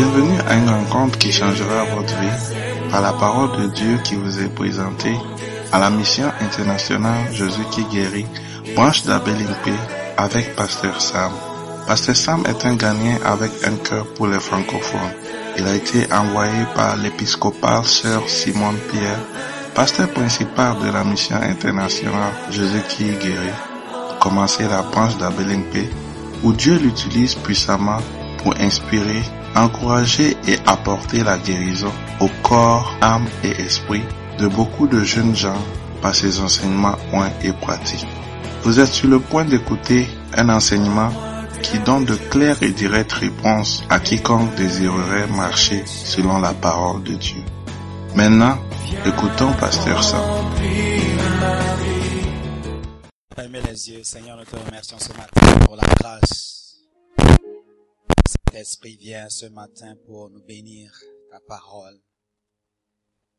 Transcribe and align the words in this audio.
Bienvenue 0.00 0.40
à 0.48 0.54
une 0.54 0.70
rencontre 0.70 1.18
qui 1.18 1.30
changera 1.30 1.84
votre 1.94 2.18
vie 2.20 2.56
par 2.90 3.02
la 3.02 3.12
parole 3.12 3.54
de 3.60 3.66
Dieu 3.66 3.98
qui 4.02 4.14
vous 4.14 4.40
est 4.40 4.48
présentée 4.48 5.14
à 5.72 5.78
la 5.78 5.90
mission 5.90 6.32
internationale 6.40 7.30
Jésus 7.34 7.66
qui 7.70 7.84
guérit, 7.84 8.24
branche 8.74 9.02
d'Abelimpé 9.04 9.74
avec 10.16 10.56
Pasteur 10.56 10.98
Sam. 11.02 11.32
Pasteur 11.86 12.16
Sam 12.16 12.44
est 12.48 12.64
un 12.64 12.76
Ghanéen 12.76 13.18
avec 13.26 13.50
un 13.62 13.76
cœur 13.76 14.06
pour 14.14 14.26
les 14.26 14.40
francophones. 14.40 15.12
Il 15.58 15.66
a 15.66 15.74
été 15.74 16.10
envoyé 16.10 16.64
par 16.74 16.96
l'épiscopal 16.96 17.84
Sœur 17.84 18.26
Simone 18.26 18.78
Pierre, 18.90 19.20
pasteur 19.74 20.08
principal 20.08 20.78
de 20.78 20.90
la 20.90 21.04
mission 21.04 21.36
internationale 21.36 22.32
Jésus 22.50 22.84
qui 22.88 23.04
guérit, 23.04 23.60
commencer 24.18 24.66
la 24.66 24.80
branche 24.80 25.18
d'Abelimpé 25.18 25.90
où 26.42 26.54
Dieu 26.54 26.78
l'utilise 26.78 27.34
puissamment 27.34 27.98
pour 28.38 28.54
inspirer, 28.58 29.22
encourager 29.54 30.36
et 30.46 30.58
apporter 30.66 31.22
la 31.22 31.38
guérison 31.38 31.92
au 32.20 32.28
corps, 32.42 32.94
âme 33.00 33.26
et 33.44 33.50
esprit 33.62 34.02
de 34.38 34.46
beaucoup 34.46 34.86
de 34.86 35.02
jeunes 35.02 35.34
gens 35.34 35.60
par 36.00 36.14
ses 36.14 36.40
enseignements 36.40 36.96
points 37.10 37.30
et 37.42 37.52
pratiques. 37.52 38.06
Vous 38.62 38.80
êtes 38.80 38.92
sur 38.92 39.08
le 39.08 39.20
point 39.20 39.44
d'écouter 39.44 40.08
un 40.36 40.48
enseignement 40.48 41.10
qui 41.62 41.78
donne 41.80 42.04
de 42.04 42.14
claires 42.14 42.62
et 42.62 42.70
directes 42.70 43.12
réponses 43.12 43.84
à 43.90 44.00
quiconque 44.00 44.54
désirerait 44.54 45.26
marcher 45.26 45.82
selon 45.86 46.38
la 46.38 46.52
parole 46.54 47.02
de 47.02 47.14
Dieu. 47.14 47.42
Maintenant, 48.14 48.58
écoutons 49.04 49.52
Pasteur 49.60 50.02
Sam. 50.02 50.20
Cet 58.60 58.66
esprit 58.66 58.96
vient 58.96 59.30
ce 59.30 59.46
matin 59.46 59.96
pour 60.04 60.28
nous 60.28 60.42
bénir 60.42 60.92
ta 61.30 61.40
parole. 61.40 61.98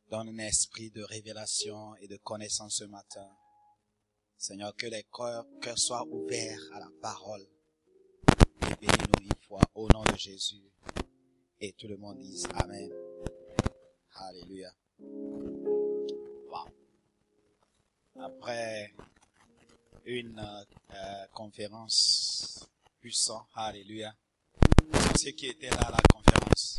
Donne 0.10 0.30
un 0.30 0.38
esprit 0.40 0.90
de 0.90 1.04
révélation 1.04 1.96
et 1.98 2.08
de 2.08 2.18
connaissance 2.18 2.78
ce 2.78 2.86
matin. 2.86 3.30
Seigneur, 4.36 4.76
que 4.76 4.88
les 4.88 5.06
cœurs, 5.14 5.46
soient 5.76 6.08
ouverts 6.08 6.60
à 6.74 6.80
la 6.80 6.90
parole. 7.04 7.46
Bénis-nous 8.82 9.26
une 9.26 9.48
fois 9.48 9.62
au 9.76 9.88
nom 9.90 10.02
de 10.06 10.18
Jésus. 10.18 10.72
Et 11.60 11.74
tout 11.74 11.88
le 11.88 11.98
monde 11.98 12.18
dise 12.18 12.48
Amen. 12.56 12.90
Alléluia. 14.16 14.74
Wow. 16.50 16.68
Après 18.22 18.92
une 20.04 20.40
euh, 20.40 21.28
conférence 21.32 22.68
puissante, 23.00 23.46
Alléluia. 23.54 24.16
Ceux 25.24 25.34
qui 25.34 25.46
étaient 25.46 25.70
là 25.70 25.82
à 25.82 25.92
la 25.92 26.02
conférence. 26.12 26.78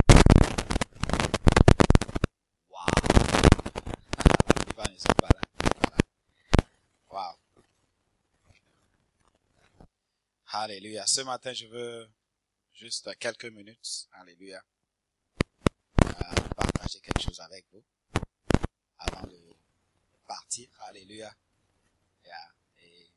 Wow. 7.08 7.36
Alléluia. 10.46 11.06
Ce 11.06 11.20
matin, 11.20 11.52
je 11.52 11.66
veux 11.68 12.10
juste 12.72 13.16
quelques 13.20 13.44
minutes, 13.44 14.08
Alléluia, 14.14 14.60
euh, 16.04 16.34
partager 16.56 16.98
quelque 16.98 17.22
chose 17.22 17.38
avec 17.38 17.64
vous 17.70 17.84
avant 18.98 19.22
de 19.28 19.54
partir. 20.26 20.68
Alléluia. 20.88 21.32
Yeah. 22.24 22.52
Et 22.78 23.12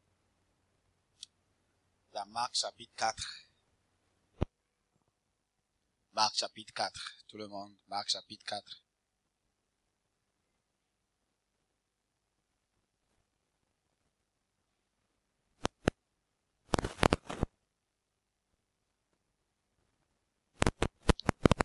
dans 2.14 2.28
Marc 2.28 2.54
chapitre 2.54 2.94
4. 2.96 3.45
Marc 6.16 6.34
chapitre 6.38 6.74
4. 6.74 6.94
Tout 7.28 7.38
le 7.38 7.50
monde. 7.50 7.74
Marc 7.90 8.08
chapitre 8.08 8.46
4. 8.46 8.82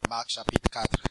Marc 0.08 0.28
chapitre 0.30 0.69
4. 0.69 1.09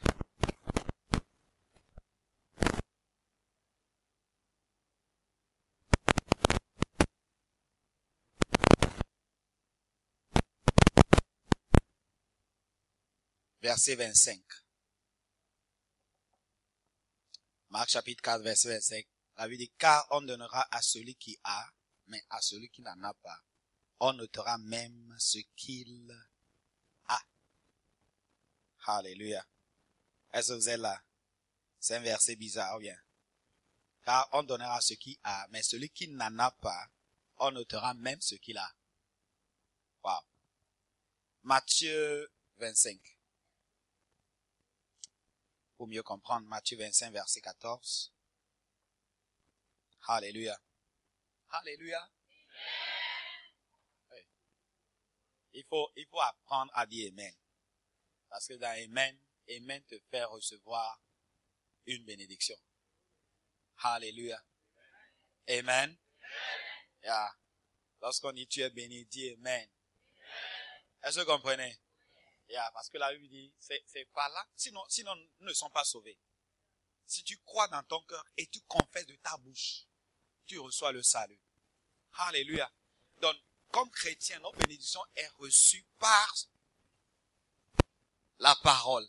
Verset 13.70 13.98
25. 13.98 14.42
Marc 17.70 17.90
chapitre 17.92 18.24
4, 18.24 18.42
verset 18.42 18.70
25. 18.70 19.08
La 19.38 19.48
Bible 19.48 19.60
dit, 19.60 19.72
car 19.78 20.08
on 20.10 20.24
donnera 20.24 20.68
à 20.72 20.82
celui 20.82 21.14
qui 21.14 21.38
a, 21.44 21.70
mais 22.08 22.26
à 22.32 22.42
celui 22.42 22.70
qui 22.70 22.82
n'en 22.82 23.04
a 23.04 23.14
pas. 23.14 23.40
On 24.00 24.14
notera 24.14 24.58
même 24.58 25.16
ce 25.20 25.38
qu'il 25.56 26.12
a. 27.08 27.22
Alléluia. 28.88 29.46
Est-ce 30.34 30.48
que 30.48 30.54
vous 30.58 30.70
êtes 30.70 30.80
là? 30.80 31.04
C'est 31.80 31.98
un 31.98 32.00
verset 32.00 32.38
bizarre, 32.38 32.76
ou 32.78 32.80
bien? 32.80 32.98
Car 34.04 34.28
on 34.32 34.42
donnera 34.42 34.82
ce 34.82 34.96
qui 34.96 35.20
a, 35.24 35.46
mais 35.52 35.62
celui 35.62 35.92
qui 35.92 36.08
n'en 36.08 36.40
a 36.40 36.50
pas, 36.50 36.90
on 37.38 37.52
notera 37.52 37.94
même 37.94 38.20
ce 38.20 38.34
qu'il 38.34 38.58
a. 38.58 38.74
Wow. 40.04 40.22
Matthieu 41.44 42.32
25. 42.58 43.19
Pour 45.80 45.88
mieux 45.88 46.04
comprendre, 46.04 46.46
Matthieu 46.46 46.78
25, 46.78 47.14
verset 47.14 47.40
14. 47.40 48.12
Alléluia. 50.10 50.60
Alléluia. 51.52 52.12
Oui. 54.12 54.18
Il 55.54 55.64
faut, 55.70 55.90
il 55.96 56.06
faut 56.08 56.20
apprendre 56.20 56.70
à 56.76 56.86
dire 56.86 57.14
Amen. 57.14 57.34
Parce 58.28 58.46
que 58.48 58.56
dans 58.56 58.78
Amen, 58.84 59.18
Amen 59.50 59.82
te 59.86 59.98
fait 60.12 60.26
recevoir 60.26 61.02
une 61.86 62.04
bénédiction. 62.04 62.58
Alléluia. 63.78 64.44
Amen. 65.48 65.98
Yeah. 67.04 67.38
Lorsqu'on 68.02 68.34
dit 68.34 68.48
tu 68.48 68.60
es 68.60 68.70
béni, 68.70 69.06
dis 69.06 69.32
Amen. 69.32 69.70
Est-ce 71.04 71.20
que 71.20 71.22
vous 71.22 71.38
comprenez? 71.38 71.80
Parce 72.74 72.90
que 72.90 72.98
la 72.98 73.14
Bible 73.14 73.28
dit, 73.28 73.54
c'est, 73.60 74.06
pas 74.14 74.28
là. 74.30 74.46
Sinon, 74.56 74.84
sinon, 74.90 75.16
nous 75.16 75.48
ne 75.48 75.54
sommes 75.54 75.72
pas 75.72 75.84
sauvés. 75.84 76.18
Si 77.06 77.24
tu 77.24 77.38
crois 77.40 77.68
dans 77.68 77.84
ton 77.84 78.02
cœur 78.04 78.26
et 78.38 78.48
tu 78.48 78.62
confesses 78.62 79.06
de 79.06 79.16
ta 79.18 79.38
bouche, 79.38 79.86
tu 80.46 80.60
reçois 80.60 80.92
le 80.92 81.04
salut. 81.04 81.40
Alléluia. 82.14 82.72
Donc, 83.18 83.36
comme 83.72 83.90
chrétien, 83.92 84.40
notre 84.40 84.58
bénédiction 84.58 85.02
est 85.16 85.28
reçue 85.38 85.86
par 86.00 86.36
la 88.40 88.56
parole. 88.56 89.08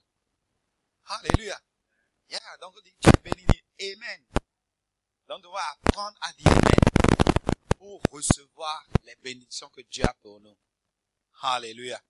Alléluia. 1.06 1.60
Yeah, 2.28 2.56
donc 2.58 2.74
tu 3.00 3.08
es 3.08 3.22
béni, 3.22 3.46
Amen. 3.80 4.24
Donc, 5.26 5.44
on 5.46 5.54
apprendre 5.54 6.18
à 6.20 6.32
dire 6.34 6.50
pour 7.78 8.02
recevoir 8.10 8.84
les 9.04 9.16
bénédictions 9.16 9.70
que 9.70 9.80
Dieu 9.80 10.04
a 10.04 10.14
pour 10.14 10.40
nous. 10.40 10.56
Alléluia. 11.42 12.00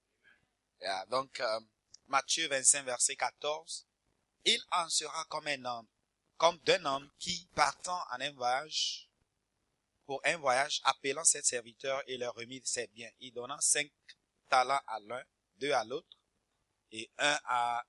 Yeah, 0.80 1.04
donc, 1.06 1.40
euh, 1.40 1.60
Matthieu 2.08 2.48
25, 2.48 2.84
verset 2.84 3.16
14. 3.16 3.86
Il 4.44 4.60
en 4.72 4.88
sera 4.88 5.24
comme 5.26 5.46
un 5.46 5.64
homme, 5.64 5.86
comme 6.38 6.58
d'un 6.58 6.84
homme 6.86 7.10
qui, 7.18 7.46
partant 7.54 8.02
en 8.10 8.20
un 8.20 8.32
voyage, 8.32 9.08
pour 10.06 10.20
un 10.24 10.38
voyage, 10.38 10.80
appelant 10.84 11.24
ses 11.24 11.42
serviteurs 11.42 12.02
et 12.06 12.16
leur 12.16 12.34
remit 12.34 12.62
ses 12.64 12.86
biens, 12.88 13.10
il 13.20 13.32
donnant 13.32 13.60
cinq 13.60 13.92
talents 14.48 14.80
à 14.86 14.98
l'un, 15.00 15.22
deux 15.58 15.70
à 15.72 15.84
l'autre, 15.84 16.18
et 16.90 17.10
un 17.18 17.38
à, 17.44 17.84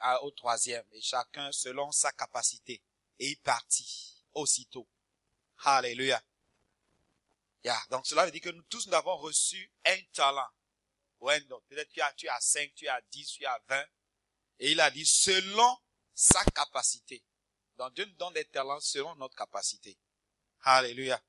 à, 0.00 0.22
au 0.24 0.30
troisième, 0.30 0.84
et 0.92 1.00
chacun 1.00 1.52
selon 1.52 1.92
sa 1.92 2.10
capacité. 2.12 2.82
Et 3.18 3.28
il 3.28 3.36
partit 3.36 4.24
aussitôt. 4.32 4.88
Alléluia. 5.62 6.20
Yeah, 7.62 7.78
donc 7.90 8.06
cela 8.06 8.24
veut 8.24 8.32
dire 8.32 8.40
que 8.40 8.48
nous 8.48 8.62
tous 8.62 8.86
nous 8.86 8.94
avons 8.94 9.16
reçu 9.18 9.70
un 9.84 9.98
talent. 10.14 10.48
Ouais, 11.20 11.40
donc 11.42 11.62
peut-être 11.68 11.90
tu 11.90 12.00
as, 12.00 12.12
tu 12.14 12.28
as 12.28 12.40
5, 12.40 12.72
tu 12.74 12.88
as 12.88 13.00
10, 13.10 13.26
tu 13.32 13.44
as 13.44 13.60
20. 13.68 13.84
Et 14.60 14.72
il 14.72 14.80
a 14.80 14.90
dit 14.90 15.06
selon 15.06 15.78
sa 16.14 16.44
capacité. 16.44 17.22
Donc 17.76 17.94
Dieu 17.94 18.04
nous 18.04 18.16
donne 18.16 18.34
des 18.34 18.44
talents 18.44 18.80
selon 18.80 19.14
notre 19.16 19.34
capacité. 19.36 19.98
Alléluia. 20.62 21.22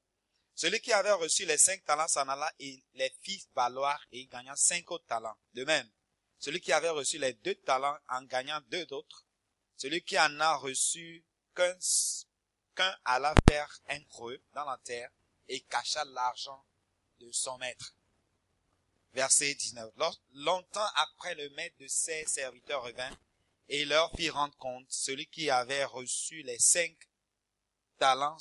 Celui 0.54 0.82
qui 0.82 0.92
avait 0.92 1.14
reçu 1.14 1.46
les 1.46 1.58
cinq 1.58 1.84
talents 1.86 2.08
s'en 2.08 2.28
alla 2.28 2.54
et 2.60 2.84
les 2.94 3.10
fit 3.22 3.48
valoir 3.56 4.00
et 4.12 4.20
il 4.20 4.28
gagna 4.28 4.56
cinq 4.56 4.92
autres 4.92 5.06
talents. 5.06 5.38
De 5.54 5.64
même, 5.64 5.90
celui 6.40 6.60
qui 6.60 6.74
avait 6.74 6.90
reçu 6.90 7.18
les 7.18 7.34
deux 7.34 7.56
talents 7.56 7.98
en 8.10 8.24
gagnant 8.24 8.60
deux 8.68 8.86
autres, 8.92 9.26
celui 9.78 10.04
qui 10.04 10.20
en 10.20 10.40
a 10.40 10.56
reçu 10.58 11.26
qu'un 11.56 11.78
qu'un 12.76 12.96
alla 13.06 13.34
faire 13.48 13.80
un 13.88 14.04
creux 14.04 14.42
dans 14.54 14.66
la 14.66 14.78
terre 14.84 15.12
et 15.48 15.62
cacha 15.62 16.04
l'argent 16.06 16.66
de 17.20 17.32
son 17.32 17.58
maître. 17.58 17.96
Verset 19.14 19.54
19. 19.54 19.94
Longtemps 20.34 20.90
après 20.96 21.36
le 21.36 21.50
maître 21.52 21.76
de 21.80 21.88
ses 21.88 22.26
serviteurs 22.26 22.84
revint 22.84 23.18
et 23.70 23.86
leur 23.86 24.12
fit 24.16 24.30
rendre 24.30 24.56
compte, 24.58 24.86
celui 24.90 25.28
qui 25.28 25.50
avait 25.50 25.86
reçu 25.86 26.44
les 26.44 26.60
cinq 26.60 26.96
talents 27.98 28.38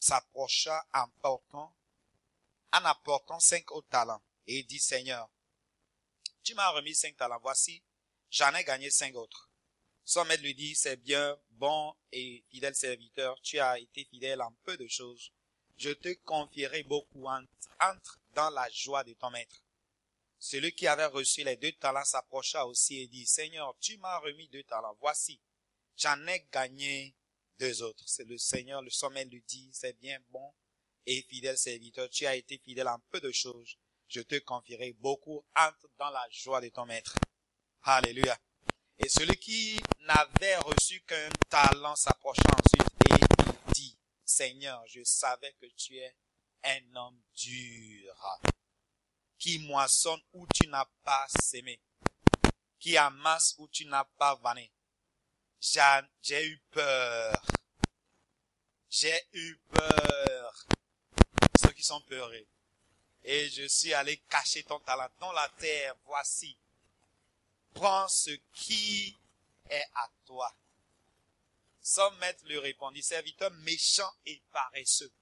s'approcha 0.00 0.84
en 0.92 1.08
portant, 1.22 1.74
en 2.72 2.84
apportant 2.84 3.40
cinq 3.40 3.70
autres 3.72 3.88
talents 3.88 4.22
et 4.46 4.62
dit, 4.64 4.80
Seigneur, 4.80 5.30
tu 6.42 6.54
m'as 6.54 6.70
remis 6.70 6.94
cinq 6.94 7.16
talents, 7.16 7.40
voici, 7.40 7.82
j'en 8.30 8.54
ai 8.54 8.64
gagné 8.64 8.90
cinq 8.90 9.14
autres. 9.14 9.50
Son 10.04 10.24
maître 10.26 10.42
lui 10.42 10.54
dit, 10.54 10.74
c'est 10.74 10.96
bien, 10.96 11.38
bon 11.52 11.94
et 12.12 12.44
fidèle 12.50 12.74
serviteur, 12.74 13.40
tu 13.40 13.58
as 13.58 13.78
été 13.78 14.04
fidèle 14.04 14.42
en 14.42 14.52
peu 14.64 14.76
de 14.76 14.86
choses. 14.86 15.32
Je 15.78 15.90
te 15.90 16.12
confierai 16.24 16.82
beaucoup, 16.82 17.26
entre 17.26 18.20
dans 18.34 18.50
la 18.50 18.68
joie 18.68 19.02
de 19.04 19.14
ton 19.14 19.30
maître. 19.30 19.63
Celui 20.46 20.74
qui 20.74 20.86
avait 20.86 21.06
reçu 21.06 21.42
les 21.42 21.56
deux 21.56 21.72
talents 21.72 22.04
s'approcha 22.04 22.66
aussi 22.66 23.00
et 23.00 23.06
dit, 23.06 23.24
Seigneur, 23.24 23.74
tu 23.80 23.96
m'as 23.96 24.18
remis 24.18 24.46
deux 24.50 24.62
talents. 24.64 24.94
Voici, 25.00 25.40
j'en 25.96 26.26
ai 26.26 26.46
gagné 26.52 27.16
deux 27.58 27.80
autres. 27.80 28.04
C'est 28.06 28.26
le 28.26 28.36
Seigneur, 28.36 28.82
le 28.82 28.90
sommet 28.90 29.24
lui 29.24 29.42
dit, 29.48 29.70
c'est 29.72 29.98
bien 29.98 30.18
bon 30.28 30.52
et 31.06 31.22
fidèle 31.30 31.56
serviteur. 31.56 32.10
Tu 32.10 32.26
as 32.26 32.36
été 32.36 32.58
fidèle 32.58 32.88
en 32.88 33.00
peu 33.10 33.22
de 33.22 33.32
choses. 33.32 33.78
Je 34.06 34.20
te 34.20 34.38
confierai 34.40 34.92
beaucoup. 34.92 35.42
Entre 35.56 35.88
dans 35.98 36.10
la 36.10 36.26
joie 36.28 36.60
de 36.60 36.68
ton 36.68 36.84
maître. 36.84 37.16
Alléluia. 37.80 38.38
Et 38.98 39.08
celui 39.08 39.38
qui 39.38 39.80
n'avait 40.00 40.58
reçu 40.58 41.00
qu'un 41.06 41.30
talent 41.48 41.96
s'approcha 41.96 42.42
ensuite 42.52 42.92
et 43.08 43.72
dit, 43.72 43.98
Seigneur, 44.26 44.84
je 44.88 45.02
savais 45.04 45.54
que 45.54 45.66
tu 45.74 45.96
es 45.96 46.14
un 46.64 46.96
homme 46.96 47.22
dur 47.34 48.14
qui 49.44 49.58
moissonne 49.58 50.22
où 50.32 50.46
tu 50.54 50.66
n'as 50.68 50.86
pas 51.04 51.26
sémé, 51.38 51.78
qui 52.78 52.96
amasse 52.96 53.54
où 53.58 53.68
tu 53.68 53.84
n'as 53.84 54.06
pas 54.16 54.34
vanné. 54.36 54.72
J'ai 55.60 56.48
eu 56.48 56.58
peur. 56.70 57.44
J'ai 58.88 59.28
eu 59.34 59.56
peur. 59.70 60.66
Ceux 61.60 61.72
qui 61.72 61.82
sont 61.82 62.00
peurés. 62.00 62.48
Et 63.22 63.50
je 63.50 63.68
suis 63.68 63.92
allé 63.92 64.16
cacher 64.30 64.62
ton 64.62 64.80
talent 64.80 65.10
dans 65.20 65.32
la 65.32 65.50
terre. 65.58 65.94
Voici. 66.06 66.56
Prends 67.74 68.08
ce 68.08 68.30
qui 68.54 69.14
est 69.68 69.86
à 69.94 70.10
toi. 70.24 70.56
Son 71.82 72.10
maître 72.12 72.42
lui 72.46 72.58
répondit, 72.58 73.02
serviteur 73.02 73.50
méchant 73.50 74.10
et 74.24 74.42
paresseux. 74.52 75.12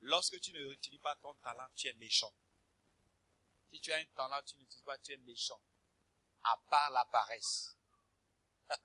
Lorsque 0.00 0.40
tu 0.40 0.52
ne 0.52 0.66
réutilises 0.66 1.00
pas 1.00 1.14
ton 1.22 1.32
talent, 1.34 1.68
tu 1.76 1.86
es 1.86 1.94
méchant. 1.94 2.34
Si 3.74 3.80
tu 3.80 3.92
as 3.92 3.96
un 3.96 4.04
talent, 4.14 4.40
tu 4.46 4.56
n'utilises 4.56 4.84
pas, 4.84 4.96
tu 4.98 5.12
es 5.12 5.16
méchant. 5.16 5.60
À 6.44 6.56
part 6.70 6.92
la 6.92 7.04
paresse. 7.06 7.76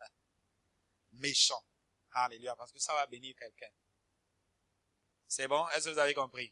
méchant. 1.11 1.63
Alléluia, 2.11 2.55
parce 2.55 2.71
que 2.71 2.79
ça 2.79 2.95
va 2.95 3.05
bénir 3.05 3.35
quelqu'un. 3.37 3.69
C'est 5.27 5.47
bon? 5.47 5.67
Est-ce 5.69 5.89
que 5.89 5.93
vous 5.93 5.99
avez 5.99 6.15
compris? 6.15 6.51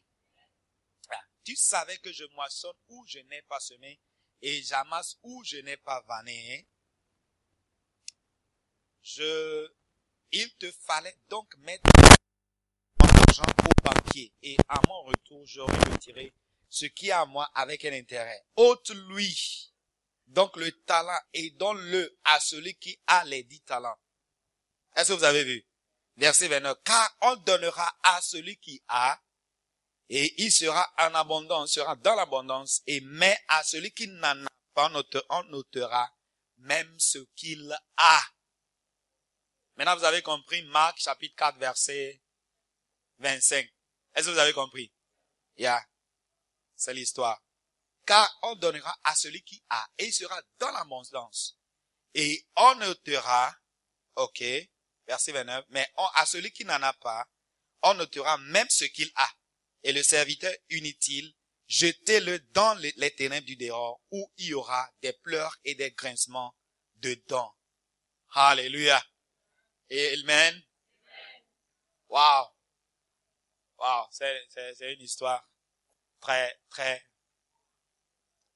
Ah, 1.10 1.24
tu 1.42 1.56
savais 1.56 1.98
que 1.98 2.12
je 2.12 2.22
moissonne 2.26 2.76
où 2.86 3.04
je 3.08 3.18
n'ai 3.18 3.42
pas 3.42 3.58
semé 3.58 4.00
et 4.40 4.62
j'amasse 4.62 5.18
où 5.24 5.42
je 5.42 5.56
n'ai 5.56 5.76
pas 5.76 6.00
vanné. 6.02 6.68
Je, 9.02 9.68
il 10.30 10.56
te 10.58 10.70
fallait 10.70 11.18
donc 11.28 11.56
mettre 11.56 11.90
mon 13.02 13.08
argent 13.08 13.42
au 13.42 13.82
banquier 13.82 14.32
et 14.42 14.56
à 14.68 14.80
mon 14.86 15.02
retour, 15.02 15.44
j'aurais 15.44 15.90
retiré 15.90 16.32
ce 16.68 16.86
qui 16.86 17.08
est 17.08 17.12
à 17.12 17.26
moi 17.26 17.50
avec 17.54 17.84
un 17.84 17.92
intérêt. 17.92 18.44
Ôte-lui 18.56 19.72
donc 20.26 20.56
le 20.56 20.70
talent 20.82 21.18
et 21.32 21.50
donne-le 21.50 22.18
à 22.24 22.38
celui 22.40 22.74
qui 22.76 22.98
a 23.06 23.24
les 23.24 23.42
dix 23.44 23.62
talents. 23.62 23.98
Est-ce 24.94 25.12
que 25.12 25.18
vous 25.18 25.24
avez 25.24 25.44
vu? 25.44 25.66
Verset 26.16 26.48
29. 26.48 26.78
Car 26.84 27.16
on 27.22 27.36
donnera 27.36 27.96
à 28.02 28.20
celui 28.20 28.58
qui 28.58 28.82
a 28.88 29.18
et 30.10 30.42
il 30.42 30.50
sera 30.50 30.86
en 30.98 31.14
abondance, 31.14 31.72
sera 31.72 31.94
dans 31.96 32.14
l'abondance 32.14 32.82
et 32.86 33.00
mais 33.00 33.38
à 33.48 33.62
celui 33.62 33.92
qui 33.92 34.08
n'en 34.08 34.46
a 34.46 34.48
pas, 34.74 34.90
on 35.30 35.42
notera 35.44 36.10
même 36.58 36.98
ce 36.98 37.18
qu'il 37.34 37.76
a. 37.96 38.20
Maintenant, 39.76 39.96
vous 39.96 40.04
avez 40.04 40.22
compris 40.22 40.62
Marc 40.62 40.98
chapitre 40.98 41.36
4 41.36 41.58
verset 41.58 42.20
25. 43.18 43.68
Est-ce 44.14 44.26
que 44.26 44.32
vous 44.32 44.38
avez 44.38 44.52
compris? 44.52 44.92
Yeah. 45.56 45.87
C'est 46.78 46.94
l'histoire. 46.94 47.42
Car 48.06 48.38
on 48.42 48.54
donnera 48.54 48.96
à 49.02 49.14
celui 49.14 49.42
qui 49.42 49.62
a, 49.68 49.86
et 49.98 50.06
il 50.06 50.12
sera 50.12 50.40
dans 50.58 50.70
l'abondance. 50.70 51.58
Et 52.14 52.46
on 52.56 52.76
notera, 52.76 53.54
ok, 54.14 54.42
verset 55.06 55.32
29, 55.32 55.66
mais 55.70 55.86
à 56.14 56.24
celui 56.24 56.52
qui 56.52 56.64
n'en 56.64 56.80
a 56.82 56.92
pas, 56.94 57.28
on 57.82 57.94
notera 57.94 58.38
même 58.38 58.68
ce 58.70 58.84
qu'il 58.84 59.10
a. 59.16 59.28
Et 59.82 59.92
le 59.92 60.02
serviteur 60.02 60.54
inutile, 60.70 61.34
jetez-le 61.66 62.38
dans 62.52 62.74
les 62.74 63.14
ténèbres 63.14 63.46
du 63.46 63.56
dehors, 63.56 64.00
où 64.10 64.32
il 64.36 64.46
y 64.46 64.54
aura 64.54 64.88
des 65.02 65.12
pleurs 65.12 65.56
et 65.64 65.74
des 65.74 65.90
grincements 65.90 66.56
dedans. 66.94 67.54
Alléluia. 68.34 69.04
Amen. 69.90 70.62
Wow. 72.08 72.46
Wow, 73.78 74.06
c'est 74.10 74.92
une 74.92 75.02
histoire 75.02 75.47
très, 76.20 76.60
très, 76.70 77.04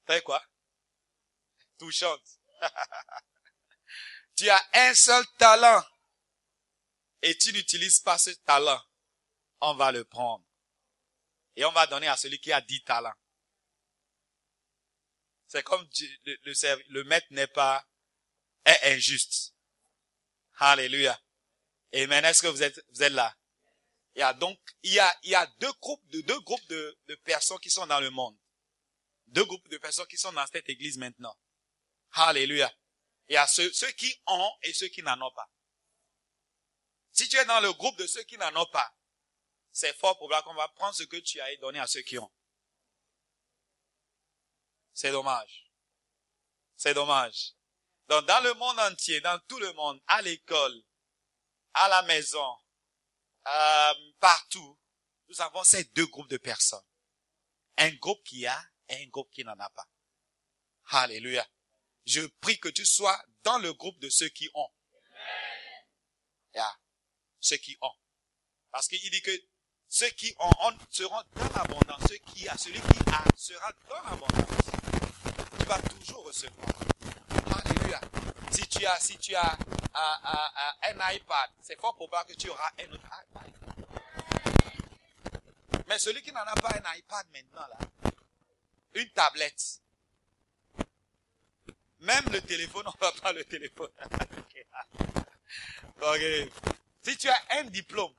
très 0.05 0.21
quoi? 0.21 0.43
Touchante. 1.77 2.39
tu 4.35 4.49
as 4.49 4.69
un 4.73 4.93
seul 4.93 5.25
talent 5.37 5.83
et 7.21 7.37
tu 7.37 7.53
n'utilises 7.53 7.99
pas 7.99 8.17
ce 8.17 8.31
talent. 8.31 8.81
On 9.61 9.75
va 9.75 9.91
le 9.91 10.03
prendre. 10.03 10.45
Et 11.55 11.65
on 11.65 11.71
va 11.71 11.87
donner 11.87 12.07
à 12.07 12.17
celui 12.17 12.39
qui 12.39 12.51
a 12.51 12.61
dix 12.61 12.83
talents. 12.83 13.15
C'est 15.47 15.63
comme 15.63 15.87
le, 16.25 17.03
maître 17.03 17.27
n'est 17.29 17.47
pas 17.47 17.85
est 18.65 18.95
injuste. 18.95 19.53
Alléluia. 20.57 21.19
Amen. 21.93 22.25
Est-ce 22.25 22.41
que 22.41 22.47
vous 22.47 22.63
êtes 22.63 22.81
là? 23.11 23.35
Il 24.15 24.19
y 24.19 24.23
a 24.23 24.33
donc, 24.33 24.59
il 24.83 24.93
y 24.93 24.99
a, 24.99 25.19
il 25.23 25.31
y 25.31 25.35
a 25.35 25.45
deux 25.59 25.71
groupes 25.81 26.05
de, 26.09 26.21
deux 26.21 26.39
groupes 26.41 26.65
de, 26.67 26.99
de 27.07 27.15
personnes 27.15 27.59
qui 27.59 27.69
sont 27.69 27.87
dans 27.87 27.99
le 27.99 28.09
monde. 28.09 28.37
Deux 29.27 29.45
groupes 29.45 29.67
de 29.69 29.77
personnes 29.77 30.07
qui 30.07 30.17
sont 30.17 30.31
dans 30.33 30.45
cette 30.47 30.69
église 30.69 30.97
maintenant. 30.97 31.35
Alléluia. 32.11 32.71
Il 33.27 33.33
y 33.33 33.37
a 33.37 33.47
ceux, 33.47 33.71
ceux 33.71 33.91
qui 33.91 34.21
ont 34.27 34.51
et 34.61 34.73
ceux 34.73 34.87
qui 34.87 35.01
n'en 35.01 35.19
ont 35.19 35.31
pas. 35.31 35.49
Si 37.11 37.27
tu 37.29 37.37
es 37.37 37.45
dans 37.45 37.59
le 37.59 37.73
groupe 37.73 37.97
de 37.97 38.05
ceux 38.05 38.23
qui 38.23 38.37
n'en 38.37 38.55
ont 38.55 38.69
pas, 38.71 38.93
c'est 39.71 39.95
fort 39.97 40.17
probable 40.17 40.45
qu'on 40.45 40.53
va 40.53 40.67
prendre 40.69 40.93
ce 40.93 41.03
que 41.03 41.17
tu 41.17 41.41
as 41.41 41.51
et 41.51 41.57
donner 41.57 41.79
à 41.79 41.87
ceux 41.87 42.01
qui 42.01 42.19
ont. 42.19 42.31
C'est 44.93 45.11
dommage. 45.11 45.71
C'est 46.75 46.93
dommage. 46.93 47.53
Donc 48.07 48.25
dans 48.25 48.43
le 48.43 48.53
monde 48.53 48.79
entier, 48.79 49.21
dans 49.21 49.39
tout 49.47 49.59
le 49.59 49.73
monde, 49.73 49.99
à 50.07 50.21
l'école, 50.21 50.83
à 51.73 51.87
la 51.87 52.03
maison, 52.03 52.57
euh, 53.47 53.93
partout, 54.19 54.79
nous 55.29 55.41
avons 55.41 55.63
ces 55.63 55.83
deux 55.85 56.05
groupes 56.07 56.29
de 56.29 56.37
personnes. 56.37 56.83
Un 57.77 57.91
groupe 57.91 58.23
qui 58.23 58.45
a 58.45 58.63
et 58.89 59.03
un 59.03 59.07
groupe 59.07 59.31
qui 59.31 59.43
n'en 59.43 59.57
a 59.59 59.69
pas. 59.69 59.87
Alléluia. 60.91 61.45
Je 62.05 62.21
prie 62.41 62.59
que 62.59 62.69
tu 62.69 62.85
sois 62.85 63.19
dans 63.43 63.57
le 63.59 63.73
groupe 63.73 63.99
de 63.99 64.09
ceux 64.09 64.29
qui 64.29 64.49
ont. 64.53 64.69
Yeah. 66.53 66.71
Ceux 67.39 67.57
qui 67.57 67.77
ont. 67.81 67.91
Parce 68.71 68.87
qu'il 68.87 69.09
dit 69.09 69.21
que 69.21 69.31
ceux 69.87 70.09
qui 70.09 70.35
ont, 70.39 70.77
seront 70.89 71.21
dans 71.35 71.49
l'abondance. 71.55 72.01
Ceux 72.09 72.17
qui 72.17 72.47
a, 72.47 72.57
celui 72.57 72.79
qui 72.79 73.09
a 73.11 73.23
sera 73.35 73.71
dans 73.89 74.01
l'abondance. 74.03 74.47
Tu 75.59 75.65
vas 75.65 75.81
toujours 75.81 76.25
recevoir. 76.25 76.67
Alléluia. 77.65 78.01
Si 78.51 78.67
tu 78.67 78.85
as, 78.85 78.99
si 78.99 79.17
tu 79.17 79.35
as 79.35 79.57
un 79.93 81.13
iPad, 81.13 81.49
c'est 81.61 81.79
fort 81.79 81.95
probable 81.95 82.29
que 82.29 82.35
tu 82.35 82.49
auras 82.49 82.71
un 82.79 82.91
autre 82.91 83.05
iPad. 83.05 83.53
Mais 85.87 85.99
celui 85.99 86.21
qui 86.21 86.31
n'en 86.31 86.41
a 86.41 86.55
pas 86.55 86.69
un 86.69 86.95
iPad 86.95 87.25
maintenant, 87.31 87.67
là, 87.67 88.11
une 88.95 89.09
tablette, 89.09 89.81
même 91.99 92.25
le 92.31 92.41
téléphone, 92.41 92.85
on 92.87 92.97
va 92.99 93.11
pas 93.11 93.33
le 93.33 93.43
téléphone. 93.45 93.91
ok. 96.01 96.21
Si 97.01 97.17
tu 97.17 97.29
as 97.29 97.41
un 97.51 97.65
diplôme, 97.65 98.13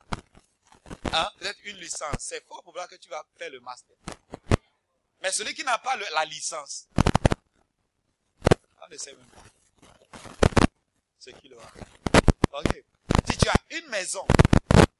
hein, 1.12 1.30
peut-être 1.38 1.58
une 1.64 1.78
licence, 1.78 2.16
c'est 2.18 2.44
fort 2.46 2.62
probable 2.62 2.90
que 2.90 2.96
tu 2.96 3.08
vas 3.08 3.24
faire 3.38 3.50
le 3.50 3.60
master. 3.60 3.96
Mais 5.22 5.32
celui 5.32 5.54
qui 5.54 5.64
n'a 5.64 5.78
pas 5.78 5.96
la 5.96 6.24
licence, 6.26 6.86
on 8.82 8.88
ne 8.90 8.96
sait 8.98 9.14
même 9.14 9.33
ce 11.24 11.30
qu'il 11.30 11.54
aura. 11.54 11.72
Ok. 12.52 12.84
Si 13.30 13.38
tu 13.38 13.48
as 13.48 13.78
une 13.78 13.88
maison, 13.88 14.26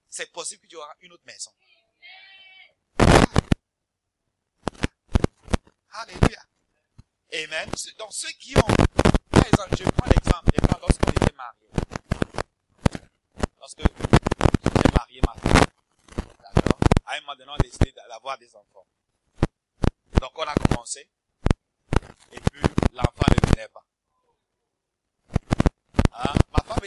c'est 0.08 0.32
possible 0.32 0.62
que 0.62 0.68
tu 0.68 0.76
auras 0.76 0.94
une 1.02 1.12
autre 1.12 1.24
maison. 1.26 1.50
Alléluia. 5.92 6.40
Amen. 7.32 7.68
Donc 7.98 8.12
ceux 8.12 8.30
qui 8.40 8.56
ont, 8.56 8.74
par 9.30 9.46
exemple, 9.46 9.76
je 9.78 9.84
prends 9.84 10.06
l'exemple, 10.06 10.50
lorsqu'on 10.80 11.10
était 11.10 11.34
mariés. 11.34 11.70
Lorsque 13.58 13.82
j'étais 13.82 14.92
marié, 14.96 15.20
ma 15.26 15.34
femme, 15.34 15.66
d'accord, 16.40 16.78
à 17.04 17.14
un 17.16 17.20
moment 17.20 17.36
donné, 17.36 17.50
on 17.50 17.54
a 17.54 17.58
décidé 17.58 17.92
d'avoir 18.08 18.38
des 18.38 18.54
enfants. 18.56 18.86
Donc 20.20 20.32
on 20.36 20.42
a 20.42 20.54
commencé, 20.54 21.08
et 22.32 22.40
puis 22.40 22.62
l'enfant 22.92 23.26
ne 23.28 23.50
venait 23.50 23.68
pas. 23.68 23.84
Hein? 26.16 26.32
Ma 26.52 26.62
femme 26.62 26.84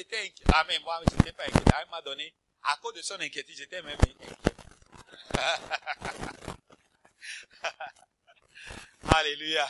inquiète. 0.61 0.65
Ah, 0.79 0.79
moi, 0.83 1.01
je 1.09 1.15
n'étais 1.17 1.31
pas 1.33 1.43
inquiète. 1.43 1.73
Elle 1.81 1.89
m'a 1.89 2.01
donné, 2.01 2.33
à 2.63 2.77
cause 2.77 2.93
de 2.93 3.01
son 3.01 3.19
inquiétude, 3.19 3.55
j'étais 3.55 3.81
même 3.81 3.97
inquiet. 3.99 4.15
Alléluia. 9.15 9.69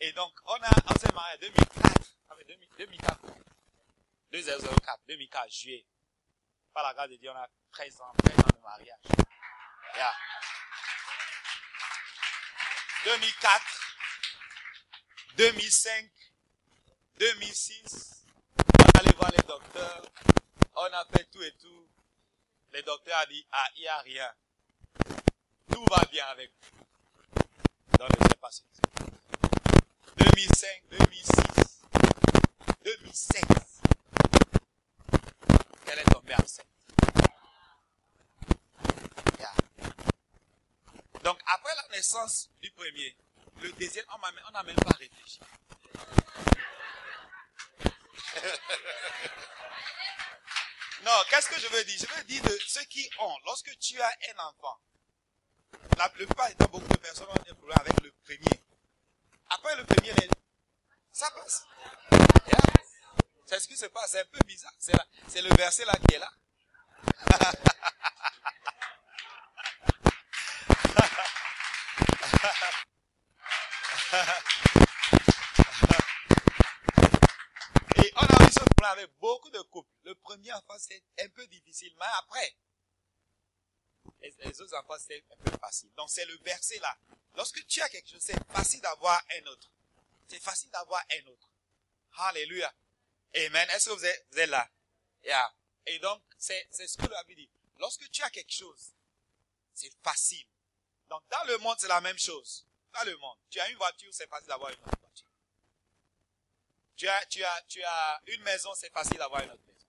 Et 0.00 0.12
donc, 0.12 0.32
on, 0.46 0.54
a, 0.54 0.70
on 0.88 0.94
s'est 0.98 1.12
marié 1.12 1.36
en 1.36 1.40
2004. 1.40 1.76
2004. 2.78 3.20
2004, 4.32 5.00
2004, 5.08 5.50
juillet. 5.50 5.86
Par 6.74 6.82
la 6.82 6.92
grâce 6.94 7.10
de 7.10 7.16
Dieu, 7.16 7.30
on 7.30 7.36
a 7.36 7.48
13 7.72 8.00
ans, 8.02 8.12
13 8.22 8.38
ans 8.38 8.48
de 8.54 8.60
mariage. 8.62 9.00
Yeah. 9.94 10.12
2004, 13.04 13.64
2005, 15.36 16.10
2006, 17.18 17.94
on 18.00 18.08
allait 18.08 18.25
les 19.30 19.42
docteurs, 19.46 20.02
on 20.74 20.84
a 20.84 21.04
fait 21.12 21.24
tout 21.32 21.42
et 21.42 21.52
tout. 21.52 21.88
Le 22.72 22.82
docteur 22.82 23.16
a 23.18 23.26
dit, 23.26 23.46
ah, 23.52 23.66
il 23.76 23.80
n'y 23.82 23.88
a 23.88 23.98
rien. 23.98 24.30
Tout 25.72 25.84
va 25.90 26.04
bien 26.10 26.26
avec 26.26 26.50
vous. 26.60 26.84
Dans 27.98 28.06
le 28.06 28.34
passé. 28.40 28.62
2005, 30.18 30.68
2006, 30.90 31.82
2007. 32.84 33.44
Elle 35.86 35.98
est 35.98 36.04
tombée 36.04 36.34
enceinte? 36.34 36.66
Donc, 41.22 41.38
après 41.46 41.74
la 41.74 41.96
naissance 41.96 42.48
du 42.62 42.70
premier, 42.72 43.16
le 43.62 43.72
deuxième, 43.72 44.04
on 44.14 44.50
n'a 44.52 44.62
même 44.62 44.76
pas 44.76 44.96
réfléchi. 44.96 45.40
non, 51.04 51.12
qu'est-ce 51.30 51.48
que 51.48 51.60
je 51.60 51.68
veux 51.68 51.84
dire? 51.84 51.98
Je 51.98 52.06
veux 52.14 52.24
dire 52.24 52.42
de 52.42 52.58
ceux 52.66 52.84
qui 52.84 53.08
ont, 53.20 53.36
lorsque 53.44 53.78
tu 53.78 54.00
as 54.00 54.12
un 54.34 54.38
enfant, 54.48 54.80
la 55.96 56.08
plupart 56.08 56.48
beaucoup 56.70 56.88
de 56.88 56.96
personnes 56.98 57.28
ont 57.28 57.34
un 57.34 57.54
problème 57.54 57.78
avec 57.80 58.00
le 58.02 58.12
premier. 58.24 58.60
Après 59.50 59.76
le 59.76 59.84
premier, 59.84 60.12
ça 61.12 61.30
passe. 61.30 61.64
C'est 63.46 63.60
ce 63.60 63.68
qui 63.68 63.76
se 63.76 63.86
passe, 63.86 64.10
c'est 64.10 64.20
un 64.20 64.24
peu 64.24 64.40
bizarre. 64.44 64.72
C'est 64.78 65.42
le 65.42 65.54
verset 65.56 65.84
là 65.84 65.94
qui 66.08 66.16
est 66.16 66.18
là. 66.18 66.32
Et 77.96 78.12
on 78.16 78.24
a 78.24 78.44
eu 78.44 78.52
ce 78.52 78.60
problème 78.60 78.85
avec 78.98 79.10
beaucoup 79.18 79.50
de 79.50 79.60
couples. 79.62 79.90
Le 80.04 80.14
premier 80.14 80.52
enfant, 80.52 80.76
c'est 80.78 81.02
un 81.20 81.28
peu 81.28 81.46
difficile, 81.46 81.94
mais 81.98 82.06
après, 82.18 82.56
les, 84.20 84.60
autres 84.60 84.74
enfants, 84.74 84.96
c'est 84.98 85.24
un 85.30 85.36
peu 85.44 85.58
facile. 85.58 85.90
Donc, 85.96 86.10
c'est 86.10 86.24
le 86.24 86.36
verset 86.38 86.78
là. 86.78 86.96
Lorsque 87.34 87.64
tu 87.66 87.80
as 87.82 87.88
quelque 87.88 88.08
chose, 88.08 88.22
c'est 88.22 88.38
facile 88.52 88.80
d'avoir 88.80 89.22
un 89.38 89.46
autre. 89.46 89.70
C'est 90.28 90.42
facile 90.42 90.70
d'avoir 90.70 91.04
un 91.12 91.26
autre. 91.28 91.50
Alléluia. 92.18 92.72
Amen. 93.34 93.68
Est-ce 93.70 93.90
que 93.90 93.94
vous 93.94 94.04
êtes, 94.04 94.48
là? 94.48 94.68
Yeah. 95.22 95.54
Et 95.86 95.98
donc, 95.98 96.22
c'est 96.38 96.66
ce 96.72 96.96
que 96.96 97.06
la 97.06 97.22
Bible 97.24 97.42
dit. 97.42 97.50
Lorsque 97.78 98.08
tu 98.10 98.22
as 98.22 98.30
quelque 98.30 98.52
chose, 98.52 98.94
c'est 99.74 99.92
facile. 100.02 100.46
Donc, 101.08 101.22
dans 101.28 101.44
le 101.46 101.58
monde, 101.58 101.76
c'est 101.78 101.88
la 101.88 102.00
même 102.00 102.18
chose. 102.18 102.66
Dans 102.92 103.04
le 103.04 103.16
monde, 103.18 103.38
tu 103.50 103.60
as 103.60 103.68
une 103.68 103.76
voiture, 103.76 104.08
c'est 104.12 104.28
facile 104.28 104.48
d'avoir 104.48 104.70
une 104.70 104.80
autre. 104.80 104.95
Tu 106.96 107.06
as, 107.06 107.26
tu 107.26 107.44
as, 107.44 107.62
tu 107.68 107.82
as 107.82 108.20
une 108.26 108.42
maison, 108.42 108.70
c'est 108.74 108.90
facile 108.90 109.18
d'avoir 109.18 109.42
une 109.42 109.50
autre 109.50 109.62
maison. 109.66 109.86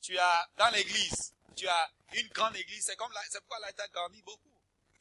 Tu 0.00 0.18
as, 0.18 0.50
dans 0.56 0.70
l'église, 0.70 1.34
tu 1.54 1.68
as 1.68 1.90
une 2.14 2.28
grande 2.28 2.56
église, 2.56 2.84
c'est 2.86 2.96
comme 2.96 3.12
la, 3.12 3.20
c'est 3.28 3.40
pourquoi 3.40 3.58
là, 3.60 3.72
tu 3.72 3.82
as 3.82 3.88
grandi 3.88 4.22
beaucoup. 4.22 4.52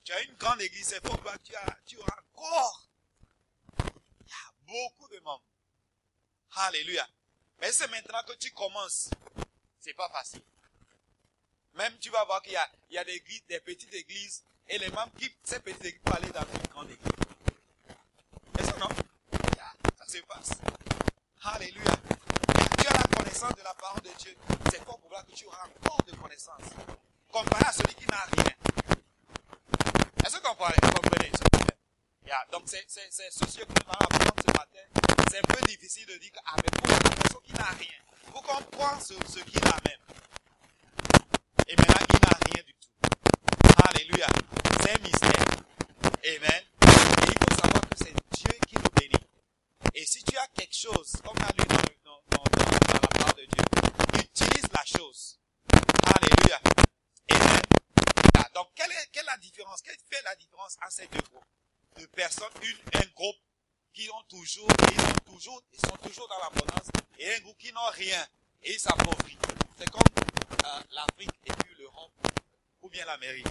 Tu 0.03 0.11
as 0.11 0.21
une 0.21 0.35
grande 0.35 0.61
église, 0.61 0.87
c'est 0.87 1.01
pourquoi 1.01 1.37
tu 1.39 1.55
as, 1.55 1.77
tu 1.85 1.97
auras 1.97 2.17
encore. 2.33 2.87
Il 3.79 4.27
y 4.27 4.33
a 4.33 4.51
beaucoup 4.67 5.07
de 5.07 5.19
membres. 5.19 5.43
Alléluia. 6.57 7.07
Mais 7.59 7.71
c'est 7.71 7.87
maintenant 7.87 8.21
que 8.23 8.33
tu 8.33 8.51
commences. 8.51 9.09
C'est 9.79 9.93
pas 9.93 10.09
facile. 10.09 10.43
Même 11.73 11.97
tu 11.99 12.09
vas 12.09 12.23
voir 12.25 12.41
qu'il 12.41 12.53
y 12.53 12.57
a, 12.57 12.69
il 12.89 12.95
y 12.95 12.97
a 12.97 13.03
des, 13.03 13.23
des 13.47 13.59
petites 13.61 13.93
églises 13.93 14.43
et 14.67 14.77
les 14.77 14.89
membres 14.89 15.13
qui, 15.17 15.33
ces 15.43 15.59
petites 15.59 15.85
églises, 15.85 16.01
aller 16.13 16.29
dans 16.29 16.41
une 16.41 16.67
grande 16.67 16.91
église. 16.91 17.11
Et 18.59 18.63
ça 18.63 18.77
non? 18.77 18.89
Ça 19.97 20.07
se 20.07 20.17
passe. 20.19 20.51
Alléluia. 21.47 21.93
Tu 22.79 22.87
as 22.87 22.93
la 22.93 23.03
connaissance 23.15 23.53
de 23.55 23.61
la 23.63 23.73
parole 23.75 24.01
de 24.01 24.09
Dieu. 24.17 24.35
C'est 24.71 24.83
fort 24.83 24.97
probable 24.97 25.29
que 25.29 25.35
tu 25.35 25.45
auras 25.45 25.67
encore 25.79 26.01
de 26.07 26.15
connaissances. 26.15 26.71
Comparé 27.31 27.65
à 27.67 27.71
celui 27.71 27.93
qui 27.93 28.07
n'a 28.07 28.25
rien. 28.35 28.51
Est-ce 30.25 30.37
que 30.37 30.47
vous 30.47 30.55
comprenez, 30.55 31.31
ce 31.33 32.27
yeah. 32.27 32.43
Donc 32.51 32.63
c'est, 32.65 32.83
ceci 32.89 33.59
que 33.59 33.65
nous 33.65 33.75
allons 33.85 33.91
apprendre 33.91 34.41
ce 34.41 34.51
matin. 34.53 34.85
C'est 35.29 35.37
un 35.37 35.53
peu 35.53 35.61
difficile 35.67 36.07
de 36.07 36.17
dire 36.17 36.31
que, 36.31 36.39
ah, 36.47 36.55
mais 36.57 36.71
pour 36.71 36.87
personne 36.87 37.41
qui 37.43 37.53
n'a 37.53 37.65
rien, 37.65 37.99
vous 38.33 38.41
comprenez 38.41 39.01
ce, 39.01 39.13
ce 39.31 39.39
qu'il 39.43 39.63
a 39.67 39.77
même. 39.85 40.01
Et 41.67 41.75
maintenant, 41.75 42.07
il 42.09 42.19
n'a 42.27 42.37
rien 42.53 42.63
du 42.65 42.73
tout. 42.73 42.89
Alléluia. 43.87 44.27
C'est 44.81 44.97
un 44.97 45.01
mystère. 45.03 45.45
Amen. 46.25 46.63
Et 46.81 47.31
il 47.31 47.37
faut 47.37 47.55
savoir 47.61 47.81
que 47.81 47.97
c'est 47.97 48.15
Dieu 48.31 48.59
qui 48.67 48.75
nous 48.77 48.89
bénit. 48.99 49.25
Et 49.93 50.05
si 50.05 50.23
tu 50.23 50.37
as 50.37 50.47
quelque 50.47 50.75
chose, 50.75 51.13
comme 51.23 51.37
on 51.37 51.43
a 51.43 51.51
lu 51.57 51.65
dans, 52.03 52.21
dans, 52.29 52.43
dans, 52.43 52.71
la 52.71 53.07
parole 53.07 53.35
de 53.35 53.45
Dieu, 53.45 53.63
utilise 54.19 54.67
la 54.73 54.83
chose. 54.85 55.39
Alléluia. 56.15 56.59
Amen. 57.31 57.61
Donc, 58.53 58.67
quelle 58.75 58.91
est, 58.91 59.09
quelle 59.11 59.23
est 59.23 59.31
la 59.31 59.37
différence? 59.37 59.81
Quelle 59.81 59.97
fait 60.09 60.21
la 60.23 60.35
différence 60.35 60.75
entre 60.81 60.91
ces 60.91 61.07
deux 61.07 61.21
groupes? 61.31 61.45
De 61.97 62.05
personnes, 62.07 62.51
une, 62.61 62.99
un 62.99 63.05
groupe 63.15 63.37
qui 63.93 64.09
ont 64.09 64.23
toujours, 64.27 64.67
ils 64.91 64.99
sont 65.01 65.13
toujours, 65.25 65.63
ils 65.71 65.79
sont 65.79 65.97
toujours 66.03 66.27
dans 66.27 66.39
l'abondance, 66.39 66.89
et 67.17 67.35
un 67.35 67.39
groupe 67.39 67.57
qui 67.57 67.71
n'ont 67.71 67.89
rien, 67.93 68.21
et 68.63 68.73
ils 68.73 68.79
s'appauvrissent. 68.79 69.37
C'est 69.77 69.89
comme 69.89 70.01
euh, 70.65 70.81
l'Afrique 70.91 71.31
et 71.45 71.53
puis 71.53 71.75
l'Europe, 71.79 72.11
ou 72.81 72.89
bien 72.89 73.05
l'Amérique. 73.05 73.47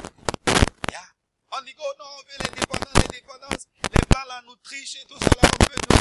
Yeah. 0.90 1.00
On 1.52 1.62
dit, 1.62 1.74
oh 1.78 1.92
non, 1.98 2.04
on 2.04 2.22
veut 2.28 2.38
l'indépendance, 2.44 2.94
l'indépendance. 2.96 3.66
Les 3.82 4.06
blancs 4.10 4.26
là 4.28 4.42
nous 4.44 4.56
trichent 4.56 4.96
et 4.96 5.06
tout 5.06 5.18
ça 5.18 5.30
là, 5.42 5.48
on 5.60 5.64
veut 5.64 5.76
nous. 5.88 5.94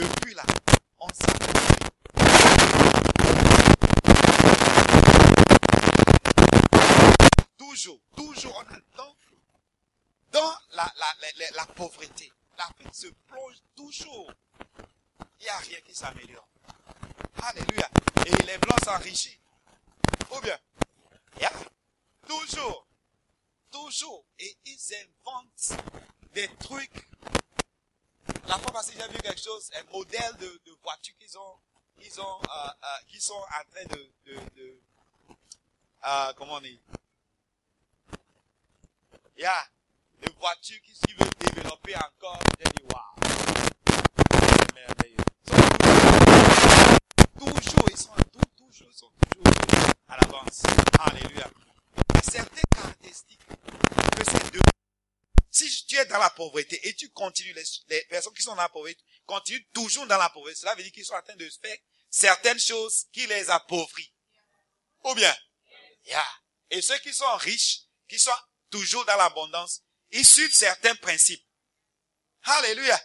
Depuis 0.00 0.34
là, 0.34 0.44
on 1.00 1.08
s'appauvrit. 1.08 1.76
Toujours, 7.58 8.00
toujours, 8.16 8.54
on 8.56 8.74
attend 8.74 9.16
dans 10.32 10.54
la, 10.74 10.92
la, 10.98 11.14
la, 11.38 11.50
la 11.56 11.66
pauvreté. 11.66 12.30
L'Afrique 12.58 12.94
se 12.94 13.06
plonge 13.26 13.56
toujours. 13.74 14.30
Il 15.40 15.44
n'y 15.44 15.48
a 15.48 15.56
rien 15.58 15.80
qui 15.80 15.94
s'améliore. 15.94 16.48
Et 17.54 18.44
les 18.44 18.58
blancs 18.58 18.84
s'enrichissent. 18.84 19.38
Ou 20.32 20.40
bien, 20.40 20.58
toujours, 22.26 22.86
toujours. 23.70 24.24
Et 24.38 24.56
ils 24.64 24.94
inventent 24.94 25.80
des 26.34 26.48
trucs. 26.58 27.08
La 28.48 28.58
fois 28.58 28.72
passée, 28.72 28.94
j'ai 28.98 29.08
vu 29.08 29.18
quelque 29.18 29.40
chose, 29.40 29.70
un 29.76 29.92
modèle 29.92 30.36
de, 30.38 30.60
voiture 30.82 31.14
qu'ils 31.18 31.38
ont, 31.38 31.58
euh, 32.00 32.68
euh, 32.82 32.86
qui 33.08 33.20
sont 33.20 33.34
en 33.34 33.70
train 33.72 33.84
de, 33.96 34.10
euh, 36.04 36.32
comment 36.36 36.54
on 36.54 36.60
dit? 36.60 36.80
Yeah. 39.36 39.52
Des 40.20 40.32
voitures 40.38 40.80
qui, 40.82 40.92
qui 40.92 41.12
veulent 41.14 41.54
développer 41.54 41.94
encore. 41.96 42.40
J'ai 42.58 42.70
dit. 42.72 42.86
Merveilleux 44.74 45.15
toujours, 47.38 47.86
ils 47.90 47.96
sont 47.96 48.14
toujours, 48.32 48.88
ils 48.90 48.94
sont 48.94 49.12
toujours 49.30 49.92
à 50.08 50.16
l'avance. 50.16 50.62
Alléluia. 51.00 51.50
Certaines 52.22 52.64
caractéristiques 52.74 53.40
que 53.46 54.24
ces 54.24 54.50
deux. 54.50 54.60
Si 55.50 55.86
tu 55.86 55.96
es 55.96 56.04
dans 56.06 56.18
la 56.18 56.30
pauvreté 56.30 56.86
et 56.88 56.94
tu 56.94 57.10
continues, 57.10 57.54
les, 57.54 57.64
les 57.88 58.04
personnes 58.04 58.34
qui 58.34 58.42
sont 58.42 58.54
dans 58.54 58.62
la 58.62 58.68
pauvreté 58.68 59.00
continuent 59.24 59.64
toujours 59.72 60.06
dans 60.06 60.18
la 60.18 60.28
pauvreté, 60.28 60.56
cela 60.56 60.74
veut 60.74 60.82
dire 60.82 60.92
qu'ils 60.92 61.04
sont 61.04 61.14
en 61.14 61.22
train 61.22 61.36
de 61.36 61.48
faire 61.62 61.76
certaines 62.10 62.60
choses 62.60 63.06
qui 63.12 63.26
les 63.26 63.50
appauvrit. 63.50 64.12
Ou 65.04 65.14
bien, 65.14 65.34
yeah. 66.06 66.26
Et 66.70 66.82
ceux 66.82 66.98
qui 66.98 67.14
sont 67.14 67.36
riches, 67.36 67.82
qui 68.08 68.18
sont 68.18 68.30
toujours 68.70 69.04
dans 69.04 69.16
l'abondance, 69.16 69.82
ils 70.10 70.26
suivent 70.26 70.54
certains 70.54 70.94
principes. 70.96 71.44
Alléluia. 72.42 73.00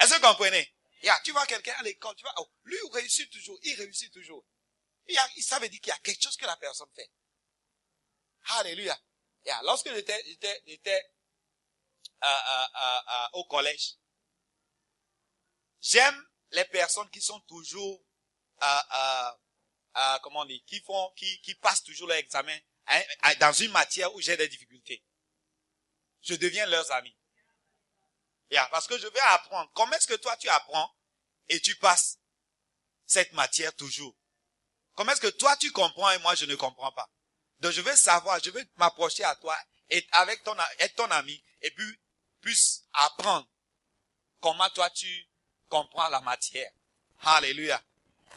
Est-ce 0.00 0.14
que 0.14 0.20
vous 0.20 0.26
comprenez? 0.28 0.73
Yeah, 1.04 1.20
tu 1.22 1.32
vois 1.32 1.44
quelqu'un 1.44 1.74
à 1.76 1.82
l'école, 1.82 2.16
tu 2.16 2.22
vois, 2.22 2.32
oh, 2.38 2.50
lui 2.64 2.78
réussit 2.94 3.30
toujours, 3.30 3.58
il 3.62 3.74
réussit 3.74 4.10
toujours. 4.10 4.42
Il, 5.06 5.18
a, 5.18 5.28
ça 5.42 5.58
veut 5.58 5.68
dire 5.68 5.78
qu'il 5.78 5.90
y 5.90 5.92
a 5.92 5.98
quelque 5.98 6.22
chose 6.22 6.36
que 6.38 6.46
la 6.46 6.56
personne 6.56 6.88
fait. 6.96 7.10
Alléluia. 8.56 8.98
Yeah, 9.44 9.60
lorsque 9.64 9.92
j'étais, 9.92 10.24
j'étais, 10.24 10.62
j'étais 10.66 11.04
euh, 12.22 12.26
euh, 12.26 13.00
euh, 13.12 13.26
au 13.34 13.44
collège, 13.44 13.96
j'aime 15.82 16.26
les 16.52 16.64
personnes 16.64 17.10
qui 17.10 17.20
sont 17.20 17.40
toujours, 17.40 18.02
comment 20.22 20.40
on 20.40 20.44
dit, 20.46 20.64
qui 20.64 20.80
font, 20.80 21.12
qui, 21.16 21.38
qui 21.42 21.54
passent 21.56 21.84
toujours 21.84 22.08
l'examen 22.08 22.58
hein, 22.86 23.02
dans 23.40 23.52
une 23.52 23.72
matière 23.72 24.14
où 24.14 24.22
j'ai 24.22 24.38
des 24.38 24.48
difficultés. 24.48 25.04
Je 26.22 26.34
deviens 26.34 26.64
leurs 26.64 26.90
amis. 26.92 27.14
Yeah, 28.50 28.66
parce 28.70 28.86
que 28.86 28.96
je 28.96 29.06
vais 29.06 29.20
apprendre. 29.20 29.70
Comment 29.74 29.92
est-ce 29.96 30.06
que 30.06 30.14
toi 30.14 30.34
tu 30.38 30.48
apprends 30.48 30.93
et 31.48 31.60
tu 31.60 31.74
passes 31.76 32.18
cette 33.06 33.32
matière 33.32 33.74
toujours? 33.74 34.14
Comment 34.94 35.12
est-ce 35.12 35.20
que 35.20 35.26
toi 35.28 35.56
tu 35.56 35.70
comprends 35.72 36.10
et 36.10 36.18
moi 36.18 36.34
je 36.34 36.44
ne 36.46 36.54
comprends 36.54 36.92
pas? 36.92 37.10
Donc 37.60 37.72
je 37.72 37.80
veux 37.80 37.96
savoir, 37.96 38.42
je 38.42 38.50
veux 38.50 38.64
m'approcher 38.76 39.24
à 39.24 39.34
toi 39.36 39.56
et 39.90 40.06
avec 40.12 40.42
ton, 40.44 40.56
être 40.78 40.94
ton 40.94 41.10
ami 41.10 41.42
et 41.62 41.70
puis 41.70 42.00
puisse 42.40 42.84
apprendre 42.92 43.48
comment 44.40 44.68
toi 44.70 44.90
tu 44.90 45.28
comprends 45.68 46.08
la 46.08 46.20
matière. 46.20 46.70
Alléluia. 47.22 47.82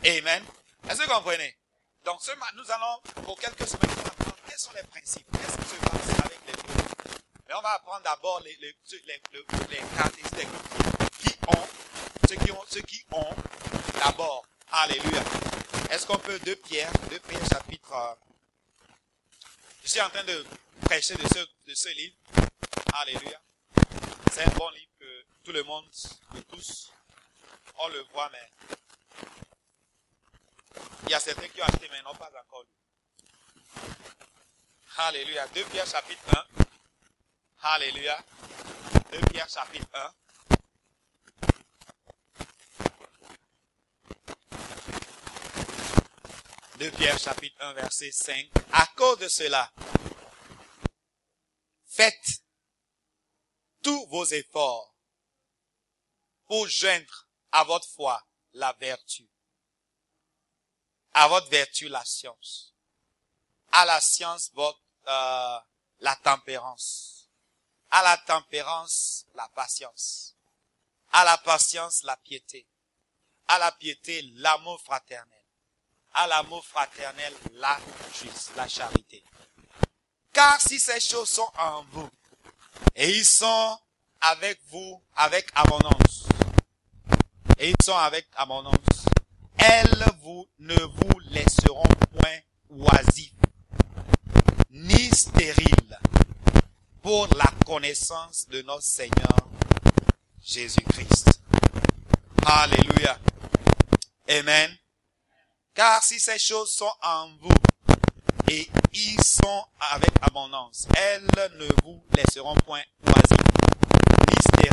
Amen. 0.05 0.43
Est-ce 0.89 0.99
que 0.99 1.03
vous 1.03 1.09
comprenez? 1.09 1.57
Donc 2.05 2.21
ce, 2.21 2.31
nous 2.55 2.71
allons 2.71 3.01
pour 3.25 3.37
quelques 3.39 3.67
semaines 3.67 3.99
apprendre 4.05 4.37
quels 4.47 4.59
sont 4.59 4.71
les 4.73 4.83
principes, 4.83 5.27
qu'est-ce 5.31 5.57
qui 5.57 5.75
se 5.75 5.89
passe 5.89 6.25
avec 6.25 6.39
les 6.47 6.53
groupes. 6.53 7.11
Mais 7.47 7.53
on 7.53 7.61
va 7.61 7.73
apprendre 7.73 8.03
d'abord 8.03 8.39
les, 8.41 8.55
les, 8.57 8.75
les, 8.91 9.21
les, 9.69 9.77
caractéristiques 9.77 10.35
des 10.35 10.45
groupes 10.45 11.09
qui 11.19 11.29
ont, 11.49 11.67
ceux 12.27 12.35
qui 12.35 12.51
ont, 12.51 12.63
ceux 12.67 12.81
qui 12.81 13.05
d'abord. 14.03 14.45
Alléluia. 14.69 15.23
Est-ce 15.89 16.05
qu'on 16.05 16.17
peut, 16.17 16.37
deux 16.39 16.57
Pierre, 16.57 16.91
deux 17.09 17.19
Pierre 17.19 17.47
chapitre, 17.49 18.17
je 19.83 19.89
suis 19.89 20.01
en 20.01 20.09
train 20.09 20.25
de 20.25 20.45
prêcher 20.83 21.15
de 21.15 21.73
ce, 21.73 21.89
livre. 21.89 22.15
Alléluia. 22.93 23.39
C'est 24.33 24.45
un 24.45 24.51
bon 24.57 24.69
livre 24.71 24.91
que 24.99 25.23
tout 25.45 25.53
le 25.53 25.63
monde, 25.63 25.85
que 26.33 26.39
tous, 26.39 26.91
on 27.79 27.87
le 27.87 28.01
voit, 28.11 28.29
mais 28.33 28.49
il 31.03 31.11
y 31.11 31.13
a 31.13 31.19
certains 31.21 31.47
qui 31.47 31.61
ont 31.61 31.65
acheté, 31.65 31.87
mais 31.89 32.01
n'ont 32.01 32.15
pas 32.15 32.29
encore 32.45 32.63
lu. 32.63 33.81
Alléluia. 34.97 35.47
Deux 35.47 35.63
Pierre 35.65 35.87
chapitre 35.87 36.23
1. 36.35 36.65
Alléluia. 37.61 38.19
Deux 39.13 39.21
Pierre 39.31 39.47
chapitre 39.47 39.87
1. 39.93 40.11
De 46.77 46.91
Pierre 46.91 47.17
chapitre 47.17 47.59
1 47.59 47.73
verset 47.73 48.11
5. 48.11 48.51
À 48.71 48.85
cause 48.95 49.17
de 49.17 49.27
cela, 49.27 49.73
faites 51.87 52.43
tous 53.81 54.05
vos 54.09 54.25
efforts 54.25 54.95
pour 56.45 56.67
joindre 56.67 57.27
à 57.51 57.63
votre 57.63 57.87
foi 57.89 58.23
la 58.53 58.73
vertu, 58.73 59.27
à 61.13 61.27
votre 61.27 61.49
vertu 61.49 61.87
la 61.89 62.05
science, 62.05 62.75
à 63.71 63.83
la 63.83 63.99
science 63.99 64.51
votre 64.53 64.79
euh, 65.07 65.59
la 66.01 66.15
tempérance, 66.17 67.27
à 67.89 68.03
la 68.03 68.17
tempérance 68.19 69.25
la 69.33 69.49
patience, 69.49 70.35
à 71.11 71.23
la 71.23 71.39
patience 71.39 72.03
la 72.03 72.17
piété, 72.17 72.67
à 73.47 73.57
la 73.57 73.71
piété 73.71 74.21
l'amour 74.35 74.79
fraternel 74.83 75.36
à 76.13 76.27
l'amour 76.27 76.65
fraternel, 76.65 77.33
la 77.53 77.77
justice, 78.13 78.51
la 78.55 78.67
charité. 78.67 79.23
Car 80.33 80.59
si 80.61 80.79
ces 80.79 80.99
choses 80.99 81.29
sont 81.29 81.49
en 81.57 81.83
vous, 81.91 82.09
et 82.95 83.09
ils 83.09 83.25
sont 83.25 83.77
avec 84.21 84.59
vous, 84.69 85.01
avec 85.15 85.49
abondance, 85.55 86.27
et 87.59 87.69
ils 87.69 87.83
sont 87.83 87.97
avec 87.97 88.27
abondance, 88.35 89.05
elles 89.57 90.05
vous, 90.21 90.47
ne 90.59 90.75
vous 90.75 91.19
laisseront 91.29 91.83
point 92.11 92.39
oisifs, 92.69 93.33
ni 94.69 95.09
stériles, 95.09 95.99
pour 97.01 97.27
la 97.35 97.51
connaissance 97.65 98.47
de 98.49 98.61
notre 98.63 98.83
Seigneur 98.83 99.37
Jésus-Christ. 100.41 101.39
Alléluia. 102.45 103.17
Amen. 104.29 104.77
Car 105.77 106.01
si 106.01 106.19
ces 106.19 106.39
choses 106.39 106.71
sont 106.71 106.91
en 107.03 107.29
vous 107.39 107.53
et 108.49 108.67
ils 108.93 109.23
sont 109.23 109.63
avec 109.91 110.09
abondance, 110.23 110.87
elles 110.97 111.27
ne 111.53 111.67
vous 111.83 112.03
laisseront 112.15 112.55
point 112.55 112.81
oisifs, 113.05 113.45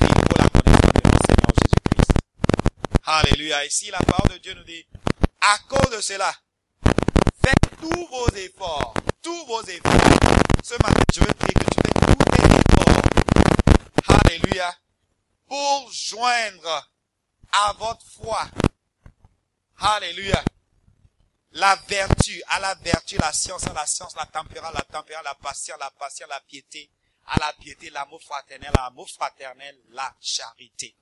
ni 0.01 0.09
pour 0.09 0.39
la 0.39 0.49
connaissance 0.49 1.03
de 1.05 1.27
Seigneur 1.27 1.53
Jésus-Christ. 1.63 2.13
Alléluia. 3.05 3.67
Ici, 3.67 3.91
la 3.91 3.99
parole 3.99 4.31
de 4.31 4.39
Dieu 4.39 4.55
nous 4.55 4.65
dit, 4.65 4.87
à 5.43 5.59
cause 5.69 5.95
de 5.95 6.01
cela, 6.01 6.35
faites 6.83 7.79
tous 7.79 8.07
vos 8.07 8.29
efforts, 8.29 8.95
tous 9.21 9.45
vos 9.45 9.63
efforts. 9.63 10.01
Ce 10.63 10.73
matin, 10.73 11.05
je 11.13 11.21
veux 11.21 11.35
prier 11.35 11.53
que 11.53 11.67
tu 11.67 11.81
fais 11.85 11.93
tous 12.07 12.25
tes 12.33 12.45
efforts. 12.61 13.03
Alléluia. 14.25 14.75
Pour 15.47 15.93
joindre 15.93 16.91
à 17.53 17.75
votre 17.75 18.07
foi. 18.07 18.49
Alléluia 19.77 20.43
la 21.55 21.77
vertu, 21.87 22.43
à 22.49 22.59
la 22.61 22.75
vertu, 22.75 23.17
la 23.17 23.33
science, 23.33 23.65
à 23.67 23.73
la 23.73 23.87
science, 23.87 24.17
la 24.17 24.27
tempérance, 24.27 24.75
la 24.75 24.83
tempérance, 24.83 25.25
la 25.25 25.35
patience, 25.35 25.79
la 25.79 25.91
patience, 25.93 26.29
la 26.29 26.41
piété, 26.41 26.91
à 27.27 27.39
la 27.39 27.53
piété, 27.53 27.91
l'amour 27.91 28.21
fraternel, 28.23 28.71
l'amour 28.75 29.09
fraternel, 29.09 29.81
la 29.91 30.15
charité. 30.21 30.97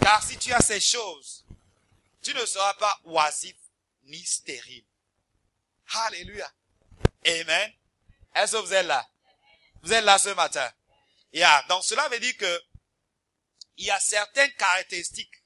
Car 0.00 0.22
si 0.22 0.38
tu 0.38 0.52
as 0.52 0.60
ces 0.60 0.80
choses, 0.80 1.44
tu 2.22 2.32
ne 2.32 2.46
seras 2.46 2.74
pas 2.74 2.96
oisif 3.04 3.56
ni 4.04 4.24
stérile. 4.24 4.84
Alléluia. 5.92 6.50
Amen. 7.26 7.72
Est-ce 8.34 8.52
que 8.52 8.62
vous 8.62 8.72
êtes 8.72 8.86
là? 8.86 9.04
Vous 9.82 9.92
êtes 9.92 10.04
là 10.04 10.18
ce 10.18 10.28
matin? 10.30 10.72
Yeah. 11.32 11.64
Donc 11.68 11.84
cela 11.84 12.08
veut 12.08 12.20
dire 12.20 12.36
que 12.36 12.62
il 13.78 13.86
y 13.86 13.90
a 13.90 13.98
certaines 13.98 14.52
caractéristiques 14.52 15.42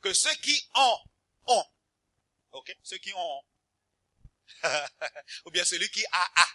que 0.00 0.12
ceux 0.12 0.34
qui 0.36 0.68
ont, 0.74 0.98
ont. 1.46 1.64
Ok? 2.52 2.76
Ceux 2.82 2.98
qui 2.98 3.12
ont. 3.14 3.44
Ou 5.46 5.50
bien 5.50 5.64
celui 5.64 5.88
qui 5.90 6.04
a 6.12 6.30
a. 6.36 6.48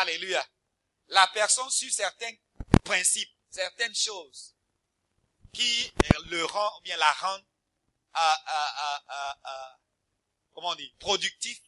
Alléluia. 0.00 0.46
La 1.08 1.26
personne 1.28 1.68
suit 1.70 1.90
certains 1.90 2.32
principes, 2.84 3.30
certaines 3.50 3.94
choses 3.94 4.54
qui 5.52 5.92
le 6.28 6.44
rend, 6.44 6.78
ou 6.78 6.82
bien 6.82 6.96
la 6.96 7.12
rendent, 7.12 7.44
comment 10.52 10.68
on 10.68 10.74
dit, 10.76 10.94
productif 11.00 11.60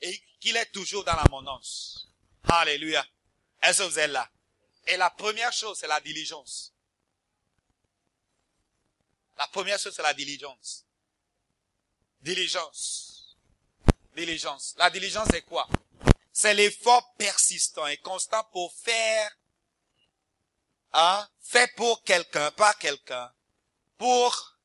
et 0.00 0.22
qu'il 0.40 0.56
est 0.56 0.72
toujours 0.72 1.04
dans 1.04 1.14
l'abondance. 1.14 2.08
Alléluia. 2.44 3.06
Est-ce 3.62 3.82
que 3.82 4.00
là? 4.12 4.30
Et 4.86 4.96
la 4.96 5.10
première 5.10 5.52
chose, 5.52 5.78
c'est 5.78 5.88
la 5.88 6.00
diligence. 6.00 6.72
La 9.36 9.46
première 9.48 9.78
chose, 9.78 9.94
c'est 9.94 10.02
la 10.02 10.14
diligence. 10.14 10.85
Diligence. 12.26 13.36
Diligence. 14.16 14.74
La 14.78 14.90
diligence 14.90 15.28
c'est 15.30 15.42
quoi? 15.42 15.68
C'est 16.32 16.54
l'effort 16.54 17.14
persistant 17.14 17.86
et 17.86 17.98
constant 17.98 18.42
pour 18.50 18.74
faire, 18.74 19.30
hein, 20.92 21.28
fait 21.40 21.72
pour 21.76 22.02
quelqu'un, 22.02 22.50
pas 22.50 22.74
quelqu'un, 22.74 23.32
pour 23.96 24.56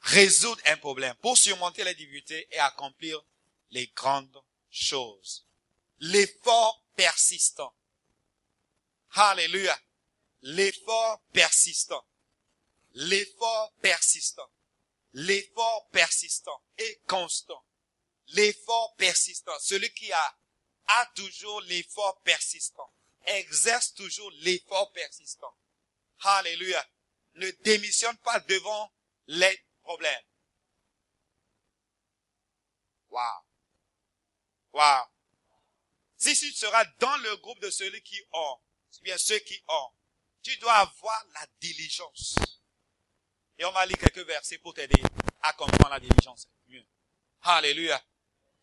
résoudre 0.00 0.60
un 0.66 0.76
problème, 0.78 1.14
pour 1.22 1.38
surmonter 1.38 1.84
les 1.84 1.94
difficultés 1.94 2.48
et 2.50 2.58
accomplir 2.58 3.24
les 3.70 3.86
grandes 3.94 4.42
choses. 4.68 5.46
L'effort 6.00 6.84
persistant. 6.96 7.72
Alléluia. 9.12 9.78
L'effort 10.42 11.22
persistant. 11.32 12.04
L'effort 12.94 13.72
persistant 13.80 14.50
l'effort 15.14 15.88
persistant 15.90 16.62
et 16.78 17.00
constant. 17.06 17.64
L'effort 18.28 18.94
persistant. 18.96 19.58
Celui 19.60 19.92
qui 19.94 20.12
a, 20.12 20.38
a 20.86 21.06
toujours 21.14 21.60
l'effort 21.62 22.20
persistant. 22.22 22.92
Exerce 23.26 23.94
toujours 23.94 24.30
l'effort 24.40 24.92
persistant. 24.92 25.54
Alléluia. 26.20 26.86
Ne 27.34 27.50
démissionne 27.62 28.16
pas 28.18 28.40
devant 28.40 28.92
les 29.26 29.64
problèmes. 29.82 30.24
Wow. 33.08 33.44
Wow. 34.72 35.06
Si 36.16 36.36
tu 36.36 36.52
seras 36.52 36.84
dans 36.98 37.16
le 37.18 37.36
groupe 37.36 37.60
de 37.60 37.70
ceux 37.70 37.90
qui 38.00 38.20
ont, 38.32 38.58
bien 39.02 39.18
ceux 39.18 39.38
qui 39.40 39.62
ont, 39.68 39.90
tu 40.42 40.56
dois 40.58 40.74
avoir 40.74 41.24
la 41.34 41.46
diligence. 41.60 42.34
Et 43.58 43.64
on 43.64 43.72
va 43.72 43.86
lire 43.86 43.98
quelques 43.98 44.26
versets 44.26 44.58
pour 44.58 44.74
t'aider 44.74 45.00
à 45.42 45.52
comprendre 45.52 45.90
la 45.90 46.00
diligence. 46.00 46.48
Mieux. 46.68 46.84
Alléluia. 47.42 48.02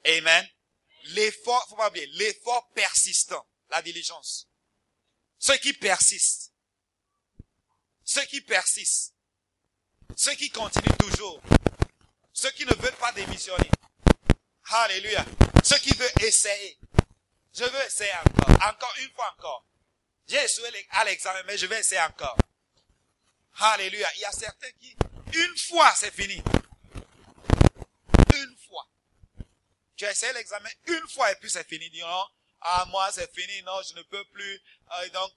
Amen. 0.05 0.47
L'effort, 1.05 1.65
faut 1.69 1.75
pas 1.75 1.89
oublier, 1.89 2.05
l'effort 2.07 2.69
persistant, 2.73 3.45
la 3.69 3.81
diligence. 3.81 4.47
Ceux 5.39 5.57
qui 5.57 5.73
persistent. 5.73 6.53
Ceux 8.03 8.25
qui 8.25 8.41
persistent. 8.41 9.15
Ceux 10.15 10.33
qui 10.33 10.49
continuent 10.49 10.97
toujours. 10.99 11.41
Ceux 12.33 12.51
qui 12.51 12.65
ne 12.65 12.73
veulent 12.75 12.95
pas 12.97 13.11
démissionner. 13.13 13.69
Alléluia. 14.69 15.25
Ceux 15.63 15.77
qui 15.77 15.93
veulent 15.93 16.21
essayer. 16.21 16.77
Je 17.53 17.63
veux 17.63 17.85
essayer 17.85 18.13
encore. 18.25 18.69
Encore 18.69 18.93
une 19.01 19.11
fois 19.11 19.33
encore. 19.37 19.65
J'ai 20.27 20.43
échoué 20.43 20.87
à 20.91 21.05
l'examen, 21.05 21.41
mais 21.45 21.57
je 21.57 21.65
vais 21.65 21.79
essayer 21.79 22.01
encore. 22.01 22.37
Alléluia. 23.61 24.09
Il 24.15 24.21
y 24.21 24.25
a 24.25 24.31
certains 24.31 24.71
qui, 24.71 24.95
une 25.33 25.57
fois, 25.57 25.93
c'est 25.95 26.11
fini. 26.11 26.41
Une 28.33 28.57
fois. 28.67 28.89
Tu 29.95 30.05
as 30.05 30.11
essayé 30.11 30.33
l'examen 30.33 30.69
une 30.87 31.07
fois 31.07 31.31
et 31.31 31.35
puis 31.35 31.49
c'est 31.49 31.67
fini. 31.67 31.89
Dis 31.91 32.01
non, 32.01 32.25
ah, 32.61 32.85
moi, 32.89 33.11
c'est 33.11 33.31
fini. 33.33 33.61
Non, 33.61 33.79
je 33.83 33.93
ne 33.93 34.01
peux 34.01 34.25
plus. 34.25 34.61
Ah, 34.87 35.07
donc, 35.09 35.31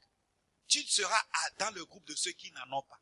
tu 0.69 0.83
seras 0.87 1.23
dans 1.59 1.71
le 1.75 1.85
groupe 1.85 2.07
de 2.07 2.15
ceux 2.15 2.33
qui 2.33 2.51
n'en 2.53 2.79
ont 2.79 2.83
pas. 2.83 3.01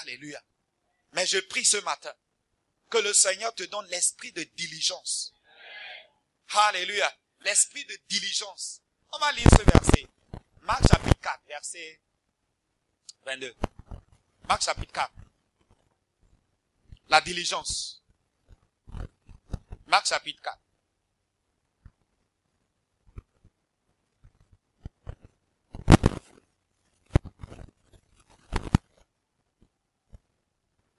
Alléluia. 0.00 0.40
Mais 1.12 1.26
je 1.26 1.38
prie 1.38 1.64
ce 1.64 1.76
matin 1.78 2.14
que 2.90 2.98
le 2.98 3.12
Seigneur 3.12 3.52
te 3.54 3.64
donne 3.64 3.86
l'esprit 3.88 4.32
de 4.32 4.44
diligence. 4.44 5.32
Alléluia. 6.48 7.12
L'esprit 7.40 7.84
de 7.84 7.98
diligence. 8.08 8.82
On 9.12 9.18
va 9.18 9.32
lire 9.32 9.48
ce 9.50 9.64
verset. 9.64 10.13
Marc 10.64 10.82
chapitre 10.88 11.20
4, 11.20 11.40
verset 11.46 12.00
22. 13.26 13.54
Marc 14.48 14.62
chapitre 14.62 14.92
4. 14.92 15.12
La 17.08 17.20
diligence. 17.20 18.02
Marc 19.86 20.06
chapitre 20.06 20.40
4. 20.42 20.58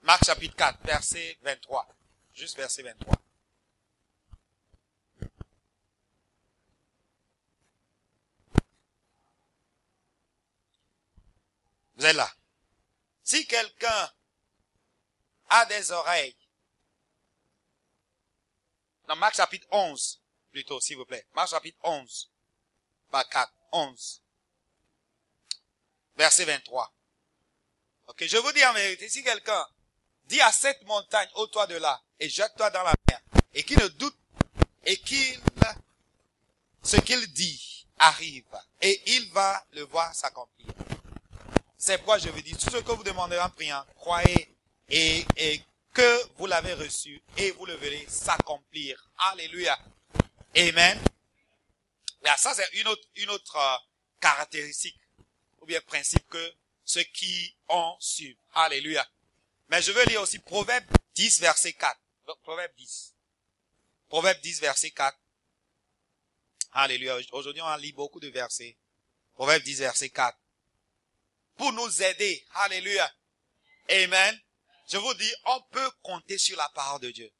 Marc 0.02 0.24
chapitre 0.24 0.54
4, 0.54 0.78
verset 0.84 1.38
23. 1.42 1.88
Juste 2.34 2.56
verset 2.56 2.84
23. 2.84 3.16
Vous 11.96 12.04
êtes 12.04 12.16
là. 12.16 12.30
Si 13.22 13.45
quelqu'un 13.56 14.12
a 15.48 15.64
des 15.66 15.90
oreilles, 15.90 16.36
dans 19.08 19.16
Marc 19.16 19.36
chapitre 19.36 19.66
11, 19.70 20.20
plutôt, 20.50 20.80
s'il 20.80 20.96
vous 20.96 21.06
plaît. 21.06 21.26
Marc 21.32 21.50
chapitre 21.50 21.78
11, 21.84 22.30
pas 23.10 23.24
4, 23.24 23.52
11. 23.72 24.22
Verset 26.16 26.44
23. 26.44 26.92
Ok, 28.08 28.24
je 28.26 28.36
vous 28.36 28.52
dis 28.52 28.64
en 28.64 28.72
vérité, 28.74 29.08
si 29.08 29.22
quelqu'un 29.22 29.66
dit 30.24 30.40
à 30.40 30.52
cette 30.52 30.82
montagne, 30.82 31.28
au 31.34 31.46
toi 31.46 31.66
de 31.66 31.76
là, 31.76 32.02
et 32.18 32.28
jette-toi 32.28 32.70
dans 32.70 32.82
la 32.82 32.94
mer, 33.08 33.20
et 33.54 33.62
qui 33.62 33.76
ne 33.76 33.86
doute, 33.88 34.18
et 34.84 34.98
qu'il, 34.98 35.40
ce 36.82 36.96
qu'il 36.96 37.32
dit 37.32 37.86
arrive, 37.98 38.44
et 38.82 39.14
il 39.14 39.30
va 39.32 39.64
le 39.72 39.82
voir 39.82 40.14
s'accomplir. 40.14 40.74
C'est 41.78 41.98
pourquoi 41.98 42.18
je 42.18 42.28
vous 42.28 42.40
dis, 42.40 42.56
tout 42.56 42.70
ce 42.70 42.78
que 42.78 42.92
vous 42.92 43.04
demanderez 43.04 43.40
en 43.40 43.50
priant, 43.50 43.84
croyez 43.96 44.56
et, 44.88 45.24
et 45.36 45.62
que 45.92 46.36
vous 46.36 46.46
l'avez 46.46 46.74
reçu 46.74 47.22
et 47.36 47.50
vous 47.52 47.66
le 47.66 47.74
verrez 47.74 48.04
s'accomplir. 48.08 49.10
Alléluia. 49.18 49.78
Amen. 50.56 50.98
ça, 52.36 52.54
c'est 52.54 52.80
une 52.80 52.88
autre, 52.88 53.06
une 53.16 53.30
autre 53.30 53.56
euh, 53.56 53.76
caractéristique 54.20 54.98
ou 55.60 55.66
bien 55.66 55.80
principe 55.82 56.26
que 56.28 56.52
ceux 56.84 57.02
qui 57.02 57.54
ont 57.68 57.96
su. 57.98 58.36
Alléluia. 58.54 59.06
Mais 59.68 59.82
je 59.82 59.92
veux 59.92 60.04
lire 60.04 60.22
aussi 60.22 60.38
Proverbe 60.38 60.84
10, 61.14 61.40
verset 61.40 61.72
4. 61.72 61.98
Proverbe 62.42 62.72
10. 62.76 63.14
Proverbe 64.08 64.40
10, 64.40 64.60
verset 64.60 64.90
4. 64.90 65.18
Alléluia. 66.72 67.16
Aujourd'hui, 67.32 67.62
on 67.62 67.76
lit 67.76 67.92
beaucoup 67.92 68.20
de 68.20 68.28
versets. 68.28 68.76
Proverbe 69.34 69.62
10, 69.62 69.80
verset 69.80 70.10
4. 70.10 70.38
Pour 71.56 71.72
nous 71.72 72.02
aider. 72.02 72.46
Alléluia. 72.54 73.10
Amen. 73.90 74.40
Je 74.88 74.98
vous 74.98 75.14
dis, 75.14 75.32
on 75.46 75.60
peut 75.70 75.90
compter 76.02 76.38
sur 76.38 76.56
la 76.56 76.68
parole 76.70 77.00
de 77.00 77.10
Dieu. 77.10 77.32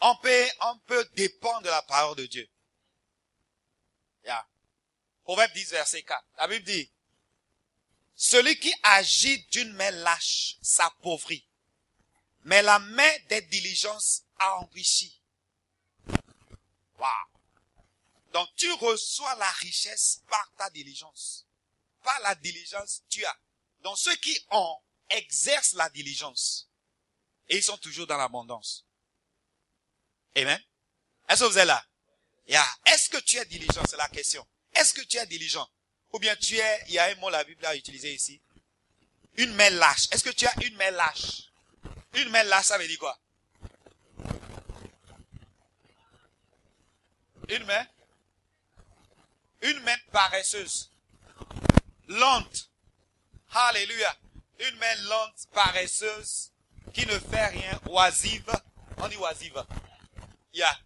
On 0.00 0.16
peut, 0.16 0.48
on 0.60 0.78
peut 0.80 1.08
dépendre 1.14 1.62
de 1.62 1.68
la 1.68 1.82
parole 1.82 2.16
de 2.16 2.26
Dieu. 2.26 2.48
Yeah. 4.24 4.46
Proverbe 5.24 5.52
10, 5.52 5.70
verset 5.70 6.02
4. 6.02 6.24
La 6.38 6.48
Bible 6.48 6.64
dit, 6.64 6.90
celui 8.14 8.58
qui 8.58 8.72
agit 8.82 9.44
d'une 9.46 9.72
main 9.72 9.90
lâche 9.90 10.56
s'appauvrit, 10.60 11.46
mais 12.44 12.62
la 12.62 12.78
main 12.78 13.18
des 13.28 13.42
diligences 13.42 14.24
a 14.38 14.58
enrichi. 14.58 15.20
Wow. 16.98 17.08
Donc 18.32 18.48
tu 18.56 18.70
reçois 18.72 19.34
la 19.36 19.50
richesse 19.50 20.22
par 20.28 20.52
ta 20.56 20.70
diligence. 20.70 21.46
Par 22.02 22.20
la 22.20 22.34
diligence, 22.34 23.02
tu 23.08 23.24
as. 23.24 23.36
Donc 23.80 23.98
ceux 23.98 24.16
qui 24.16 24.38
ont 24.50 24.78
exercent 25.10 25.74
la 25.74 25.88
diligence. 25.90 26.68
Et 27.48 27.56
ils 27.56 27.62
sont 27.62 27.76
toujours 27.78 28.06
dans 28.06 28.16
l'abondance. 28.16 28.86
Amen. 30.36 30.60
Est-ce 31.28 31.40
que 31.40 31.48
vous 31.48 31.58
êtes 31.58 31.66
là? 31.66 31.84
Est-ce 32.86 33.08
que 33.08 33.18
tu 33.18 33.36
es 33.36 33.44
diligent? 33.44 33.82
C'est 33.88 33.96
la 33.96 34.08
question. 34.08 34.46
Est-ce 34.74 34.94
que 34.94 35.02
tu 35.02 35.16
es 35.16 35.26
diligent? 35.26 35.68
Ou 36.12 36.18
bien 36.18 36.36
tu 36.36 36.56
es, 36.56 36.84
il 36.88 36.94
y 36.94 36.98
a 36.98 37.04
un 37.04 37.14
mot 37.16 37.30
la 37.30 37.44
Bible 37.44 37.64
a 37.66 37.74
utilisé 37.74 38.12
ici. 38.14 38.40
Une 39.36 39.54
main 39.54 39.70
lâche. 39.70 40.08
Est-ce 40.10 40.24
que 40.24 40.30
tu 40.30 40.46
as 40.46 40.54
une 40.64 40.76
main 40.76 40.90
lâche? 40.90 41.50
Une 42.14 42.28
main 42.28 42.42
lâche, 42.44 42.66
ça 42.66 42.78
veut 42.78 42.86
dire 42.86 42.98
quoi? 42.98 43.18
Une 47.48 47.64
main? 47.64 47.86
Une 49.62 49.80
main 49.80 49.96
paresseuse. 50.10 50.91
Lente. 52.12 52.70
Alléluia 53.50 54.16
une 54.68 54.76
main 54.76 54.94
lente, 55.08 55.46
paresseuse, 55.52 56.50
qui 56.92 57.06
ne 57.06 57.18
fait 57.18 57.46
rien, 57.46 57.80
oisive. 57.86 58.50
On 58.98 59.08
dit 59.08 59.16
oisive. 59.16 59.64
Il 60.52 60.60
y 60.60 60.62
a 60.62 60.78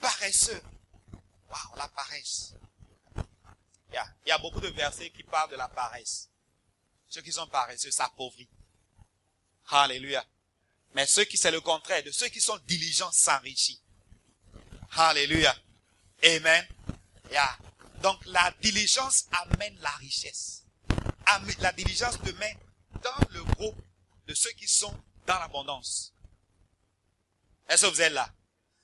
paresseux. 0.00 0.62
Waouh, 1.48 1.76
la 1.76 1.88
paresse. 1.88 2.54
Il 3.90 3.94
y, 3.94 3.96
a, 3.96 4.06
il 4.24 4.28
y 4.28 4.32
a 4.32 4.38
beaucoup 4.38 4.60
de 4.60 4.68
versets 4.68 5.10
qui 5.10 5.22
parlent 5.22 5.50
de 5.50 5.56
la 5.56 5.68
paresse. 5.68 6.28
Ceux 7.08 7.22
qui 7.22 7.32
sont 7.32 7.46
paresseux 7.46 7.90
s'appauvrissent. 7.90 8.48
Alléluia. 9.70 10.24
Mais 10.94 11.06
ceux 11.06 11.24
qui 11.24 11.36
c'est 11.36 11.50
le 11.50 11.60
contraire, 11.60 12.02
de 12.02 12.10
ceux 12.10 12.28
qui 12.28 12.40
sont 12.40 12.58
diligents 12.66 13.12
s'enrichissent. 13.12 13.82
Alléluia. 14.96 15.54
Amen. 16.24 16.66
Yeah. 17.30 17.58
Donc 18.04 18.20
la 18.26 18.52
diligence 18.60 19.24
amène 19.32 19.76
la 19.80 19.90
richesse 19.96 20.64
la 21.58 21.72
diligence 21.72 22.18
te 22.20 22.30
met 22.32 22.56
dans 23.02 23.28
le 23.30 23.42
groupe 23.54 23.80
de 24.26 24.34
ceux 24.34 24.50
qui 24.52 24.68
sont 24.68 24.94
dans 25.26 25.38
l'abondance. 25.38 26.12
Est-ce 27.68 27.86
que 27.86 27.90
vous 27.90 28.02
êtes 28.02 28.12
là? 28.12 28.30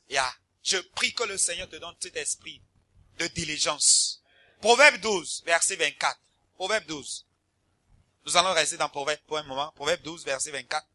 Yeah. 0.08 0.32
Je 0.62 0.78
prie 0.78 1.12
que 1.12 1.24
le 1.24 1.38
Seigneur 1.38 1.68
te 1.68 1.76
donne 1.76 1.94
cet 2.00 2.16
esprit 2.16 2.62
de 3.18 3.26
diligence. 3.28 4.22
Proverbe 4.60 4.96
12, 5.00 5.44
verset 5.44 5.76
24. 5.76 6.18
Proverbe 6.54 6.86
12. 6.86 7.26
Nous 8.26 8.36
allons 8.36 8.52
rester 8.52 8.76
dans 8.76 8.88
Proverbe 8.88 9.20
pour 9.26 9.38
un 9.38 9.42
moment. 9.42 9.70
Proverbe 9.72 10.02
12, 10.02 10.24
verset 10.24 10.50
24. 10.50 10.86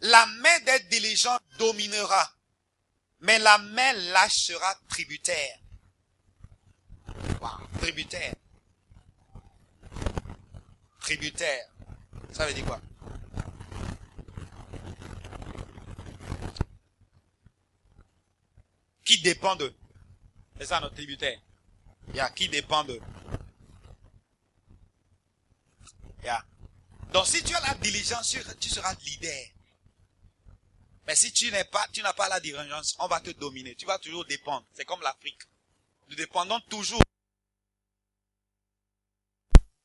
La 0.00 0.26
main 0.26 0.60
des 0.60 0.80
diligents 0.90 1.38
dominera, 1.58 2.35
mais 3.26 3.38
la 3.40 3.58
main 3.58 3.92
lâche 3.92 4.46
sera 4.46 4.74
tributaire 4.88 5.58
tributaire. 7.86 8.34
Tributaire. 11.00 11.68
Ça 12.32 12.46
veut 12.46 12.54
dire 12.54 12.64
quoi? 12.66 12.80
Qui 19.04 19.22
dépend 19.22 19.54
de. 19.56 19.72
C'est 20.58 20.66
ça 20.66 20.80
notre 20.80 20.94
tributaire. 20.94 21.38
Il 22.08 22.16
y 22.16 22.20
a 22.20 22.28
qui 22.30 22.48
dépend 22.48 22.82
de. 22.84 23.00
Il 26.20 26.26
y 26.26 26.28
a. 26.28 26.44
Donc 27.12 27.26
si 27.26 27.42
tu 27.44 27.54
as 27.54 27.60
la 27.60 27.74
diligence, 27.74 28.36
tu 28.58 28.68
seras 28.68 28.94
leader. 29.04 29.55
Mais 31.06 31.14
si 31.14 31.32
tu 31.32 31.50
n'es 31.52 31.64
pas, 31.64 31.86
tu 31.92 32.02
n'as 32.02 32.12
pas 32.12 32.28
la 32.28 32.40
dirigeance, 32.40 32.96
on 32.98 33.06
va 33.06 33.20
te 33.20 33.30
dominer. 33.30 33.76
Tu 33.76 33.86
vas 33.86 33.98
toujours 33.98 34.24
dépendre. 34.24 34.66
C'est 34.74 34.84
comme 34.84 35.02
l'Afrique. 35.02 35.40
Nous 36.08 36.16
dépendons 36.16 36.60
toujours. 36.68 37.02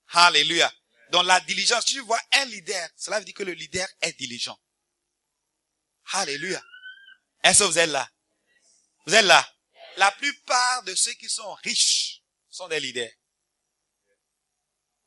Alléluia. 0.10 0.72
Dans 1.12 1.24
la 1.24 1.40
diligence, 1.42 1.86
tu 1.86 2.00
vois 2.00 2.20
un 2.32 2.46
leader, 2.46 2.90
cela 2.96 3.20
veut 3.20 3.26
dire 3.26 3.34
que 3.34 3.44
le 3.44 3.54
leader 3.54 3.88
est 4.02 4.14
diligent. 4.14 4.58
Alléluia. 6.14 6.64
Est-ce 7.44 7.60
que 7.60 7.64
vous 7.66 7.78
êtes 7.78 7.90
là? 7.90 8.10
Vous 9.06 9.14
êtes 9.14 9.26
là? 9.26 9.48
La 9.98 10.12
plupart 10.12 10.84
de 10.84 10.96
ceux 10.96 11.14
qui 11.14 11.30
sont 11.30 11.54
riches 11.56 12.22
sont 12.50 12.68
des 12.68 12.80
leaders. 12.80 13.12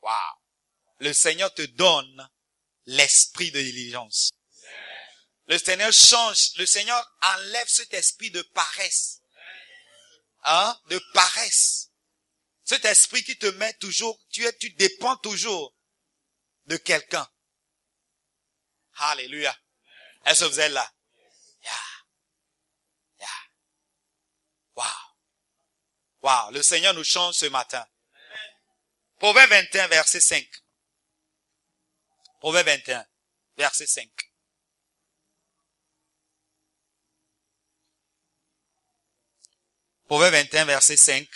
Wow. 0.03 0.11
Le 0.99 1.13
Seigneur 1.13 1.53
te 1.55 1.63
donne 1.63 2.31
l'esprit 2.87 3.51
de 3.51 3.61
diligence. 3.61 4.31
Le 5.47 5.59
Seigneur 5.59 5.93
change, 5.93 6.55
le 6.57 6.67
Seigneur 6.67 7.17
enlève 7.23 7.69
cet 7.69 7.93
esprit 7.93 8.31
de 8.31 8.43
paresse. 8.43 9.21
Hein? 10.45 10.81
De 10.89 10.99
paresse. 11.13 11.91
Cet 12.65 12.85
esprit 12.87 13.23
qui 13.23 13.37
te 13.37 13.47
met 13.47 13.73
toujours, 13.75 14.19
tu 14.31 14.45
es, 14.45 14.57
tu 14.57 14.71
dépends 14.71 15.17
toujours 15.19 15.75
de 16.67 16.77
quelqu'un. 16.79 17.29
Alléluia. 18.97 19.55
Est-ce 20.25 20.45
que 20.45 20.51
vous 20.51 20.61
êtes 20.61 20.73
là? 20.73 20.91
Yeah. 21.63 21.73
Yeah. 23.19 23.29
Wow. 24.77 24.85
Wow. 26.23 26.51
Le 26.53 26.63
Seigneur 26.63 26.95
nous 26.95 27.05
change 27.05 27.35
ce 27.35 27.47
matin. 27.47 27.87
Proverbe 29.19 29.51
21, 29.51 29.89
verset 29.89 30.21
5. 30.21 30.47
Proverbe 32.41 32.67
21, 32.67 33.07
verset 33.57 33.87
5. 33.87 34.34
Proverbe 40.15 40.35
21, 40.35 40.67
verset 40.67 40.97
5. 40.97 41.29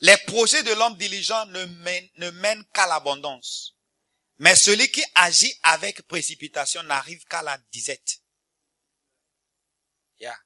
Les 0.00 0.16
projets 0.26 0.64
de 0.64 0.72
l'homme 0.72 0.96
diligent 0.96 1.46
ne 1.46 1.64
mènent, 1.64 2.10
ne 2.16 2.30
mènent 2.30 2.64
qu'à 2.74 2.88
l'abondance. 2.88 3.76
Mais 4.38 4.56
celui 4.56 4.90
qui 4.90 5.04
agit 5.14 5.54
avec 5.62 6.02
précipitation 6.08 6.82
n'arrive 6.82 7.24
qu'à 7.26 7.42
la 7.42 7.56
disette. 7.70 8.18
Yeah. 10.18 10.36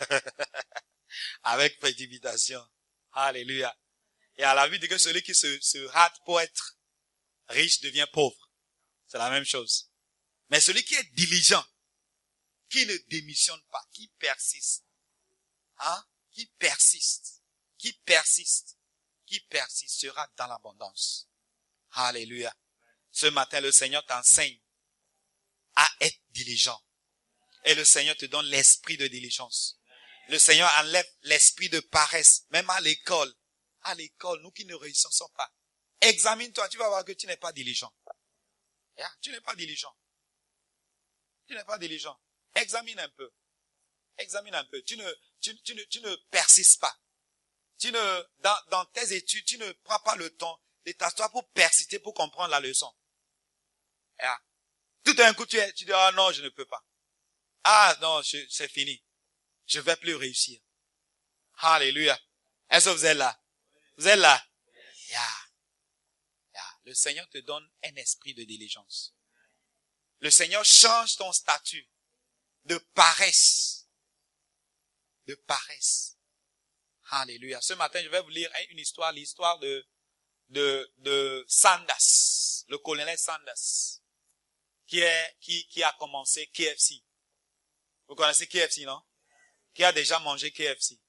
avec 1.44 1.78
précipitation. 1.78 2.62
Alléluia. 3.12 3.74
Et 4.36 4.44
à 4.44 4.52
la 4.52 4.68
vue 4.68 4.78
de 4.78 4.86
que 4.86 4.98
celui 4.98 5.22
qui 5.22 5.34
se, 5.34 5.58
se 5.62 5.78
hâte 5.96 6.18
pour 6.26 6.42
être 6.42 6.78
riche 7.48 7.80
devient 7.80 8.06
pauvre. 8.12 8.50
C'est 9.06 9.16
la 9.16 9.30
même 9.30 9.46
chose. 9.46 9.89
Mais 10.50 10.60
celui 10.60 10.84
qui 10.84 10.94
est 10.94 11.14
diligent, 11.14 11.64
qui 12.68 12.84
ne 12.86 12.96
démissionne 13.08 13.62
pas, 13.70 13.84
qui 13.92 14.08
persiste, 14.18 14.84
hein, 15.78 16.04
qui 16.32 16.46
persiste, 16.58 17.42
qui 17.78 17.92
persiste, 17.92 18.76
qui 19.26 19.40
persiste 19.40 20.00
sera 20.00 20.28
dans 20.36 20.48
l'abondance. 20.48 21.28
Alléluia. 21.92 22.54
Ce 23.10 23.26
matin, 23.26 23.60
le 23.60 23.72
Seigneur 23.72 24.04
t'enseigne 24.06 24.60
à 25.76 25.88
être 26.00 26.20
diligent. 26.30 26.80
Et 27.64 27.74
le 27.74 27.84
Seigneur 27.84 28.16
te 28.16 28.26
donne 28.26 28.46
l'esprit 28.46 28.96
de 28.96 29.06
diligence. 29.06 29.80
Le 30.28 30.38
Seigneur 30.38 30.70
enlève 30.78 31.06
l'esprit 31.22 31.68
de 31.68 31.80
paresse, 31.80 32.44
même 32.50 32.68
à 32.70 32.80
l'école. 32.80 33.32
À 33.82 33.94
l'école, 33.94 34.40
nous 34.42 34.52
qui 34.52 34.64
ne 34.64 34.74
réussissons 34.74 35.28
pas. 35.36 35.52
Examine-toi, 36.00 36.68
tu 36.68 36.78
vas 36.78 36.88
voir 36.88 37.04
que 37.04 37.12
tu 37.12 37.26
n'es 37.26 37.36
pas 37.36 37.52
diligent. 37.52 37.92
tu 39.20 39.30
n'es 39.30 39.40
pas 39.40 39.54
diligent. 39.54 39.94
Tu 41.50 41.56
n'es 41.56 41.64
pas 41.64 41.78
diligent. 41.78 42.16
Examine 42.54 43.00
un 43.00 43.08
peu. 43.08 43.28
Examine 44.18 44.54
un 44.54 44.64
peu. 44.66 44.80
Tu 44.82 44.96
ne, 44.96 45.14
tu, 45.40 45.60
tu 45.62 45.74
ne, 45.74 45.82
tu 45.82 46.00
ne 46.00 46.14
persistes 46.30 46.80
pas. 46.80 46.96
Tu 47.76 47.90
ne, 47.90 48.24
dans, 48.38 48.56
dans 48.68 48.84
tes 48.84 49.16
études, 49.16 49.44
tu 49.44 49.58
ne 49.58 49.72
prends 49.82 49.98
pas 49.98 50.14
le 50.14 50.30
temps 50.36 50.62
de 50.86 50.92
t'asseoir 50.92 51.28
pour 51.32 51.50
persister, 51.50 51.98
pour 51.98 52.14
comprendre 52.14 52.50
la 52.50 52.60
leçon. 52.60 52.94
Tout 55.02 55.14
d'un 55.14 55.34
coup, 55.34 55.44
tu, 55.44 55.56
es, 55.56 55.72
tu 55.72 55.84
dis, 55.84 55.92
ah 55.92 56.12
non, 56.12 56.30
je 56.30 56.40
ne 56.40 56.50
peux 56.50 56.66
pas. 56.66 56.86
Ah 57.64 57.98
non, 58.00 58.22
c'est 58.22 58.68
fini. 58.68 59.02
Je 59.66 59.80
vais 59.80 59.96
plus 59.96 60.14
réussir. 60.14 60.60
Alléluia. 61.62 62.16
Est-ce 62.68 62.90
que 62.90 62.94
vous 62.94 63.06
êtes 63.06 63.16
là? 63.16 63.42
Vous 63.96 64.06
êtes 64.06 64.20
là? 64.20 64.40
Yeah. 65.08 65.28
Yeah. 66.54 66.78
Le 66.84 66.94
Seigneur 66.94 67.28
te 67.28 67.38
donne 67.38 67.68
un 67.82 67.96
esprit 67.96 68.34
de 68.34 68.44
diligence. 68.44 69.16
Le 70.20 70.30
Seigneur 70.30 70.64
change 70.64 71.16
ton 71.16 71.32
statut 71.32 71.88
de 72.64 72.76
paresse. 72.94 73.88
De 75.26 75.34
paresse. 75.34 76.16
Alléluia. 77.10 77.60
Ce 77.60 77.72
matin, 77.72 78.00
je 78.02 78.08
vais 78.08 78.20
vous 78.20 78.28
lire 78.28 78.50
une 78.70 78.78
histoire, 78.78 79.12
l'histoire 79.12 79.58
de, 79.58 79.86
de, 80.48 80.92
de 80.98 81.44
Sanders, 81.48 82.66
le 82.68 82.78
colonel 82.78 83.18
Sanders, 83.18 84.00
qui 84.86 85.00
est, 85.00 85.36
qui, 85.40 85.66
qui 85.68 85.82
a 85.82 85.92
commencé 85.98 86.46
KFC. 86.48 87.02
Vous 88.06 88.14
connaissez 88.14 88.46
KFC, 88.46 88.84
non? 88.84 89.00
Qui 89.74 89.84
a 89.84 89.92
déjà 89.92 90.18
mangé 90.18 90.52
KFC? 90.52 91.00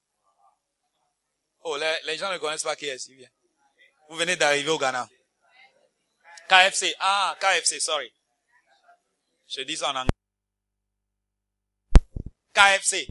Oh, 1.64 1.76
les, 1.76 2.00
les 2.04 2.18
gens 2.18 2.32
ne 2.32 2.38
connaissent 2.38 2.62
pas 2.62 2.76
KFC, 2.76 3.14
bien. 3.14 3.30
Vous 4.08 4.16
venez 4.16 4.36
d'arriver 4.36 4.70
au 4.70 4.78
Ghana. 4.78 5.08
KFC, 6.48 6.94
ah, 6.98 7.36
KFC, 7.40 7.80
sorry. 7.80 8.12
Je 9.54 9.60
dis 9.60 9.76
ça 9.76 9.90
en 9.90 9.96
anglais. 9.96 10.08
KFC. 12.54 13.06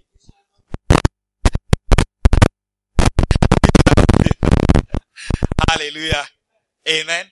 Alléluia. 5.70 6.28
Amen. 6.88 7.32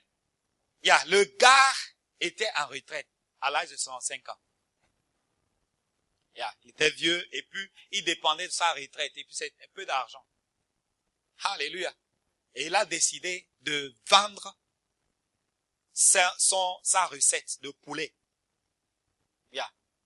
Yeah, 0.84 1.04
le 1.06 1.24
gars 1.24 1.74
était 2.20 2.48
en 2.56 2.68
retraite 2.68 3.08
à 3.40 3.50
l'âge 3.50 3.70
de 3.70 3.76
65 3.76 4.28
ans. 4.28 4.40
Yeah, 6.36 6.54
il 6.62 6.70
était 6.70 6.90
vieux 6.90 7.28
et 7.34 7.42
puis 7.42 7.68
il 7.90 8.04
dépendait 8.04 8.46
de 8.46 8.52
sa 8.52 8.72
retraite 8.74 9.12
et 9.16 9.24
puis 9.24 9.34
c'était 9.34 9.64
un 9.64 9.72
peu 9.74 9.84
d'argent. 9.86 10.24
Alléluia. 11.42 11.92
Et 12.54 12.66
il 12.66 12.74
a 12.76 12.84
décidé 12.84 13.50
de 13.62 13.92
vendre 14.06 14.56
sa, 15.92 16.32
son, 16.38 16.78
sa 16.84 17.06
recette 17.06 17.60
de 17.62 17.70
poulet 17.70 18.14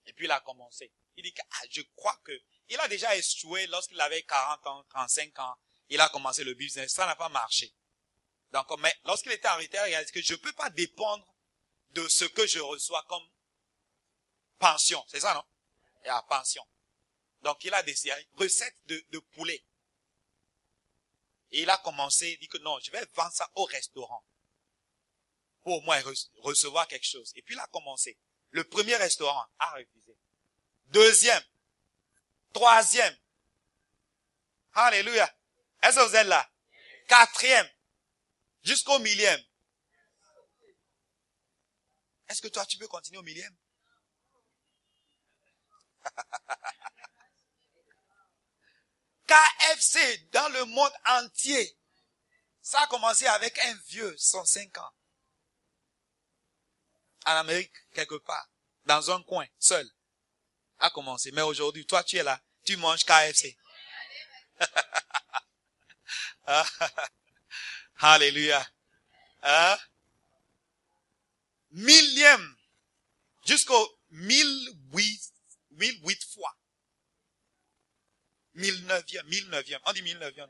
et 0.05 0.13
puis 0.13 0.25
il 0.25 0.31
a 0.31 0.39
commencé. 0.41 0.91
Il 1.17 1.23
dit 1.23 1.33
que 1.33 1.41
ah, 1.41 1.65
je 1.69 1.81
crois 1.95 2.15
que 2.23 2.31
il 2.69 2.79
a 2.79 2.87
déjà 2.87 3.15
échoué 3.15 3.67
lorsqu'il 3.67 3.99
avait 4.01 4.23
40 4.23 4.67
ans, 4.67 4.83
35 4.89 5.39
ans. 5.39 5.57
Il 5.89 5.99
a 6.01 6.09
commencé 6.09 6.43
le 6.43 6.53
business. 6.53 6.93
Ça 6.93 7.05
n'a 7.05 7.15
pas 7.15 7.29
marché. 7.29 7.73
Donc, 8.51 8.67
mais 8.79 8.93
lorsqu'il 9.05 9.31
était 9.31 9.47
en 9.47 9.57
retraite, 9.57 9.83
il 9.87 9.95
a 9.95 10.03
dit 10.03 10.11
que 10.11 10.21
je 10.21 10.33
ne 10.33 10.39
peux 10.39 10.53
pas 10.53 10.69
dépendre 10.71 11.25
de 11.91 12.07
ce 12.07 12.25
que 12.25 12.47
je 12.47 12.59
reçois 12.59 13.03
comme 13.07 13.27
pension. 14.57 15.03
C'est 15.07 15.19
ça, 15.19 15.33
non? 15.33 15.43
Et 16.03 16.09
à 16.09 16.21
pension. 16.23 16.65
Donc, 17.41 17.63
il 17.63 17.73
a 17.73 17.83
décidé, 17.83 18.13
recette 18.33 18.75
de, 18.85 19.03
de 19.09 19.19
poulet. 19.19 19.63
Et 21.51 21.61
il 21.61 21.69
a 21.69 21.77
commencé, 21.77 22.31
il 22.31 22.39
dit 22.39 22.47
que 22.47 22.57
non, 22.59 22.79
je 22.79 22.91
vais 22.91 23.05
vendre 23.13 23.33
ça 23.33 23.49
au 23.55 23.65
restaurant. 23.65 24.23
Pour 25.61 25.77
au 25.77 25.81
moins 25.81 26.01
recevoir 26.37 26.87
quelque 26.87 27.05
chose. 27.05 27.31
Et 27.35 27.41
puis 27.41 27.55
il 27.55 27.59
a 27.59 27.67
commencé. 27.67 28.17
Le 28.55 28.63
premier 28.63 28.95
restaurant 28.95 29.45
a 29.59 29.71
refusé. 29.71 30.17
Deuxième. 30.85 31.43
Troisième. 32.53 33.13
Alléluia. 34.71 35.29
Est-ce 35.83 35.97
que 35.97 36.07
vous 36.07 36.15
êtes 36.15 36.27
là? 36.27 36.49
Quatrième. 37.09 37.69
Jusqu'au 38.63 38.97
millième. 38.99 39.43
Est-ce 42.29 42.41
que 42.41 42.47
toi, 42.47 42.65
tu 42.65 42.77
peux 42.77 42.87
continuer 42.87 43.17
au 43.17 43.23
millième? 43.23 43.53
KFC 49.27 50.29
dans 50.31 50.47
le 50.53 50.63
monde 50.63 50.93
entier. 51.07 51.77
Ça 52.61 52.79
a 52.79 52.87
commencé 52.87 53.27
avec 53.27 53.59
un 53.59 53.73
vieux, 53.89 54.15
105 54.17 54.77
ans 54.77 54.93
en 57.25 57.37
Amérique, 57.37 57.73
quelque 57.93 58.15
part, 58.15 58.47
dans 58.85 59.11
un 59.11 59.21
coin, 59.23 59.45
seul, 59.59 59.89
a 60.79 60.89
commencé. 60.89 61.31
Mais 61.31 61.41
aujourd'hui, 61.41 61.85
toi, 61.85 62.03
tu 62.03 62.17
es 62.17 62.23
là, 62.23 62.39
tu 62.63 62.77
manges 62.77 63.03
KFC. 63.05 63.57
Alléluia. 67.97 68.65
Hein? 69.43 69.77
Millième, 71.71 72.55
jusqu'au 73.45 73.99
mille 74.11 74.71
huit, 74.91 75.33
mille 75.71 75.99
huit 76.03 76.23
fois. 76.33 76.55
Mille 78.53 78.85
neuvième, 78.85 79.27
mille 79.27 79.49
neuvième. 79.49 79.81
On 79.85 79.93
dit 79.93 80.01
mille 80.01 80.17
neuvième. 80.17 80.49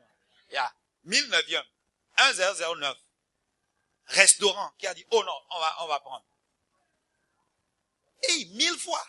Yeah. 0.52 0.72
Mille 1.04 1.28
neuvième. 1.30 1.66
Un 2.18 2.34
zéro 2.34 2.54
zéro 2.54 2.76
neuf. 2.76 2.98
restaurant 4.08 4.72
qui 4.78 4.86
a 4.88 4.94
dit, 4.94 5.06
oh 5.10 5.24
non, 5.24 5.42
on 5.50 5.60
va, 5.60 5.76
on 5.84 5.88
va 5.88 6.00
prendre. 6.00 6.26
Mille 8.54 8.78
fois. 8.80 9.06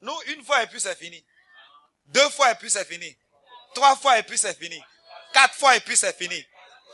Nous, 0.00 0.20
une 0.26 0.44
fois 0.44 0.62
et 0.62 0.66
puis 0.66 0.80
c'est 0.80 0.96
fini. 0.96 1.24
Deux 2.06 2.30
fois 2.30 2.52
et 2.52 2.54
puis 2.56 2.70
c'est 2.70 2.84
fini. 2.84 3.18
Trois 3.74 3.96
fois 3.96 4.18
et 4.18 4.22
puis 4.22 4.38
c'est 4.38 4.56
fini. 4.58 4.82
Quatre 5.32 5.54
fois 5.54 5.76
et 5.76 5.80
puis 5.80 5.96
c'est 5.96 6.16
fini. 6.16 6.44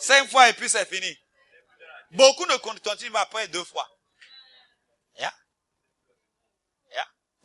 Cinq 0.00 0.28
fois 0.28 0.48
et 0.48 0.52
puis 0.52 0.68
c'est 0.68 0.86
fini. 0.86 1.16
Beaucoup 2.10 2.46
ne 2.46 2.56
continuent 2.56 3.16
après 3.16 3.48
deux 3.48 3.64
fois. 3.64 3.88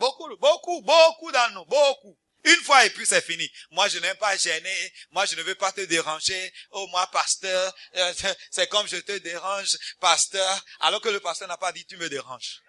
Beaucoup, 0.01 0.35
beaucoup, 0.37 0.81
beaucoup 0.81 1.31
dans 1.31 1.53
nous, 1.53 1.65
beaucoup. 1.65 2.17
Une 2.43 2.63
fois 2.63 2.85
et 2.85 2.89
puis 2.89 3.05
c'est 3.05 3.21
fini. 3.21 3.49
Moi, 3.69 3.87
je 3.87 3.99
n'aime 3.99 4.17
pas 4.17 4.35
gêner. 4.35 4.93
Moi, 5.11 5.25
je 5.25 5.35
ne 5.35 5.43
veux 5.43 5.55
pas 5.55 5.71
te 5.71 5.81
déranger. 5.81 6.53
Oh, 6.71 6.87
moi, 6.87 7.05
pasteur, 7.07 7.75
euh, 7.95 8.13
c'est 8.51 8.67
comme 8.67 8.87
je 8.87 8.97
te 8.97 9.17
dérange, 9.19 9.77
pasteur. 9.99 10.65
Alors 10.79 11.01
que 11.01 11.09
le 11.09 11.19
pasteur 11.19 11.47
n'a 11.47 11.57
pas 11.57 11.71
dit 11.71 11.85
tu 11.85 11.97
me 11.97 12.09
déranges. 12.09 12.61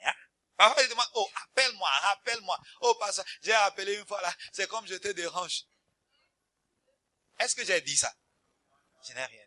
Yeah? 0.00 0.14
Parfois, 0.56 0.82
il 0.82 0.88
demande, 0.90 1.08
oh, 1.14 1.30
appelle-moi, 1.42 1.88
rappelle-moi. 1.88 2.60
Oh, 2.82 2.94
pasteur, 2.96 3.24
j'ai 3.42 3.52
appelé 3.52 3.94
une 3.94 4.06
fois 4.06 4.20
là. 4.20 4.34
C'est 4.52 4.68
comme 4.68 4.86
je 4.86 4.96
te 4.96 5.08
dérange. 5.08 5.64
Est-ce 7.38 7.54
que 7.54 7.64
j'ai 7.64 7.80
dit 7.80 7.96
ça? 7.96 8.14
Je 9.08 9.14
n'ai 9.14 9.24
rien. 9.24 9.44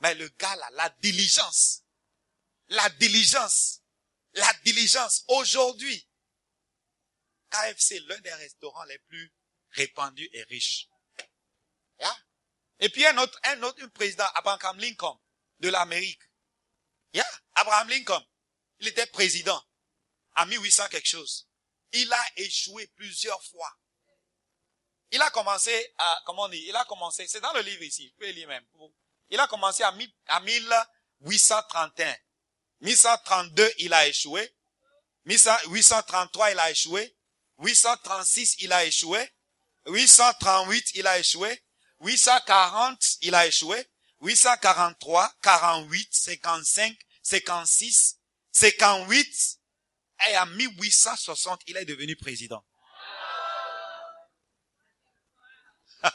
Mais 0.00 0.14
le 0.14 0.28
gars 0.28 0.56
là, 0.56 0.68
la 0.72 0.88
diligence. 1.00 1.82
La 2.68 2.88
diligence. 2.90 3.80
La 4.34 4.52
diligence. 4.64 5.24
Aujourd'hui, 5.28 6.06
KFC, 7.50 8.00
l'un 8.00 8.18
des 8.20 8.32
restaurants 8.34 8.84
les 8.84 8.98
plus 8.98 9.32
répandus 9.70 10.28
et 10.32 10.42
riches. 10.44 10.88
Yeah? 11.98 12.16
Et 12.80 12.88
puis 12.88 13.06
un 13.06 13.18
autre, 13.18 13.38
un 13.44 13.62
autre 13.62 13.86
président, 13.88 14.26
Abraham 14.34 14.78
Lincoln, 14.78 15.20
de 15.58 15.68
l'Amérique. 15.68 16.22
Yeah? 17.12 17.26
Abraham 17.54 17.88
Lincoln, 17.88 18.24
il 18.78 18.88
était 18.88 19.06
président 19.06 19.62
en 20.36 20.46
1800 20.46 20.88
quelque 20.88 21.08
chose. 21.08 21.48
Il 21.92 22.12
a 22.12 22.24
échoué 22.36 22.86
plusieurs 22.96 23.42
fois. 23.44 23.76
Il 25.12 25.20
a 25.20 25.30
commencé 25.30 25.94
à, 25.98 26.22
comment 26.24 26.44
on 26.44 26.48
dit, 26.48 26.64
il 26.68 26.76
a 26.76 26.84
commencé, 26.84 27.26
c'est 27.26 27.40
dans 27.40 27.52
le 27.52 27.62
livre 27.62 27.82
ici, 27.82 28.08
je 28.08 28.14
peux 28.14 28.30
lire 28.30 28.46
même. 28.48 28.64
Il 29.28 29.40
a 29.40 29.48
commencé 29.48 29.82
à, 29.82 29.92
à 30.28 30.40
1831. 30.40 32.16
1132, 32.80 33.72
il 33.78 33.92
a 33.92 34.06
échoué. 34.06 34.54
1833, 35.24 36.52
il 36.52 36.58
a 36.58 36.70
échoué. 36.70 37.16
836, 37.60 38.56
il 38.60 38.72
a 38.72 38.84
échoué. 38.84 39.30
838, 39.86 40.92
il 40.94 41.06
a 41.06 41.18
échoué. 41.18 41.62
840, 42.00 43.18
il 43.22 43.34
a 43.34 43.46
échoué. 43.46 43.86
843, 44.22 45.32
48, 45.42 46.08
55, 46.12 46.96
56, 47.22 48.16
58. 48.52 49.58
Et 50.28 50.38
en 50.38 50.46
1860, 50.46 51.62
il 51.66 51.76
est 51.76 51.84
devenu 51.84 52.16
président. 52.16 52.64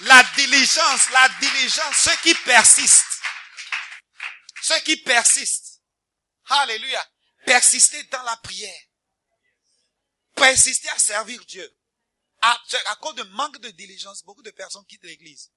la 0.00 0.22
diligence, 0.36 1.10
la 1.10 1.28
diligence, 1.40 1.96
ceux 1.96 2.16
qui 2.22 2.34
persistent. 2.34 3.04
Ceux 4.62 4.80
qui 4.80 4.96
persistent. 4.96 5.82
Alléluia. 6.48 7.06
Persister 7.44 8.02
dans 8.04 8.22
la 8.22 8.36
prière. 8.38 8.87
Persister 10.38 10.88
à 10.90 10.98
servir 10.98 11.44
Dieu. 11.44 11.74
À, 12.40 12.56
cause 13.00 13.16
de 13.16 13.22
manque 13.24 13.58
de 13.58 13.70
diligence, 13.70 14.22
beaucoup 14.24 14.42
de 14.42 14.50
personnes 14.50 14.84
quittent 14.86 15.04
l'église. 15.04 15.50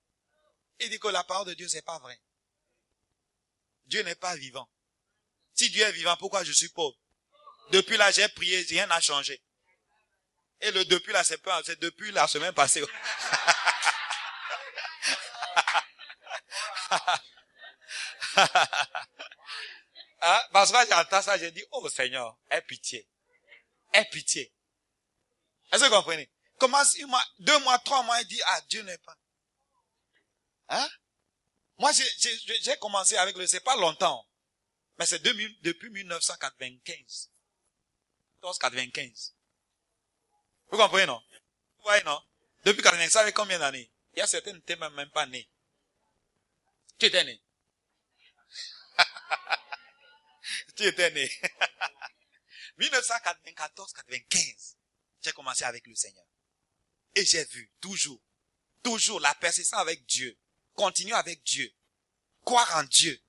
Et 0.80 0.90
disent 0.90 1.00
que 1.00 1.08
la 1.10 1.24
parole 1.24 1.48
de 1.48 1.54
Dieu, 1.54 1.68
c'est 1.68 1.84
pas 1.84 2.00
vrai. 2.00 2.20
Dieu 3.86 4.02
n'est 4.04 4.16
pas 4.16 4.36
vivant. 4.36 4.68
Si 5.54 5.70
Dieu 5.70 5.84
est 5.84 5.92
vivant, 5.92 6.18
pourquoi 6.18 6.44
je 6.44 6.52
suis 6.52 6.70
pauvre? 6.70 6.98
Depuis 7.72 7.98
là, 7.98 8.12
j'ai 8.12 8.28
prié, 8.30 8.62
rien 8.62 8.88
n'a 8.88 9.00
changé. 9.00 9.42
Et 10.62 10.72
le 10.72 10.86
depuis 10.86 11.14
là, 11.14 11.24
c'est 11.24 11.38
pas, 11.38 11.62
c'est 11.64 11.80
depuis 11.80 12.12
la 12.12 12.28
semaine 12.28 12.54
passée. 12.54 12.84
ah, 20.22 20.48
parce 20.52 20.72
que 20.72 20.78
j'entends 20.90 21.22
ça, 21.22 21.38
j'ai 21.38 21.52
dit, 21.52 21.64
oh 21.72 21.88
Seigneur, 21.90 22.38
aie 22.50 22.62
pitié. 22.62 23.08
Aie 23.94 24.06
pitié. 24.06 24.54
Est-ce 25.72 25.84
que 25.84 25.90
vous 25.90 25.96
comprenez? 25.96 26.30
Commence 26.58 27.00
un 27.00 27.08
mois, 27.08 27.26
deux 27.40 27.60
mois, 27.60 27.80
trois 27.80 28.04
mois, 28.04 28.22
il 28.22 28.28
dit, 28.28 28.42
ah, 28.46 28.62
Dieu 28.70 28.82
n'est 28.84 28.98
pas. 29.00 29.18
Hein? 30.70 30.90
Moi, 31.78 31.92
j'ai 31.92 32.78
commencé 32.78 33.18
avec 33.18 33.36
le, 33.36 33.48
c'est 33.48 33.62
pas 33.62 33.76
longtemps. 33.78 34.28
Mais 34.98 35.06
c'est 35.06 35.20
depuis 35.20 35.90
1995. 35.90 37.32
1995. 38.44 39.34
Vous 40.70 40.78
comprenez, 40.78 41.06
non? 41.06 41.22
Vous 41.78 41.84
voyez, 41.84 42.04
non? 42.04 42.22
Depuis 42.64 42.84
95, 42.84 43.12
ça 43.12 43.26
fait 43.26 43.34
combien 43.34 43.58
d'années? 43.58 43.92
Il 44.14 44.20
y 44.20 44.22
a 44.22 44.28
certains 44.28 44.52
qui 44.52 44.58
n'étaient 44.58 44.76
même 44.76 45.10
pas 45.12 45.26
nés. 45.26 45.50
Tu 47.00 47.08
étais 47.08 47.24
né. 47.24 47.42
tu 50.76 50.84
étais 50.84 51.10
né. 51.12 51.32
1994-95 52.78 54.76
j'ai 55.22 55.32
commencé 55.32 55.64
avec 55.64 55.86
le 55.88 55.96
Seigneur. 55.96 56.26
Et 57.16 57.26
j'ai 57.26 57.44
vu 57.46 57.72
toujours, 57.80 58.22
toujours 58.84 59.20
la 59.20 59.34
persistance 59.36 59.80
avec 59.80 60.06
Dieu. 60.06 60.38
Continue 60.74 61.14
avec 61.14 61.44
Dieu. 61.44 61.72
Croire 62.44 62.78
en 62.78 62.84
Dieu. 62.84 63.22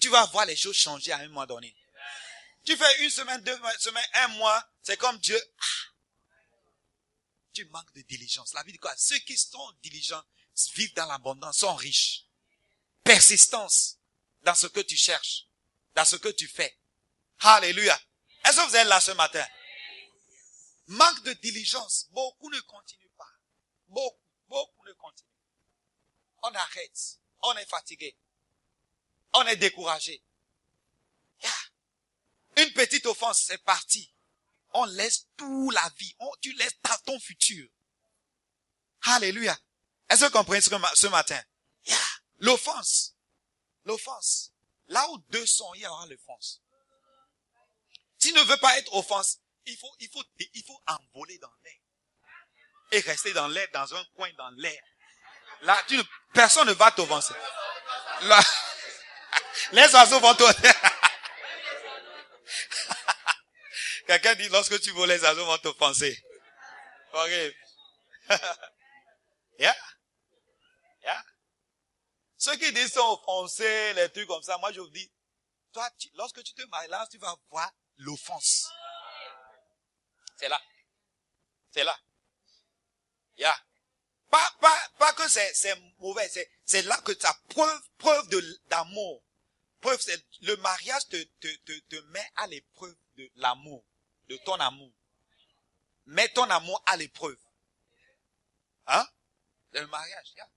Tu 0.00 0.08
vas 0.08 0.24
voir 0.26 0.46
les 0.46 0.56
choses 0.56 0.76
changer 0.76 1.12
à 1.12 1.18
un 1.18 1.28
moment 1.28 1.46
donné. 1.46 1.76
Tu 2.64 2.76
fais 2.76 3.04
une 3.04 3.10
semaine, 3.10 3.42
deux 3.42 3.58
semaines, 3.78 4.04
un 4.14 4.28
mois, 4.28 4.68
c'est 4.82 4.96
comme 4.96 5.18
Dieu. 5.18 5.40
Ah. 5.58 5.64
Tu 7.52 7.64
manques 7.66 7.92
de 7.94 8.02
diligence. 8.02 8.52
La 8.54 8.62
vie 8.62 8.72
dit 8.72 8.78
quoi? 8.78 8.94
Ceux 8.96 9.18
qui 9.18 9.36
sont 9.36 9.72
diligents 9.82 10.22
vivent 10.74 10.94
dans 10.94 11.06
l'abondance, 11.06 11.58
sont 11.58 11.74
riches. 11.74 12.24
Persistance 13.04 13.98
dans 14.42 14.54
ce 14.54 14.66
que 14.66 14.80
tu 14.80 14.96
cherches, 14.96 15.46
dans 15.94 16.04
ce 16.04 16.16
que 16.16 16.28
tu 16.28 16.48
fais. 16.48 16.78
Alléluia. 17.40 18.00
Est-ce 18.44 18.56
que 18.56 18.68
vous 18.68 18.76
êtes 18.76 18.86
là 18.86 19.00
ce 19.00 19.10
matin? 19.12 19.46
Manque 20.86 21.22
de 21.24 21.32
diligence. 21.34 22.08
Beaucoup 22.10 22.50
ne 22.50 22.60
continuent 22.60 23.14
pas. 23.16 23.30
Beaucoup, 23.88 24.18
beaucoup 24.48 24.84
ne 24.84 24.92
continuent. 24.94 25.28
On 26.42 26.54
arrête. 26.54 27.18
On 27.42 27.56
est 27.56 27.66
fatigué. 27.66 28.16
On 29.34 29.46
est 29.46 29.56
découragé. 29.56 30.22
Une 32.56 32.72
petite 32.72 33.06
offense, 33.06 33.44
c'est 33.46 33.62
parti. 33.64 34.12
On 34.74 34.84
laisse 34.84 35.26
tout 35.36 35.70
la 35.70 35.88
vie. 35.96 36.16
tu 36.40 36.52
laisses 36.54 36.76
ton 37.04 37.18
futur. 37.18 37.68
Alléluia. 39.02 39.58
Est-ce 40.08 40.20
que 40.20 40.26
vous 40.26 40.32
comprenez 40.32 40.60
ce, 40.60 41.06
matin? 41.08 41.42
L'offense. 42.38 43.14
L'offense. 43.84 44.52
Là 44.88 45.08
où 45.10 45.18
deux 45.30 45.46
sont, 45.46 45.72
il 45.74 45.80
y 45.80 45.86
aura 45.86 46.06
l'offense. 46.06 46.60
Tu 48.18 48.32
ne 48.32 48.40
veux 48.42 48.56
pas 48.58 48.78
être 48.78 48.94
offense, 48.94 49.40
il 49.66 49.76
faut, 49.76 49.94
il 50.00 50.08
faut, 50.08 50.24
il 50.38 50.64
faut 50.64 50.82
envoler 50.86 51.38
dans 51.38 51.52
l'air. 51.64 51.78
Et 52.92 53.00
rester 53.00 53.32
dans 53.32 53.48
l'air, 53.48 53.66
dans 53.72 53.94
un 53.94 54.04
coin 54.16 54.30
dans 54.36 54.50
l'air. 54.50 54.80
Là, 55.62 55.80
tu 55.86 55.98
personne 56.32 56.68
ne 56.68 56.72
va 56.72 56.90
t'offenser. 56.90 57.34
Les 59.72 59.94
oiseaux 59.94 60.20
vont 60.20 60.34
t'offenser. 60.34 60.72
Quelqu'un 64.06 64.34
dit, 64.34 64.48
lorsque 64.48 64.80
tu 64.80 64.90
voles, 64.90 65.08
les 65.08 65.22
oiseaux 65.22 65.46
vont 65.46 65.58
t'offenser. 65.58 66.20
Ok. 67.12 67.30
yeah. 69.58 69.76
Yeah. 71.02 71.24
Ceux 72.36 72.56
qui 72.56 72.72
disent 72.72 72.92
sont 72.92 73.00
offensés, 73.00 73.92
les 73.94 74.10
trucs 74.10 74.26
comme 74.26 74.42
ça, 74.42 74.58
moi 74.58 74.72
je 74.72 74.80
vous 74.80 74.90
dis, 74.90 75.10
toi, 75.72 75.88
lorsque 76.14 76.42
tu 76.42 76.52
te 76.54 76.62
maries 76.66 76.88
là, 76.88 77.06
tu 77.10 77.18
vas 77.18 77.34
voir 77.50 77.70
l'offense. 77.98 78.68
C'est 80.42 80.48
là. 80.48 80.60
C'est 81.70 81.84
là. 81.84 81.96
Yeah. 83.36 83.56
Pas, 84.28 84.50
pas, 84.60 84.76
pas 84.98 85.12
que 85.12 85.28
c'est, 85.28 85.76
mauvais, 85.98 86.28
c'est, 86.64 86.82
là 86.82 87.00
que 87.02 87.12
tu 87.12 87.26
as 87.26 87.34
preuve, 87.48 87.80
preuve 87.96 88.28
d'amour. 88.66 89.22
Preuve, 89.80 90.00
c'est, 90.00 90.20
le 90.40 90.56
mariage 90.56 91.06
te, 91.08 91.22
te, 91.22 91.46
te, 91.64 91.78
te 91.78 91.96
met 92.10 92.28
à 92.36 92.48
l'épreuve 92.48 92.96
de 93.14 93.30
l'amour, 93.36 93.84
de 94.28 94.36
ton 94.38 94.54
amour. 94.54 94.92
Mets 96.06 96.28
ton 96.30 96.50
amour 96.50 96.82
à 96.86 96.96
l'épreuve. 96.96 97.38
Hein? 98.88 99.06
Le 99.70 99.86
mariage, 99.86 100.32
yeah. 100.34 100.50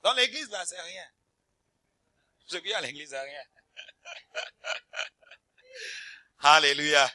Dans 0.00 0.14
l'église, 0.14 0.48
là, 0.48 0.64
c'est 0.64 0.80
rien. 0.80 1.06
Ce 2.46 2.56
qui 2.56 2.70
est 2.70 2.74
à 2.74 2.80
l'église, 2.80 3.10
c'est 3.10 3.20
rien. 3.20 3.44
Alléluia. 6.38 7.12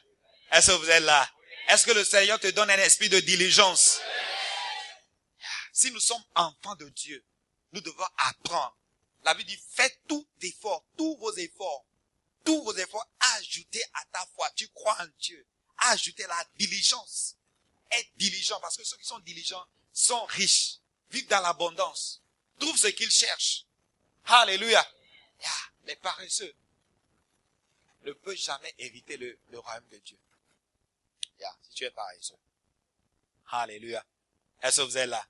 Est-ce 0.52 0.72
que 0.72 0.78
vous 0.78 0.90
êtes 0.90 1.04
là? 1.04 1.30
Est-ce 1.68 1.86
que 1.86 1.92
le 1.92 2.04
Seigneur 2.04 2.40
te 2.40 2.48
donne 2.48 2.70
un 2.70 2.78
esprit 2.78 3.10
de 3.10 3.20
diligence? 3.20 4.00
si 5.80 5.92
nous 5.92 6.00
sommes 6.02 6.24
enfants 6.36 6.76
de 6.76 6.90
Dieu, 6.90 7.24
nous 7.72 7.80
devons 7.80 8.08
apprendre. 8.18 8.76
La 9.24 9.34
Bible 9.34 9.50
dit, 9.50 9.60
faites 9.72 9.98
tout 10.10 10.28
effort, 10.42 10.86
tous 10.98 11.16
vos 11.18 11.34
efforts, 11.38 11.86
tous 12.44 12.62
vos 12.64 12.76
efforts, 12.76 13.08
ajoutez 13.38 13.84
à 13.94 14.06
ta 14.12 14.26
foi. 14.36 14.50
Tu 14.56 14.68
crois 14.70 14.98
en 15.00 15.08
Dieu. 15.20 15.46
Ajoutez 15.78 16.28
la 16.28 16.46
diligence. 16.56 17.36
Être 17.92 18.10
diligent, 18.18 18.60
parce 18.60 18.76
que 18.76 18.84
ceux 18.84 18.98
qui 18.98 19.06
sont 19.06 19.20
diligents 19.20 19.66
sont 19.94 20.26
riches, 20.26 20.80
vivent 21.12 21.28
dans 21.28 21.42
l'abondance, 21.42 22.22
trouvent 22.60 22.78
ce 22.78 22.88
qu'ils 22.88 23.12
cherchent. 23.12 23.66
Alléluia. 24.26 24.86
les 25.86 25.96
paresseux 25.96 26.54
ne 28.04 28.12
peuvent 28.12 28.36
jamais 28.36 28.74
éviter 28.78 29.18
le, 29.18 29.40
royaume 29.54 29.88
de 29.92 29.98
Dieu. 29.98 30.18
Si 31.62 31.70
tu 31.72 31.84
es 31.86 31.92
paresseux. 31.92 32.36
Alléluia. 33.52 34.06
Est-ce 34.62 34.82
que 34.82 34.86
vous 34.86 34.98
êtes 34.98 35.10
là? 35.10 35.26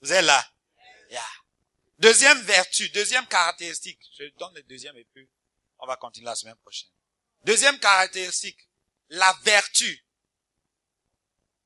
Vous 0.00 0.12
êtes 0.12 0.24
là? 0.24 0.44
Deuxième 1.98 2.40
vertu, 2.42 2.88
deuxième 2.90 3.26
caractéristique. 3.26 4.00
Je 4.18 4.24
donne 4.38 4.54
le 4.54 4.62
deuxième 4.64 4.96
et 4.96 5.04
puis 5.04 5.28
on 5.78 5.86
va 5.86 5.96
continuer 5.96 6.26
la 6.26 6.34
semaine 6.34 6.56
prochaine. 6.56 6.90
Deuxième 7.44 7.78
caractéristique, 7.78 8.68
la 9.08 9.32
vertu. 9.42 10.04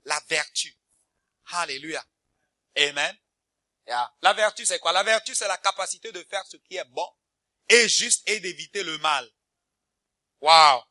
La 0.05 0.21
vertu. 0.29 0.77
Alléluia. 1.53 2.05
Amen. 2.77 3.17
La 4.23 4.33
vertu, 4.35 4.65
c'est 4.65 4.79
quoi? 4.79 4.93
La 4.93 5.03
vertu, 5.03 5.35
c'est 5.35 5.49
la 5.49 5.59
capacité 5.59 6.13
de 6.13 6.23
faire 6.25 6.47
ce 6.47 6.57
qui 6.59 6.77
est 6.77 6.85
bon 6.85 7.09
et 7.69 7.89
juste 7.89 8.29
et 8.29 8.39
d'éviter 8.39 8.85
le 8.85 8.99
mal. 8.99 9.29
Wow. 10.41 10.85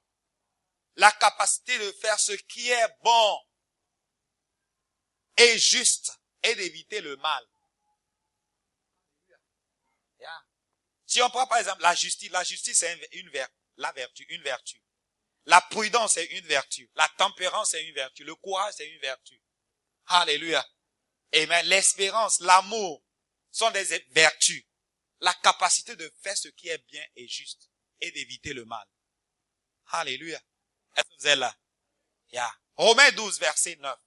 La 0.95 1.11
capacité 1.13 1.77
de 1.77 1.91
faire 1.93 2.19
ce 2.19 2.33
qui 2.33 2.69
est 2.69 2.87
bon 3.01 3.39
et 5.37 5.57
juste 5.57 6.19
et 6.43 6.55
d'éviter 6.55 7.01
le 7.01 7.15
mal. 7.17 7.45
Si 11.09 11.23
on 11.23 11.29
prend 11.31 11.47
par 11.47 11.57
exemple 11.57 11.81
la 11.81 11.95
justice, 11.95 12.29
la 12.29 12.43
justice 12.43 12.77
c'est 12.77 13.09
une, 13.13 13.29
vertu, 13.31 13.55
la 13.77 13.91
vertu, 13.93 14.23
une 14.29 14.43
vertu. 14.43 14.79
La 15.45 15.59
prudence 15.59 16.13
c'est 16.13 16.25
une 16.25 16.45
vertu. 16.45 16.91
La 16.93 17.09
tempérance 17.17 17.71
c'est 17.71 17.83
une 17.83 17.95
vertu. 17.95 18.23
Le 18.23 18.35
courage 18.35 18.75
c'est 18.77 18.87
une 18.87 19.01
vertu. 19.01 19.41
Alléluia. 20.05 20.63
Amen. 21.33 21.65
L'espérance, 21.65 22.39
l'amour 22.41 23.03
sont 23.49 23.71
des 23.71 23.85
vertus. 24.09 24.63
La 25.19 25.33
capacité 25.33 25.95
de 25.95 26.13
faire 26.21 26.37
ce 26.37 26.49
qui 26.49 26.69
est 26.69 26.85
bien 26.87 27.03
et 27.15 27.27
juste 27.27 27.71
et 28.01 28.11
d'éviter 28.11 28.53
le 28.53 28.65
mal. 28.65 28.85
Alléluia. 29.87 30.39
Yeah. 32.32 32.50
Romains 32.78 33.12
12, 33.12 33.39
verset 33.39 33.78
9. 33.82 33.97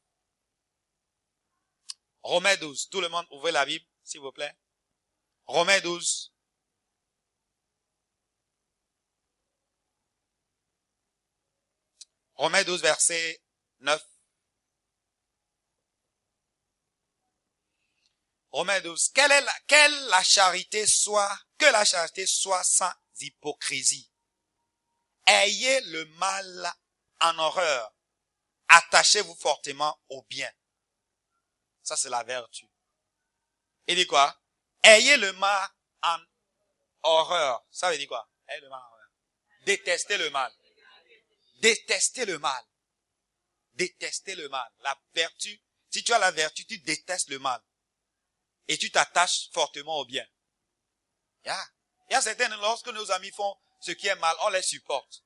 Romains 2.22 2.56
12. 2.56 2.88
Tout 2.90 3.00
le 3.00 3.08
monde, 3.08 3.26
ouvrez 3.30 3.52
la 3.52 3.64
Bible, 3.64 3.84
s'il 4.04 4.20
vous 4.20 4.32
plaît. 4.32 4.54
Romains 5.46 5.80
12, 5.80 6.32
Romains 12.42 12.64
12, 12.64 12.82
verset 12.82 13.40
9. 13.80 14.02
Romains 18.50 18.80
12. 18.80 19.10
Quelle, 19.14 19.30
est 19.30 19.40
la, 19.40 19.54
quelle 19.66 20.06
la 20.08 20.22
charité 20.24 20.86
soit, 20.86 21.38
que 21.56 21.66
la 21.66 21.84
charité 21.84 22.26
soit 22.26 22.64
sans 22.64 22.92
hypocrisie? 23.20 24.10
Ayez 25.26 25.80
le 25.82 26.04
mal 26.16 26.74
en 27.22 27.38
horreur. 27.38 27.94
Attachez-vous 28.68 29.34
fortement 29.34 30.00
au 30.08 30.22
bien. 30.22 30.50
Ça, 31.82 31.96
c'est 31.96 32.10
la 32.10 32.22
vertu. 32.22 32.68
Il 33.86 33.96
dit 33.96 34.06
quoi? 34.06 34.40
Ayez 34.82 35.16
le 35.16 35.32
mal 35.34 35.68
en 36.02 36.18
horreur. 37.02 37.64
Ça 37.70 37.90
veut 37.90 37.98
dire 37.98 38.08
quoi? 38.08 38.28
Ayez 38.48 38.60
le 38.60 38.68
mal 38.68 38.80
en 38.80 38.86
horreur. 38.86 39.10
Détestez 39.64 40.18
le 40.18 40.30
mal. 40.30 40.52
Détester 41.60 42.24
le 42.24 42.38
mal. 42.38 42.64
Détester 43.74 44.34
le 44.34 44.48
mal. 44.48 44.70
La 44.80 44.98
vertu, 45.14 45.62
si 45.90 46.02
tu 46.02 46.12
as 46.12 46.18
la 46.18 46.30
vertu, 46.30 46.64
tu 46.66 46.78
détestes 46.78 47.30
le 47.30 47.38
mal. 47.38 47.62
Et 48.68 48.78
tu 48.78 48.90
t'attaches 48.90 49.50
fortement 49.52 49.98
au 49.98 50.04
bien. 50.04 50.26
Il 51.44 52.12
y 52.12 52.14
a 52.14 52.20
certains, 52.20 52.48
lorsque 52.56 52.88
nos 52.88 53.10
amis 53.10 53.30
font 53.32 53.56
ce 53.80 53.92
qui 53.92 54.06
est 54.06 54.16
mal, 54.16 54.36
on 54.42 54.48
les 54.50 54.62
supporte. 54.62 55.24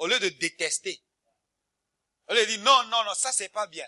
Au 0.00 0.06
lieu 0.06 0.18
de 0.18 0.30
détester. 0.30 1.04
On 2.26 2.34
leur 2.34 2.46
dit, 2.46 2.58
non, 2.58 2.84
non, 2.84 3.04
non, 3.04 3.14
ça 3.14 3.32
c'est 3.32 3.50
pas 3.50 3.66
bien. 3.66 3.86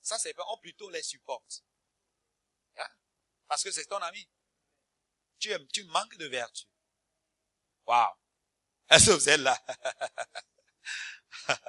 Ça 0.00 0.16
c'est 0.18 0.34
pas, 0.34 0.44
on 0.48 0.58
plutôt 0.58 0.88
les 0.88 1.02
supporte. 1.02 1.64
Parce 3.48 3.64
que 3.64 3.72
c'est 3.72 3.86
ton 3.86 3.98
ami. 3.98 4.30
Tu, 5.40 5.50
tu 5.72 5.84
manques 5.84 6.16
de 6.16 6.26
vertu. 6.26 6.64
Wow. 7.86 8.14
Est-ce 8.88 9.06
que 9.06 9.10
vous 9.10 9.28
êtes 9.28 9.40
là? 9.40 9.60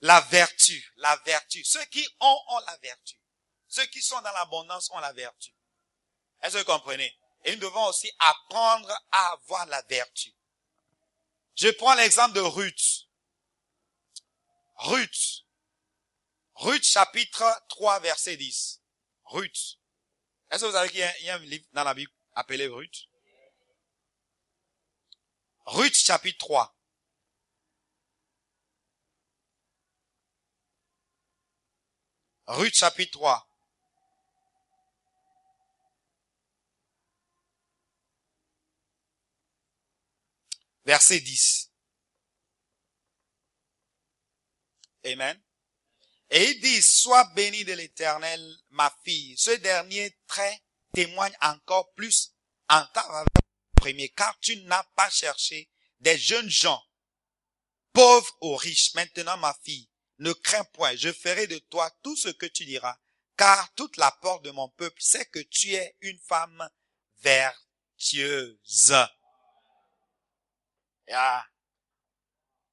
la 0.00 0.20
vertu, 0.22 0.92
la 0.96 1.16
vertu. 1.18 1.62
Ceux 1.64 1.84
qui 1.84 2.08
ont, 2.20 2.40
ont 2.48 2.58
la 2.60 2.76
vertu. 2.78 3.20
Ceux 3.68 3.86
qui 3.86 4.00
sont 4.00 4.20
dans 4.22 4.32
l'abondance 4.32 4.90
ont 4.90 5.00
la 5.00 5.12
vertu. 5.12 5.54
Est-ce 6.40 6.54
que 6.54 6.58
vous 6.60 6.64
comprenez? 6.64 7.14
Et 7.44 7.54
nous 7.54 7.60
devons 7.60 7.86
aussi 7.88 8.10
apprendre 8.18 8.90
à 9.12 9.32
avoir 9.32 9.66
la 9.66 9.82
vertu. 9.82 10.35
Je 11.56 11.68
prends 11.68 11.94
l'exemple 11.94 12.34
de 12.34 12.40
Ruth. 12.40 13.08
Ruth. 14.76 15.46
Ruth 16.54 16.84
chapitre 16.84 17.44
3 17.68 18.00
verset 18.00 18.36
10. 18.36 18.82
Ruth. 19.24 19.78
Est-ce 20.50 20.60
que 20.62 20.66
vous 20.66 20.72
savez 20.72 20.90
qu'il 20.90 21.00
y, 21.00 21.30
a 21.30 21.34
un 21.34 21.38
livre 21.38 21.64
dans 21.72 21.84
la 21.84 21.94
Bible 21.94 22.12
appelé 22.34 22.66
Ruth? 22.66 23.08
Ruth 25.64 25.94
chapitre 25.94 26.38
3. 26.38 26.76
Ruth 32.48 32.74
chapitre 32.74 33.12
3. 33.12 33.45
Verset 40.86 41.20
10. 41.20 41.72
Amen. 45.04 45.42
Et 46.30 46.50
il 46.50 46.60
dit, 46.60 46.80
sois 46.80 47.24
béni 47.34 47.64
de 47.64 47.72
l'éternel, 47.72 48.40
ma 48.70 48.96
fille. 49.04 49.36
Ce 49.36 49.50
dernier 49.50 50.16
trait 50.28 50.62
témoigne 50.94 51.36
encore 51.40 51.92
plus 51.94 52.32
en 52.68 52.86
ta 52.94 53.24
premier, 53.74 54.08
car 54.10 54.38
tu 54.40 54.56
n'as 54.62 54.84
pas 54.94 55.10
cherché 55.10 55.68
des 56.00 56.16
jeunes 56.16 56.48
gens, 56.48 56.82
pauvres 57.92 58.36
ou 58.40 58.54
riches. 58.56 58.94
Maintenant, 58.94 59.36
ma 59.38 59.56
fille, 59.64 59.88
ne 60.18 60.32
crains 60.32 60.64
point, 60.64 60.94
je 60.94 61.12
ferai 61.12 61.48
de 61.48 61.58
toi 61.58 61.90
tout 62.02 62.16
ce 62.16 62.28
que 62.28 62.46
tu 62.46 62.64
diras, 62.64 62.96
car 63.36 63.74
toute 63.74 63.96
la 63.96 64.12
porte 64.22 64.44
de 64.44 64.52
mon 64.52 64.68
peuple 64.70 65.02
sait 65.02 65.26
que 65.26 65.40
tu 65.40 65.74
es 65.74 65.96
une 66.00 66.20
femme 66.20 66.68
vertueuse. 67.18 68.94
Yeah. 71.08 71.46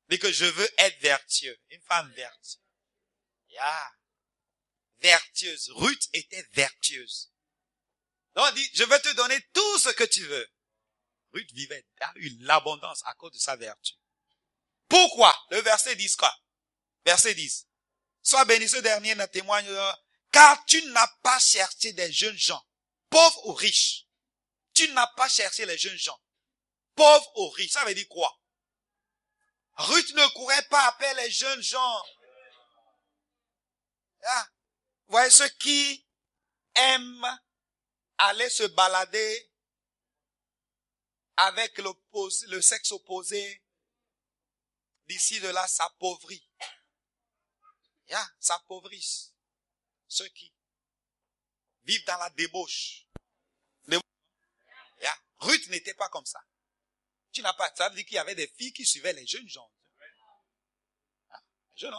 Dit 0.10 0.20
que 0.20 0.32
je 0.32 0.46
veux 0.46 0.70
être 0.78 1.00
vertueux, 1.00 1.60
une 1.70 1.82
femme 1.82 2.12
vertueuse. 2.14 2.62
Yeah. 3.50 3.92
Vertueuse. 5.00 5.72
Ruth 5.76 6.10
était 6.14 6.46
vertueuse. 6.52 7.32
Donc 8.36 8.46
il 8.52 8.56
dit, 8.56 8.70
je 8.74 8.84
vais 8.84 9.00
te 9.00 9.14
donner 9.16 9.40
tout 9.54 9.80
ce 9.80 9.90
que 9.90 10.04
tu 10.04 10.26
veux. 10.26 10.50
Ruth 11.34 11.52
vivait 11.54 11.86
dans 12.00 12.12
une 12.16 12.50
abondance 12.50 13.02
à 13.06 13.14
cause 13.16 13.32
de 13.32 13.38
sa 13.40 13.56
vertu. 13.56 13.94
Pourquoi? 14.88 15.36
Le 15.50 15.60
verset 15.62 15.96
dit 15.96 16.10
quoi? 16.16 16.34
Verset 17.06 17.34
10. 17.34 17.68
Sois 18.22 18.46
béni, 18.46 18.70
ce 18.70 18.78
dernier 18.78 19.16
ne 19.16 19.26
témoigne, 19.26 19.68
car 20.32 20.64
tu 20.66 20.84
n'as 20.88 21.08
pas 21.22 21.40
cherché 21.40 21.94
des 21.94 22.12
jeunes 22.12 22.38
gens, 22.38 22.64
pauvres 23.10 23.48
ou 23.48 23.54
riches. 23.54 24.08
Tu 24.74 24.88
n'as 24.90 25.08
pas 25.16 25.30
cherché 25.30 25.66
les 25.66 25.78
jeunes 25.78 25.98
gens, 25.98 26.20
pauvres 26.96 27.32
ou 27.38 27.50
riches. 27.50 27.72
Ça 27.72 27.86
veut 27.86 27.94
dire 27.94 28.08
quoi? 28.10 28.40
Ruth 29.76 30.14
ne 30.14 30.28
courait 30.36 30.68
pas 30.70 30.88
après 30.88 31.14
les 31.16 31.32
jeunes 31.32 31.62
gens. 31.62 32.04
Ah, 34.26 34.48
voyez 35.08 35.30
ceux 35.30 35.50
qui 35.50 36.08
aiment 36.76 37.40
aller 38.18 38.50
se 38.50 38.64
balader 38.64 39.52
avec 41.36 41.78
le 41.80 42.62
sexe 42.62 42.92
opposé, 42.92 43.64
d'ici 45.08 45.40
de 45.40 45.50
là 45.50 45.68
s'appauvrit 45.68 46.48
ça 48.14 48.30
s'appauvrissent. 48.40 49.34
Ceux 50.08 50.28
qui 50.30 50.54
vivent 51.84 52.06
dans 52.06 52.18
la 52.18 52.30
débauche. 52.32 53.08
Ruth 55.40 55.68
n'était 55.68 55.94
pas 55.94 56.08
comme 56.08 56.26
ça. 56.26 56.40
Tu 57.34 57.42
n'as 57.42 57.54
pas, 57.54 57.72
ça 57.76 57.90
veut 57.90 57.96
dire 57.96 58.06
qu'il 58.06 58.16
y 58.16 58.20
avait 58.20 58.36
des 58.36 58.48
filles 58.48 58.74
qui 58.74 58.86
suivaient 58.86 59.14
les 59.14 59.26
jeunes 59.26 59.50
gens. 59.50 59.70
Hein? 61.32 61.40
Les 61.76 61.82
jeunes, 61.82 61.96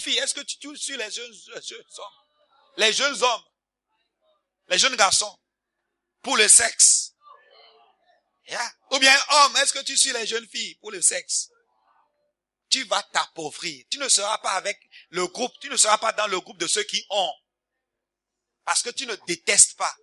filles, 0.00 0.18
est-ce 0.18 0.34
que 0.34 0.40
tu 0.40 0.76
suis 0.76 0.96
les 0.96 1.10
jeunes, 1.10 1.32
les 1.54 1.62
jeunes 1.62 1.84
hommes? 1.98 2.26
Les 2.76 2.92
jeunes 2.92 3.22
hommes. 3.22 3.44
Les 4.68 4.78
jeunes 4.78 4.96
garçons. 4.96 5.38
Pour 6.22 6.36
le 6.36 6.48
sexe. 6.48 7.14
Ou 8.90 8.98
bien, 8.98 9.16
homme, 9.30 9.56
est-ce 9.58 9.72
que 9.72 9.82
tu 9.84 9.96
suis 9.96 10.12
les 10.12 10.26
jeunes 10.26 10.48
filles 10.48 10.74
pour 10.76 10.90
le 10.90 11.00
sexe? 11.00 11.50
Tu 12.68 12.84
vas 12.84 13.02
t'appauvrir. 13.12 13.84
Tu 13.90 13.98
ne 13.98 14.08
seras 14.08 14.38
pas 14.38 14.52
avec 14.52 14.80
le 15.10 15.26
groupe, 15.26 15.52
tu 15.60 15.68
ne 15.68 15.76
seras 15.76 15.98
pas 15.98 16.12
dans 16.12 16.26
le 16.26 16.40
groupe 16.40 16.58
de 16.58 16.66
ceux 16.66 16.84
qui 16.84 17.04
ont. 17.10 17.34
Parce 18.64 18.82
que 18.82 18.90
tu 18.90 19.06
ne 19.06 19.14
détestes 19.26 19.76
pas 19.76 19.94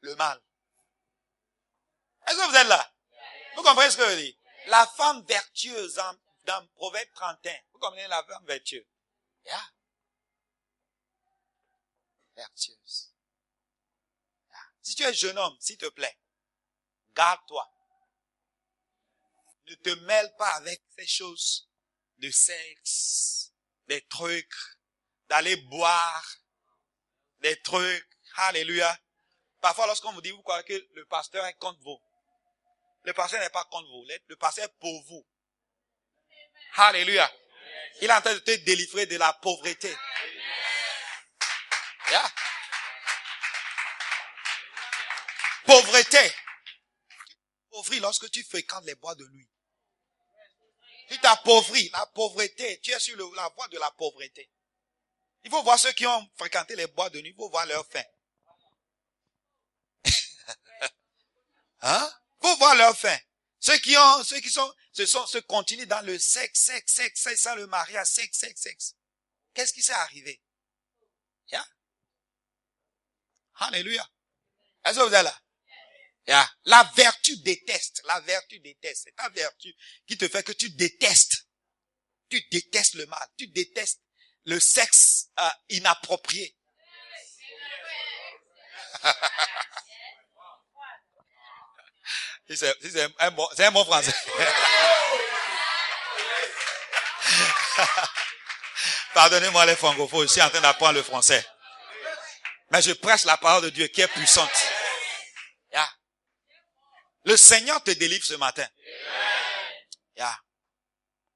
le 0.00 0.14
mal. 0.16 0.40
Est-ce 2.28 2.36
que 2.36 2.50
vous 2.50 2.56
êtes 2.56 2.68
là? 2.68 2.92
Vous 3.56 3.62
comprenez 3.62 3.90
ce 3.90 3.96
que 3.96 4.10
je 4.10 4.16
dis? 4.16 4.38
La 4.66 4.86
femme 4.86 5.24
vertueuse 5.24 6.00
dans 6.44 6.66
Proverbe 6.74 7.08
31. 7.14 7.58
Vous 7.72 7.78
comprenez 7.78 8.06
la 8.08 8.22
femme 8.24 8.44
vertueuse? 8.44 8.86
Yeah. 9.46 9.72
Vertueuse. 12.36 13.14
Si 14.82 14.94
tu 14.94 15.02
es 15.02 15.14
jeune 15.14 15.38
homme, 15.38 15.56
s'il 15.60 15.78
te 15.78 15.88
plaît, 15.88 16.18
garde-toi. 17.12 17.70
Ne 19.66 19.74
te 19.74 19.90
mêle 20.06 20.34
pas 20.36 20.50
avec 20.54 20.82
ces 20.96 21.06
choses 21.06 21.68
de 22.18 22.30
sexe, 22.30 23.52
des 23.86 24.06
trucs, 24.06 24.54
d'aller 25.28 25.56
boire, 25.56 26.36
des 27.40 27.60
trucs. 27.62 28.08
Alléluia. 28.36 28.98
Parfois, 29.60 29.86
lorsqu'on 29.86 30.12
vous 30.12 30.22
dit, 30.22 30.30
vous 30.30 30.42
croyez 30.42 30.64
que 30.64 30.88
le 30.94 31.04
pasteur 31.06 31.44
est 31.44 31.58
contre 31.58 31.80
vous. 31.80 32.00
Le 33.08 33.14
pasteur 33.14 33.40
n'est 33.40 33.48
pas 33.48 33.64
contre 33.64 33.88
vous. 33.88 34.06
Le 34.26 34.36
pasteur 34.36 34.66
est 34.66 34.78
pour 34.80 35.02
vous. 35.04 35.26
Alléluia. 36.74 37.32
Il 38.02 38.10
est 38.10 38.12
en 38.12 38.20
train 38.20 38.34
de 38.34 38.38
te 38.40 38.50
délivrer 38.50 39.06
de 39.06 39.16
la 39.16 39.32
pauvreté. 39.32 39.96
Pauvreté. 45.64 46.34
Pauvreté 47.70 48.00
lorsque 48.00 48.30
tu 48.30 48.44
fréquentes 48.44 48.84
les 48.84 48.94
bois 48.96 49.14
de 49.14 49.26
nuit. 49.28 49.48
Tu 51.08 51.18
t'appauvris. 51.18 51.88
La 51.94 52.04
pauvreté. 52.08 52.78
Tu 52.82 52.90
es 52.90 52.98
sur 52.98 53.16
la 53.32 53.48
voie 53.48 53.68
de 53.68 53.78
la 53.78 53.90
pauvreté. 53.92 54.50
Il 55.44 55.50
faut 55.50 55.62
voir 55.62 55.78
ceux 55.78 55.92
qui 55.92 56.06
ont 56.06 56.30
fréquenté 56.36 56.76
les 56.76 56.88
bois 56.88 57.08
de 57.08 57.22
nuit. 57.22 57.30
Il 57.30 57.36
faut 57.36 57.48
voir 57.48 57.64
leur 57.64 57.86
fin. 57.86 58.04
hein? 61.80 62.12
Faut 62.40 62.56
voir 62.56 62.74
leur 62.76 62.96
fin. 62.96 63.18
Ceux 63.60 63.78
qui 63.78 63.96
ont, 63.96 64.24
ceux 64.24 64.40
qui 64.40 64.50
sont, 64.50 64.72
ce 64.92 65.06
sont, 65.06 65.26
se 65.26 65.38
continuent 65.38 65.86
dans 65.86 66.04
le 66.04 66.18
sexe, 66.18 66.60
sexe, 66.60 66.94
sexe, 66.94 67.20
sexe, 67.20 67.42
sans 67.42 67.54
le 67.56 67.66
mariage, 67.66 68.06
sexe, 68.06 68.38
sexe, 68.38 68.60
sexe. 68.60 68.94
Qu'est-ce 69.54 69.72
qui 69.72 69.82
s'est 69.82 69.92
arrivé? 69.92 70.40
Yeah? 71.50 71.66
Alléluia. 73.56 74.08
Est-ce 74.84 74.98
que 74.98 75.02
vous 75.02 75.14
êtes 75.14 75.24
là? 75.24 75.40
Yeah. 76.28 76.48
La 76.64 76.84
vertu 76.94 77.36
déteste. 77.38 78.02
La 78.04 78.20
vertu 78.20 78.60
déteste. 78.60 79.04
C'est 79.04 79.16
ta 79.16 79.28
vertu 79.30 79.74
qui 80.06 80.16
te 80.16 80.28
fait 80.28 80.44
que 80.44 80.52
tu 80.52 80.70
détestes. 80.70 81.48
Tu 82.28 82.40
détestes 82.50 82.94
le 82.94 83.06
mal. 83.06 83.26
Tu 83.36 83.48
détestes 83.48 84.02
le 84.44 84.60
sexe 84.60 85.30
euh, 85.40 85.48
inapproprié. 85.70 86.54
c'est 92.56 92.74
un, 93.18 93.30
bon, 93.30 93.48
un 93.58 93.70
bon 93.70 93.84
français. 93.84 94.14
Pardonnez-moi 99.14 99.66
les 99.66 99.76
francophones, 99.76 100.26
je 100.26 100.32
suis 100.32 100.42
en 100.42 100.50
train 100.50 100.60
d'apprendre 100.60 100.94
le 100.94 101.02
français. 101.02 101.44
Mais 102.70 102.82
je 102.82 102.92
prêche 102.92 103.24
la 103.24 103.36
parole 103.36 103.64
de 103.64 103.70
Dieu 103.70 103.86
qui 103.88 104.00
est 104.00 104.08
puissante. 104.08 104.50
Le 107.24 107.36
Seigneur 107.36 107.82
te 107.82 107.90
délivre 107.90 108.24
ce 108.24 108.34
matin. 108.34 108.66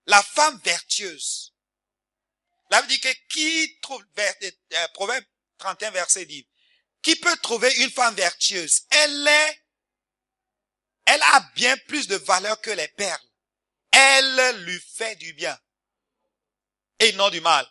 La 0.06 0.22
femme 0.22 0.58
vertueuse. 0.64 1.52
Là, 2.70 2.80
veut 2.80 2.88
dit 2.88 2.98
que 2.98 3.08
qui 3.28 3.78
trouve, 3.80 4.02
euh, 4.18 4.88
Proverbe 4.94 5.24
31 5.58 5.90
verset 5.90 6.24
dit, 6.24 6.48
qui 7.02 7.14
peut 7.16 7.36
trouver 7.36 7.72
une 7.76 7.90
femme 7.90 8.14
vertueuse? 8.14 8.82
Elle 8.90 9.28
est 9.28 9.61
elle 11.06 11.22
a 11.22 11.40
bien 11.54 11.76
plus 11.88 12.06
de 12.06 12.16
valeur 12.16 12.60
que 12.60 12.70
les 12.70 12.88
perles. 12.88 13.20
Elle 13.90 14.64
lui 14.64 14.80
fait 14.80 15.16
du 15.16 15.32
bien. 15.34 15.58
Et 16.98 17.12
non 17.12 17.30
du 17.30 17.40
mal. 17.40 17.68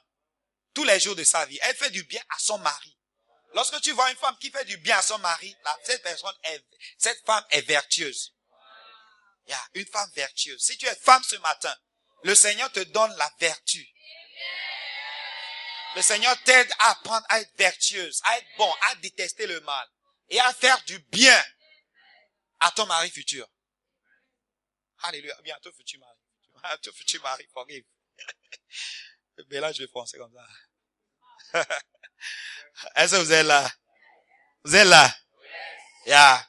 Tous 0.74 0.84
les 0.84 1.00
jours 1.00 1.16
de 1.16 1.24
sa 1.24 1.46
vie. 1.46 1.60
Elle 1.64 1.76
fait 1.76 1.90
du 1.90 2.04
bien 2.04 2.22
à 2.30 2.40
son 2.40 2.58
mari. 2.60 2.98
Lorsque 3.54 3.82
tu 3.82 3.92
vois 3.92 4.10
une 4.12 4.18
femme 4.18 4.38
qui 4.38 4.50
fait 4.50 4.66
du 4.66 4.78
bien 4.78 4.98
à 4.98 5.02
son 5.02 5.18
mari, 5.20 5.56
cette 5.84 6.04
personne 6.04 6.36
est, 6.44 6.64
cette 6.98 7.26
femme 7.26 7.46
est 7.50 7.62
vertueuse. 7.62 8.34
Il 9.48 9.52
y 9.52 9.54
a 9.54 9.68
une 9.74 9.88
femme 9.88 10.10
vertueuse. 10.16 10.62
Si 10.62 10.78
tu 10.78 10.86
es 10.86 10.96
femme 10.96 11.24
ce 11.24 11.36
matin, 11.38 11.76
le 12.24 12.36
Seigneur 12.36 12.72
te 12.72 12.80
donne 12.80 13.14
la 13.18 13.32
vertu. 13.40 13.86
Le 15.96 16.02
Seigneur 16.02 16.42
t'aide 16.44 16.72
à 16.80 16.92
apprendre 16.92 17.26
à 17.28 17.42
être 17.42 17.52
vertueuse, 17.58 18.22
à 18.24 18.38
être 18.38 18.48
bon, 18.58 18.74
à 18.90 18.96
détester 18.96 19.48
le 19.48 19.60
mal 19.62 19.88
et 20.30 20.40
à 20.40 20.54
faire 20.54 20.82
du 20.84 21.00
bien 21.00 21.44
à 22.62 22.72
ton 22.72 22.86
mari 22.86 23.10
futur. 23.10 23.48
Alléluia. 25.00 25.36
Bientôt 25.42 25.72
futur 25.74 26.00
mari. 26.00 26.18
Bientôt 26.64 26.94
futur 26.94 27.22
mari. 27.22 27.48
Forgive. 27.54 27.86
Je 29.38 29.44
vais 29.44 29.88
français 29.88 30.18
comme 30.18 30.34
ça. 30.34 30.48
Est-ce 32.96 33.16
que 33.16 33.22
vous 33.22 33.32
êtes 33.32 33.46
là? 33.46 33.70
Vous 34.64 34.76
êtes 34.76 34.88
là? 34.88 35.14
Yeah. 36.06 36.48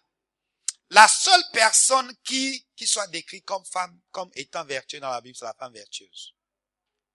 La 0.91 1.09
seule 1.09 1.43
personne 1.53 2.15
qui, 2.23 2.67
qui 2.77 2.87
soit 2.87 3.07
décrite 3.07 3.45
comme 3.47 3.65
femme, 3.65 3.99
comme 4.11 4.31
étant 4.35 4.65
vertueuse 4.65 5.01
dans 5.01 5.11
la 5.11 5.23
Bible, 5.23 5.37
c'est 5.37 5.47
la 5.47 5.55
femme 5.55 5.73
vertueuse. 5.73 6.35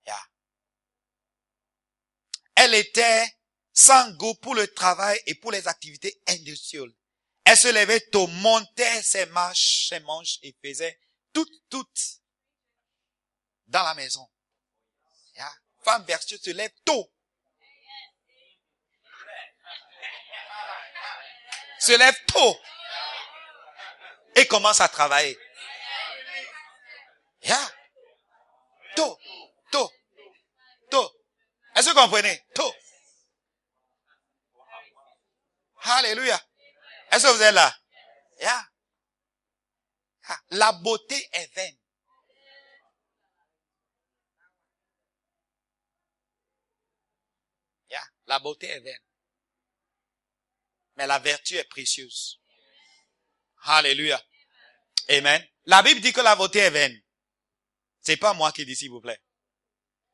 Yeah. 0.06 0.28
Elle 2.56 2.74
était 2.74 3.28
sans 3.72 4.12
goût 4.14 4.34
pour 4.36 4.56
le 4.56 4.68
travail 4.74 5.22
et 5.28 5.36
pour 5.36 5.52
les 5.52 5.68
activités 5.68 6.20
industrielles. 6.28 6.94
Elle 7.50 7.58
se 7.58 7.70
levait 7.70 8.02
tôt, 8.12 8.28
montait 8.28 9.02
ses 9.02 9.26
marches, 9.28 9.88
ses 9.88 10.02
manches 10.02 10.38
et 10.44 10.54
faisait 10.62 11.00
tout, 11.32 11.48
tout 11.70 11.88
dans 13.68 13.84
la 13.84 13.94
maison. 13.94 14.30
Femme 15.86 16.04
vertueuse 16.04 16.42
se 16.42 16.50
lève 16.50 16.74
tôt. 16.84 17.10
Se 21.80 21.98
lève 21.98 22.26
tôt. 22.26 22.60
Et 24.36 24.46
commence 24.48 24.82
à 24.82 24.90
travailler. 24.90 25.40
Yeah. 27.44 27.72
Tôt, 28.98 29.18
tôt, 29.72 29.90
tôt. 30.92 31.10
Est-ce 31.74 31.86
que 31.86 31.94
vous 31.94 32.02
comprenez? 32.02 32.46
Tôt. 32.54 32.76
Alléluia. 35.84 36.38
Est-ce 37.12 37.26
que 37.26 37.36
vous 37.36 37.42
êtes 37.42 37.54
là? 37.54 37.76
Yeah. 38.40 38.70
Ah, 40.30 40.40
la 40.50 40.72
beauté 40.74 41.16
est 41.32 41.54
vaine. 41.56 41.78
Yeah. 47.90 48.04
La 48.26 48.40
beauté 48.40 48.68
est 48.68 48.80
vaine. 48.82 49.02
Mais 50.98 51.08
la 51.08 51.20
vertu 51.20 51.56
est 51.56 51.64
précieuse. 51.66 52.42
Alléluia. 53.64 54.22
Amen. 55.10 55.48
La 55.66 55.82
Bible 55.82 56.02
dit 56.02 56.14
que 56.14 56.22
la 56.22 56.36
beauté 56.36 56.60
est 56.60 56.70
vaine. 56.70 57.02
C'est 58.02 58.18
pas 58.18 58.34
moi 58.34 58.52
qui 58.52 58.66
dis, 58.66 58.76
s'il 58.76 58.90
vous 58.90 59.02
plaît. 59.02 59.22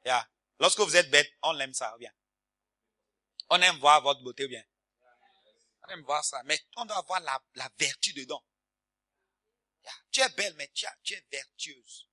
Yeah. 0.06 0.28
Lorsque 0.60 0.80
vous 0.80 0.96
êtes 0.96 1.10
bête, 1.10 1.32
on 1.42 1.60
aime 1.60 1.74
ça, 1.74 1.96
bien? 1.98 2.12
On 3.50 3.62
aime 3.62 3.78
voir 3.80 4.02
votre 4.02 4.22
beauté, 4.22 4.48
bien? 4.48 4.64
Voir 6.06 6.24
ça. 6.24 6.42
Mais 6.44 6.60
on 6.76 6.86
doit 6.86 6.98
avoir 6.98 7.20
la, 7.20 7.70
vertu 7.78 8.14
dedans. 8.14 8.44
Tu 10.12 10.22
es 10.22 10.30
belle, 10.30 10.54
mais 10.56 10.70
tu, 10.74 10.86
es 11.14 11.26
vertueuse. 11.32 12.10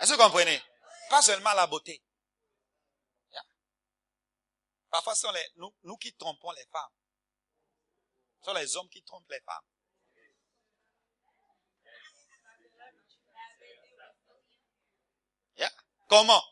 Est-ce 0.00 0.12
que 0.12 0.16
vous 0.16 0.22
comprenez? 0.22 0.62
Pas 1.08 1.22
seulement 1.22 1.52
la 1.54 1.66
beauté. 1.66 2.02
Parfois, 4.90 5.14
ce 5.14 5.22
sont 5.22 5.32
les, 5.32 5.46
nous 5.82 5.96
qui 5.98 6.14
trompons 6.14 6.50
les 6.52 6.66
femmes. 6.66 6.92
Ce 8.40 8.44
sont 8.46 8.54
les 8.54 8.76
hommes 8.76 8.88
qui 8.88 9.02
trompent 9.02 9.30
les 9.30 9.40
femmes. 9.40 9.64
Comment? 16.08 16.42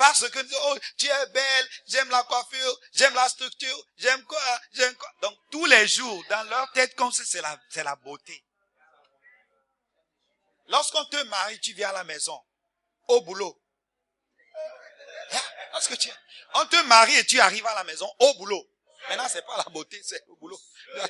Parce 0.00 0.26
que 0.30 0.38
oh, 0.62 0.78
tu 0.96 1.08
es 1.08 1.26
belle, 1.26 1.68
j'aime 1.86 2.08
la 2.08 2.22
coiffure, 2.22 2.80
j'aime 2.94 3.12
la 3.12 3.28
structure, 3.28 3.86
j'aime 3.98 4.24
quoi, 4.24 4.40
j'aime 4.72 4.94
quoi. 4.94 5.12
Donc 5.20 5.36
tous 5.50 5.66
les 5.66 5.86
jours, 5.86 6.24
dans 6.30 6.42
leur 6.44 6.72
tête, 6.72 6.94
comme 6.94 7.12
c'est 7.12 7.42
la, 7.42 7.60
c'est 7.68 7.84
la 7.84 7.96
beauté. 7.96 8.42
Lorsqu'on 10.68 11.04
te 11.04 11.22
marie, 11.24 11.60
tu 11.60 11.74
viens 11.74 11.90
à 11.90 11.92
la 11.92 12.04
maison, 12.04 12.42
au 13.08 13.20
boulot, 13.20 13.60
Parce 15.72 15.86
que 15.86 15.96
tu, 15.96 16.10
on 16.54 16.64
te 16.64 16.82
marie 16.84 17.16
et 17.16 17.26
tu 17.26 17.38
arrives 17.38 17.66
à 17.66 17.74
la 17.74 17.84
maison 17.84 18.10
au 18.20 18.34
boulot. 18.38 18.66
Maintenant, 19.10 19.28
c'est 19.28 19.44
pas 19.44 19.58
la 19.58 19.64
beauté, 19.64 20.00
c'est 20.02 20.24
au 20.28 20.36
boulot. 20.36 20.58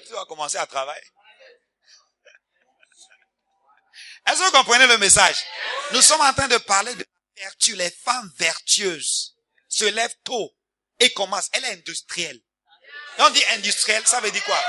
Tu 0.05 0.13
vas 0.15 0.25
commencer 0.25 0.57
à 0.57 0.67
travailler. 0.67 1.07
Est-ce 4.27 4.41
que 4.41 4.45
vous 4.47 4.51
comprenez 4.51 4.89
le 4.89 4.99
message? 4.99 5.47
Nous 5.93 6.03
sommes 6.03 6.23
en 6.23 6.33
train 6.33 6.49
de 6.49 6.59
parler 6.59 6.93
de 6.97 7.07
Les 7.69 7.91
femmes 7.91 8.31
vertueuses 8.37 9.37
se 9.69 9.85
lèvent 9.85 10.17
tôt 10.25 10.55
et 10.99 11.13
commencent. 11.13 11.49
Elle 11.53 11.65
est 11.65 11.73
industrielle. 11.73 12.41
On 13.19 13.31
dit 13.31 13.45
industrielle, 13.51 14.07
ça 14.07 14.21
veut 14.21 14.31
dire 14.31 14.45
quoi? 14.45 14.63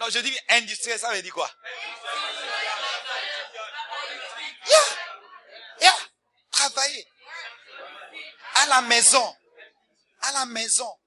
Non, 0.00 0.10
je 0.10 0.18
dis 0.18 0.38
industriel, 0.48 0.98
ça 0.98 1.12
veut 1.12 1.22
dire 1.22 1.32
quoi? 1.32 1.50
Travailler. 6.50 7.06
À 8.54 8.66
la 8.66 8.80
maison. 8.82 9.36
À 10.22 10.32
la 10.32 10.46
maison. 10.46 10.98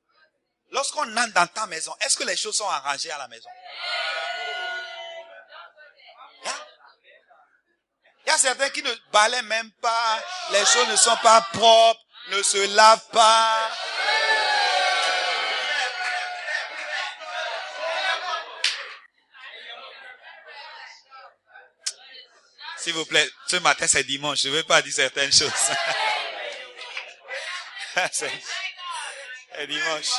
Lorsqu'on 0.72 1.18
entre 1.18 1.34
dans 1.34 1.48
ta 1.48 1.68
maison, 1.68 1.96
est-ce 2.02 2.18
que 2.18 2.24
les 2.24 2.36
choses 2.36 2.58
sont 2.58 2.68
arrangées 2.70 3.12
à 3.12 3.18
la 3.18 3.28
maison? 3.28 3.50
Certains 8.38 8.70
qui 8.70 8.82
ne 8.84 8.94
balaient 9.12 9.42
même 9.44 9.72
pas, 9.82 10.24
les 10.52 10.66
choses 10.66 10.88
ne 10.88 10.96
sont 10.96 11.18
pas 11.18 11.42
propres, 11.54 12.02
ne 12.30 12.42
se 12.42 12.76
lavent 12.76 13.10
pas. 13.12 13.72
S'il 22.78 22.94
vous 22.94 23.06
plaît, 23.06 23.28
ce 23.48 23.56
matin 23.58 23.88
c'est 23.88 24.04
dimanche, 24.04 24.42
je 24.42 24.50
ne 24.50 24.54
veux 24.54 24.64
pas 24.64 24.82
dire 24.82 24.94
certaines 24.94 25.34
choses. 25.34 25.52
c'est 28.12 28.32
dimanche. 29.68 30.12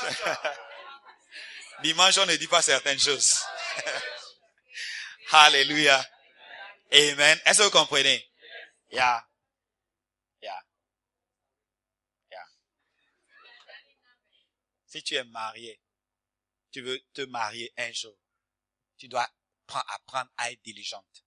dimanche, 1.83 2.19
on 2.19 2.27
ne 2.27 2.37
dit 2.37 2.49
pas 2.49 2.63
certaines 2.63 2.99
choses. 2.99 3.37
Alléluia. 5.33 6.05
Amen. 6.93 7.41
Est-ce 7.45 7.59
que 7.59 7.65
vous 7.65 7.71
comprenez? 7.71 8.25
Yeah. 8.91 9.27
Yeah. 10.43 10.63
Yeah. 12.31 12.47
Si 14.87 15.03
tu 15.03 15.17
es 15.17 15.25
marié, 15.25 15.81
tu 16.71 16.83
veux 16.83 17.01
te 17.13 17.23
marier 17.23 17.73
un 17.77 17.93
jour, 17.93 18.17
tu 18.97 19.09
dois 19.09 19.29
apprendre 19.69 20.31
à 20.37 20.53
être 20.53 20.63
diligente 20.63 21.25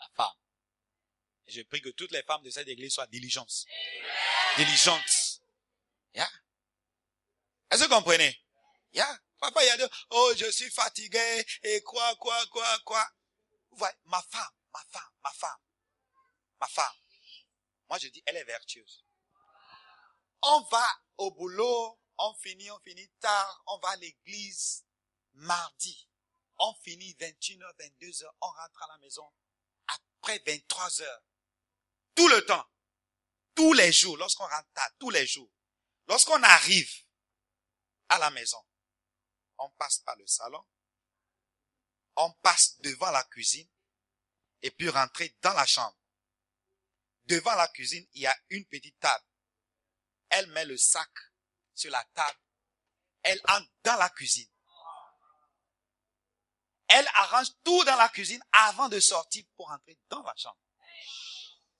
la 0.00 0.08
femme. 0.16 0.36
Je 1.46 1.62
prie 1.62 1.80
que 1.80 1.90
toutes 1.90 2.12
les 2.12 2.22
femmes 2.22 2.42
de 2.42 2.50
cette 2.50 2.68
église 2.68 2.94
soient 2.94 3.06
diligentes. 3.06 3.66
Diligentes. 4.56 5.42
Yeah. 6.14 6.30
Est-ce 7.70 7.84
que 7.84 7.88
vous 7.88 7.94
comprenez? 7.94 8.38
Yeah. 8.92 9.18
Papa, 9.38 9.64
il 9.64 9.70
a 9.70 9.76
dit, 9.76 9.94
oh, 10.10 10.32
je 10.36 10.50
suis 10.50 10.70
fatigué, 10.70 11.46
et 11.62 11.80
quoi, 11.82 12.16
quoi, 12.16 12.44
quoi, 12.46 12.78
quoi. 12.84 13.08
Vous 13.70 13.78
voyez, 13.78 13.94
ma 14.04 14.22
femme, 14.22 14.52
ma 14.72 14.84
femme, 14.84 15.12
ma 15.22 15.32
femme, 15.32 15.60
ma 16.60 16.66
femme. 16.68 16.96
Moi, 17.88 17.98
je 17.98 18.08
dis, 18.08 18.22
elle 18.26 18.36
est 18.36 18.44
vertueuse. 18.44 19.04
On 20.42 20.60
va 20.70 20.86
au 21.16 21.30
boulot, 21.32 22.00
on 22.18 22.34
finit, 22.34 22.70
on 22.70 22.78
finit 22.80 23.08
tard, 23.20 23.62
on 23.66 23.78
va 23.78 23.90
à 23.90 23.96
l'église 23.96 24.84
mardi. 25.34 26.08
On 26.58 26.74
finit 26.82 27.14
21h, 27.14 27.76
22h, 27.76 28.24
on 28.40 28.46
rentre 28.48 28.82
à 28.82 28.86
la 28.88 28.98
maison, 28.98 29.32
après 29.86 30.42
23 30.44 31.02
heures, 31.02 31.22
tout 32.14 32.28
le 32.28 32.44
temps, 32.44 32.66
tous 33.54 33.72
les 33.74 33.92
jours, 33.92 34.16
lorsqu'on 34.16 34.46
rentre 34.46 34.68
tard, 34.74 34.90
tous 34.98 35.10
les 35.10 35.26
jours, 35.26 35.50
lorsqu'on 36.08 36.42
arrive 36.42 36.92
à 38.08 38.18
la 38.18 38.30
maison, 38.30 38.64
on 39.58 39.70
passe 39.70 39.98
par 39.98 40.16
le 40.16 40.26
salon, 40.26 40.64
on 42.18 42.32
passe 42.42 42.80
devant 42.80 43.10
la 43.10 43.22
cuisine 43.24 43.68
et 44.62 44.70
puis 44.70 44.88
rentrer 44.88 45.36
dans 45.40 45.54
la 45.54 45.66
chambre. 45.66 45.96
Devant 47.26 47.54
la 47.54 47.68
cuisine, 47.68 48.06
il 48.12 48.22
y 48.22 48.26
a 48.26 48.36
une 48.50 48.66
petite 48.66 48.98
table. 48.98 49.24
Elle 50.30 50.46
met 50.48 50.64
le 50.64 50.76
sac 50.76 51.10
sur 51.74 51.90
la 51.90 52.04
table. 52.14 52.38
Elle 53.22 53.40
entre 53.48 53.70
dans 53.84 53.96
la 53.96 54.08
cuisine. 54.10 54.48
Elle 56.88 57.06
arrange 57.14 57.48
tout 57.62 57.84
dans 57.84 57.96
la 57.96 58.08
cuisine 58.08 58.42
avant 58.52 58.88
de 58.88 58.98
sortir 58.98 59.44
pour 59.56 59.70
entrer 59.70 59.98
dans 60.08 60.22
la 60.22 60.34
chambre. 60.36 60.58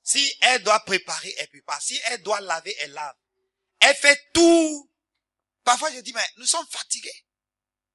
Si 0.03 0.35
elle 0.41 0.63
doit 0.63 0.81
préparer, 0.81 1.35
elle 1.39 1.49
prépare. 1.49 1.81
Si 1.83 1.99
elle 2.05 2.23
doit 2.23 2.41
laver, 2.41 2.75
elle 2.81 2.93
lave. 2.93 3.17
Elle 3.81 3.97
fait 3.97 4.31
tout. 4.33 4.91
Parfois, 5.65 5.91
je 5.93 6.01
dis, 6.01 6.13
mais 6.13 6.27
nous 6.37 6.47
sommes 6.47 6.67
fatigués. 6.69 7.27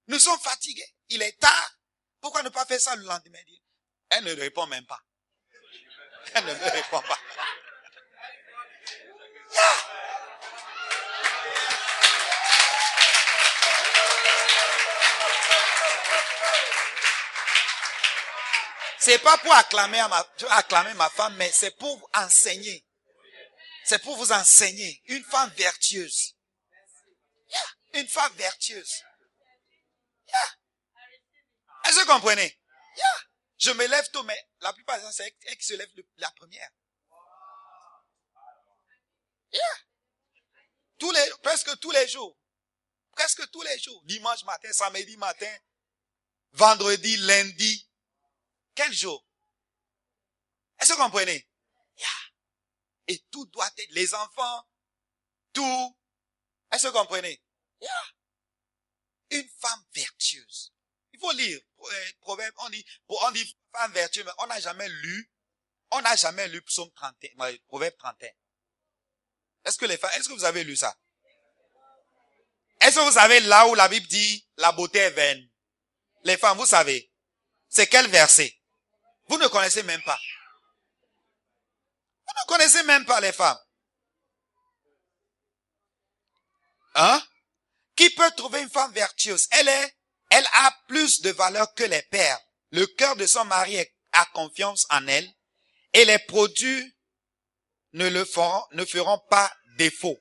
Nous 0.07 0.19
sommes 0.19 0.39
fatigués. 0.39 0.95
Il 1.09 1.21
est 1.21 1.39
tard. 1.39 1.77
Pourquoi 2.23 2.41
ne 2.41 2.47
pas 2.47 2.65
faire 2.65 2.79
ça 2.79 2.95
le 2.95 3.03
lendemain? 3.03 3.43
Elle 4.09 4.23
ne 4.23 4.33
répond 4.33 4.65
même 4.67 4.85
pas. 4.85 5.01
Elle 6.33 6.45
ne 6.45 6.53
répond 6.53 7.01
pas. 7.01 7.19
C'est 18.99 19.19
pas 19.19 19.37
pour 19.39 19.53
acclamer, 19.53 20.01
ma, 20.09 20.25
acclamer 20.51 20.93
ma 20.93 21.09
femme, 21.09 21.35
mais 21.35 21.51
c'est 21.51 21.77
pour 21.77 22.09
enseigner. 22.13 22.85
C'est 23.83 24.01
pour 24.01 24.15
vous 24.15 24.31
enseigner. 24.31 25.03
Une 25.07 25.25
femme 25.25 25.51
vertueuse. 25.57 26.37
Une 27.95 28.07
femme 28.07 28.31
vertueuse. 28.35 29.03
Est-ce 31.85 31.95
que 31.95 32.05
vous 32.05 32.13
comprenez? 32.13 32.59
Je 33.57 33.71
me 33.71 33.85
lève 33.87 34.09
tôt, 34.11 34.23
mais 34.23 34.49
la 34.59 34.73
plupart 34.73 34.97
des 34.97 35.03
gens, 35.03 35.11
c'est 35.11 35.37
elle 35.43 35.57
qui 35.57 35.65
se 35.65 35.73
lève 35.73 35.89
la 36.17 36.31
première. 36.31 36.69
Tous 40.97 41.11
les, 41.11 41.31
presque 41.41 41.79
tous 41.79 41.91
les 41.91 42.07
jours. 42.07 42.37
Presque 43.11 43.49
tous 43.51 43.61
les 43.61 43.79
jours. 43.79 44.01
Dimanche 44.05 44.43
matin, 44.43 44.71
samedi 44.73 45.15
matin, 45.17 45.57
vendredi, 46.51 47.17
lundi, 47.17 47.89
quel 48.75 48.91
jour? 48.91 49.25
Est-ce 50.79 50.89
que 50.89 50.95
vous 50.95 51.03
comprenez? 51.03 51.49
Et 53.07 53.19
tout 53.31 53.45
doit 53.47 53.69
être, 53.77 53.91
les 53.91 54.13
enfants, 54.13 54.67
tout. 55.51 55.97
Est-ce 56.71 56.83
que 56.83 56.87
vous 56.87 56.99
comprenez? 56.99 57.43
Une 59.29 59.49
femme 59.59 59.85
vertueuse. 59.93 60.72
Faut 61.23 61.31
lire. 61.31 61.57
Euh, 61.79 62.11
proverbe, 62.19 62.53
on 62.57 62.69
dit, 62.69 62.85
on 63.07 63.31
dit 63.31 63.57
femme 63.71 63.93
vertueuse, 63.93 64.25
mais 64.25 64.31
on 64.39 64.47
n'a 64.47 64.59
jamais 64.59 64.89
lu, 64.89 65.31
on 65.91 66.01
n'a 66.01 66.17
jamais 66.17 66.49
lu 66.49 66.61
Psaume 66.63 66.91
31, 66.91 67.55
Proverbe 67.67 67.95
31. 67.97 68.29
Est-ce 69.63 69.77
que 69.77 69.85
les 69.85 69.95
femmes, 69.95 70.11
est-ce 70.15 70.27
que 70.27 70.33
vous 70.33 70.43
avez 70.43 70.65
lu 70.65 70.75
ça? 70.75 70.97
Est-ce 72.81 72.95
que 72.95 73.05
vous 73.05 73.13
savez 73.13 73.39
là 73.39 73.67
où 73.67 73.75
la 73.75 73.87
Bible 73.87 74.05
dit 74.07 74.45
la 74.57 74.73
beauté 74.73 74.99
est 74.99 75.11
vaine? 75.11 75.49
Les 76.25 76.35
femmes, 76.35 76.57
vous 76.57 76.65
savez. 76.65 77.09
C'est 77.69 77.87
quel 77.87 78.09
verset? 78.09 78.53
Vous 79.29 79.37
ne 79.37 79.47
connaissez 79.47 79.83
même 79.83 80.03
pas. 80.03 80.19
Vous 82.27 82.33
ne 82.33 82.47
connaissez 82.47 82.83
même 82.83 83.05
pas 83.05 83.21
les 83.21 83.31
femmes. 83.31 83.59
Hein? 86.95 87.25
Qui 87.95 88.09
peut 88.09 88.31
trouver 88.31 88.61
une 88.61 88.69
femme 88.69 88.91
vertueuse? 88.91 89.47
Elle 89.51 89.69
est, 89.69 89.97
elle 90.35 90.45
a 90.53 90.75
plus 90.87 91.21
de 91.21 91.29
valeur 91.31 91.73
que 91.73 91.83
les 91.83 92.01
pères. 92.03 92.39
Le 92.71 92.85
cœur 92.85 93.15
de 93.15 93.25
son 93.25 93.45
mari 93.45 93.77
a 94.11 94.25
confiance 94.33 94.85
en 94.89 95.07
elle 95.07 95.29
et 95.93 96.05
les 96.05 96.19
produits 96.19 96.95
ne 97.93 98.07
le 98.09 98.25
feront, 98.25 98.63
ne 98.71 98.85
feront 98.85 99.21
pas 99.29 99.51
défaut. 99.77 100.17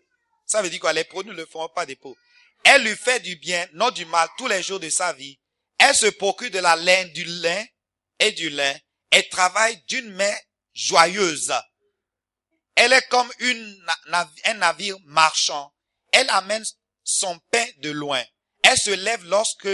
Ça 0.46 0.60
veut 0.60 0.70
dire 0.70 0.80
quoi? 0.80 0.92
Les 0.92 1.04
produits 1.04 1.34
ne 1.34 1.44
feront 1.46 1.70
pas 1.70 1.86
défaut. 1.86 2.16
Elle 2.64 2.84
lui 2.84 2.96
fait 2.96 3.20
du 3.20 3.36
bien, 3.36 3.66
non 3.72 3.90
du 3.90 4.04
mal, 4.04 4.28
tous 4.36 4.46
les 4.46 4.62
jours 4.62 4.80
de 4.80 4.90
sa 4.90 5.12
vie. 5.14 5.38
Elle 5.78 5.94
se 5.94 6.06
procure 6.06 6.50
de 6.50 6.58
la 6.58 6.76
laine, 6.76 7.10
du 7.12 7.24
lin 7.24 7.64
et 8.18 8.32
du 8.32 8.50
lin 8.50 8.74
elle 9.12 9.28
travaille 9.28 9.80
d'une 9.88 10.10
main 10.10 10.34
joyeuse. 10.72 11.52
Elle 12.74 12.94
est 12.94 13.08
comme 13.08 13.30
une, 13.40 13.86
un 14.44 14.54
navire 14.54 14.96
marchand. 15.04 15.70
Elle 16.12 16.30
amène 16.30 16.64
son 17.04 17.38
pain 17.50 17.66
de 17.78 17.90
loin. 17.90 18.24
Elle 18.62 18.78
se 18.78 18.90
lève 18.90 19.22
lorsque, 19.26 19.68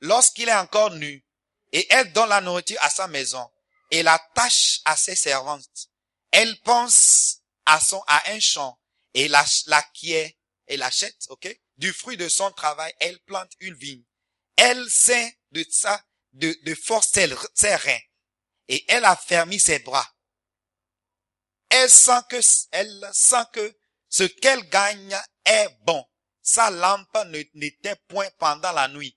lorsqu'il 0.00 0.48
est 0.48 0.54
encore 0.54 0.90
nu. 0.90 1.24
Et 1.72 1.86
elle 1.90 2.12
donne 2.12 2.28
la 2.28 2.40
nourriture 2.40 2.78
à 2.80 2.90
sa 2.90 3.08
maison. 3.08 3.50
Et 3.90 4.02
la 4.02 4.18
tâche 4.34 4.80
à 4.84 4.96
ses 4.96 5.16
servantes. 5.16 5.88
Elle 6.30 6.60
pense 6.60 7.40
à 7.66 7.80
son, 7.80 8.02
à 8.06 8.30
un 8.30 8.40
champ. 8.40 8.78
Et 9.14 9.28
la, 9.28 9.44
la 9.66 9.84
et 10.66 10.76
l'achète, 10.76 11.26
ok? 11.28 11.48
Du 11.76 11.92
fruit 11.92 12.16
de 12.16 12.28
son 12.28 12.50
travail, 12.52 12.92
elle 13.00 13.18
plante 13.20 13.52
une 13.60 13.74
vigne. 13.74 14.04
Elle 14.56 14.88
sait 14.90 15.38
de 15.50 15.64
ça 15.70 16.04
de, 16.32 16.56
de 16.64 16.74
force 16.74 17.12
ses 17.54 17.74
reins 17.74 18.00
et 18.68 18.84
elle 18.88 19.04
a 19.04 19.16
fermé 19.16 19.58
ses 19.58 19.78
bras. 19.80 20.08
Elle 21.68 21.90
sent 21.90 22.20
que, 22.28 22.40
elle 22.72 23.10
sent 23.12 23.44
que 23.52 23.76
ce 24.08 24.24
qu'elle 24.24 24.68
gagne 24.68 25.16
est 25.44 25.68
bon. 25.82 26.04
Sa 26.42 26.70
lampe 26.70 27.16
n'était 27.54 27.96
point 28.08 28.28
pendant 28.38 28.72
la 28.72 28.88
nuit. 28.88 29.16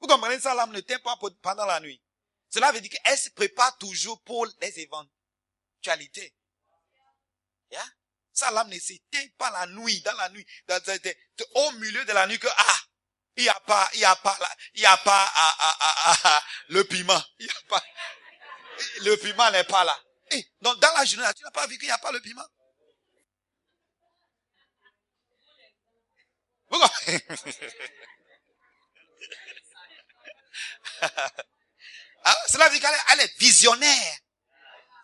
Vous 0.00 0.08
comprenez, 0.08 0.40
sa 0.40 0.54
lampe 0.54 0.72
n'était 0.72 0.98
pas 0.98 1.18
pendant 1.42 1.66
la 1.66 1.80
nuit. 1.80 2.00
Cela 2.48 2.72
veut 2.72 2.80
dire 2.80 2.90
qu'elle 2.90 3.18
se 3.18 3.30
prépare 3.30 3.76
toujours 3.78 4.20
pour 4.22 4.46
les 4.60 4.80
éventualités. 4.80 6.34
Yeah? 7.70 7.84
Sa 8.32 8.50
lampe 8.50 8.68
ne 8.68 8.78
s'éteint 8.78 9.26
pas 9.36 9.50
la 9.50 9.66
nuit, 9.66 10.00
dans 10.00 10.16
la 10.16 10.28
nuit, 10.30 10.46
au 11.54 11.72
milieu 11.72 12.04
de 12.04 12.12
la 12.12 12.26
nuit 12.26 12.38
que, 12.38 12.48
ah, 12.48 12.76
il 13.36 13.42
n'y 13.44 13.48
a 13.48 13.60
pas, 13.60 13.90
il 13.94 14.00
y 14.00 14.04
a 14.04 14.16
pas, 14.16 14.38
il 14.74 14.80
y 14.80 14.86
a 14.86 14.96
pas, 14.96 15.32
ah, 15.34 15.56
ah, 15.60 16.16
ah, 16.24 16.42
le 16.68 16.84
piment. 16.84 17.22
Il 17.38 17.50
a 17.50 17.68
pas, 17.68 17.82
le 19.02 19.16
piment 19.16 19.50
n'est 19.50 19.64
pas 19.64 19.84
là. 19.84 19.98
Donc, 20.60 20.78
dans 20.80 20.92
la 20.94 21.04
journée, 21.04 21.26
tu 21.36 21.44
n'as 21.44 21.50
pas 21.50 21.66
vu 21.66 21.76
qu'il 21.76 21.88
n'y 21.88 21.92
a 21.92 21.98
pas 21.98 22.12
le 22.12 22.20
piment? 22.20 22.46
ah, 32.24 32.36
cela 32.48 32.68
veut 32.68 32.78
dire 32.78 32.90
qu'elle 33.08 33.20
est 33.20 33.38
visionnaire. 33.38 34.18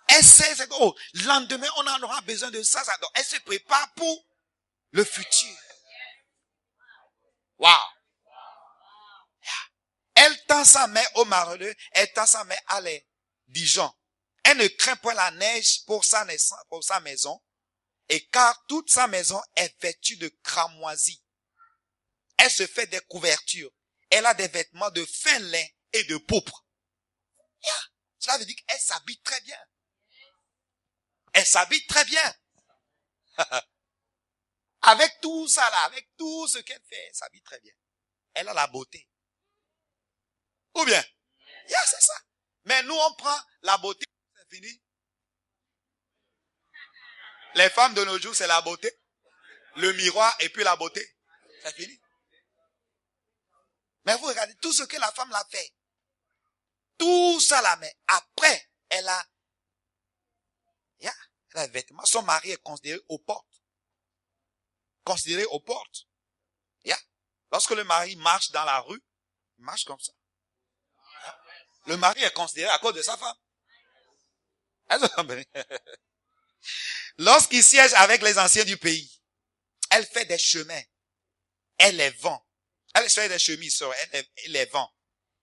Elle 0.09 0.24
sait, 0.24 0.55
oh, 0.80 0.94
lendemain, 1.24 1.68
on 1.76 1.86
en 1.86 2.03
aura 2.03 2.20
besoin 2.22 2.51
de 2.51 2.62
ça, 2.62 2.84
ça. 2.84 2.97
Donc, 2.99 3.11
elle 3.14 3.24
se 3.24 3.36
prépare 3.40 3.92
pour 3.94 4.24
le 4.92 5.05
futur. 5.05 5.57
Wow. 7.59 7.70
Elle 10.14 10.44
tend 10.47 10.64
sa 10.64 10.86
main 10.86 11.05
au 11.16 11.24
mareleux, 11.24 11.74
elle 11.92 12.12
tend 12.12 12.26
sa 12.26 12.44
main 12.44 12.57
à 12.68 12.80
les 12.80 13.07
Dijon. 13.49 13.92
Elle 14.44 14.59
ne 14.59 14.68
craint 14.68 14.97
point 14.97 15.14
la 15.14 15.30
neige 15.32 15.84
pour 15.86 16.05
sa, 16.05 16.24
naissance, 16.24 16.59
pour 16.68 16.82
sa 16.82 17.01
maison, 17.01 17.42
et 18.09 18.26
car 18.28 18.64
toute 18.66 18.90
sa 18.90 19.09
maison 19.09 19.40
est 19.57 19.74
vêtue 19.82 20.16
de 20.16 20.28
cramoisie. 20.42 21.22
Elle 22.38 22.51
se 22.51 22.66
fait 22.66 22.86
des 22.86 23.01
couvertures. 23.01 23.70
Elle 24.11 24.26
a 24.26 24.34
des 24.34 24.49
vêtements 24.49 24.90
de 24.90 25.05
fin 25.05 25.38
lin 25.38 25.66
et 25.93 26.05
de 26.05 26.16
pourpre. 26.18 26.66
Cela 28.18 28.39
veut 28.39 28.45
dire 28.45 28.57
qu'elle 28.66 28.80
s'habille 28.80 29.20
très 29.22 29.41
bien. 29.43 29.59
Elle 31.32 31.47
s'habille 31.47 31.87
très 31.87 32.05
bien. 32.05 32.34
avec 34.82 35.20
tout 35.20 35.47
ça 35.49 35.68
là, 35.70 35.84
avec 35.84 36.09
tout 36.16 36.49
ce 36.49 36.59
qu'elle 36.59 36.82
fait, 36.89 37.07
elle 37.09 37.14
s'habille 37.14 37.43
très 37.43 37.61
bien. 37.61 37.74
Elle 38.34 38.49
a 38.49 38.55
la 38.55 38.66
beauté. 38.66 39.09
Ou 40.74 40.84
bien? 40.84 41.05
Yeah, 41.68 41.87
c'est 41.87 42.03
ça. 42.03 42.14
Mais 42.64 42.82
nous, 42.82 42.95
on 42.95 43.14
prend 43.14 43.39
la 43.62 43.78
beauté, 43.78 44.05
c'est 44.34 44.57
fini. 44.57 44.82
Les 47.55 47.70
femmes 47.70 47.95
de 47.95 48.05
nos 48.05 48.18
jours, 48.18 48.34
c'est 48.34 48.47
la 48.47 48.61
beauté. 48.61 48.93
Le 49.76 49.93
miroir 49.93 50.34
et 50.41 50.49
puis 50.49 50.64
la 50.64 50.76
beauté. 50.76 51.16
C'est 51.62 51.74
fini. 51.74 52.01
Mais 54.05 54.16
vous 54.16 54.26
regardez 54.26 54.55
tout 54.57 54.72
ce 54.72 54.82
que 54.82 54.97
la 54.97 55.11
femme 55.12 55.30
l'a 55.30 55.45
fait. 55.51 55.76
Tout 56.99 57.40
ça 57.40 57.61
là, 57.62 57.76
mais 57.76 57.94
après, 58.07 58.70
elle 58.88 59.09
a, 59.09 59.26
yeah, 61.01 61.14
elle 61.51 61.61
a 61.61 61.66
vêtements. 61.68 62.05
Son 62.05 62.22
mari 62.22 62.51
est 62.53 62.62
considéré 62.62 63.01
aux 63.09 63.18
portes. 63.18 63.62
Considéré 65.05 65.44
aux 65.47 65.61
portes. 65.61 66.07
Yeah. 66.84 66.99
Lorsque 67.53 67.70
le 67.70 67.84
mari 67.84 68.16
marche 68.16 68.51
dans 68.51 68.64
la 68.64 68.80
rue, 68.80 69.03
il 69.59 69.64
marche 69.64 69.84
comme 69.84 70.01
ça. 70.01 70.12
Le 71.86 71.97
mari 71.97 72.22
est 72.22 72.32
considéré 72.32 72.70
à 72.70 72.78
cause 72.78 72.94
de 72.94 73.03
sa 73.03 73.16
femme. 73.16 73.36
Lorsqu'il 77.18 77.62
siège 77.62 77.92
avec 77.94 78.22
les 78.22 78.38
anciens 78.38 78.64
du 78.64 78.76
pays, 78.76 79.20
elle 79.90 80.07
fait 80.07 80.24
des 80.24 80.38
chemins. 80.38 80.82
Elle 81.78 81.97
les 81.97 82.11
vend. 82.11 82.44
Elle 82.94 83.11
fait 83.11 83.28
des 83.28 83.38
chemises, 83.38 83.84
elle, 84.12 84.26
les 84.47 84.64
vend. 84.66 84.90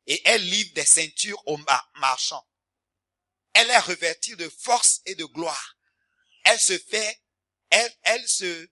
Et 0.07 0.21
elle 0.25 0.43
livre 0.43 0.73
des 0.73 0.85
ceintures 0.85 1.41
aux 1.47 1.59
marchands. 1.95 2.47
Elle 3.53 3.69
est 3.69 3.79
revêtue 3.79 4.35
de 4.35 4.49
force 4.49 5.01
et 5.05 5.15
de 5.15 5.25
gloire. 5.25 5.77
Elle 6.43 6.59
se 6.59 6.77
fait, 6.77 7.21
elle, 7.69 7.93
elle 8.01 8.27
se, 8.27 8.69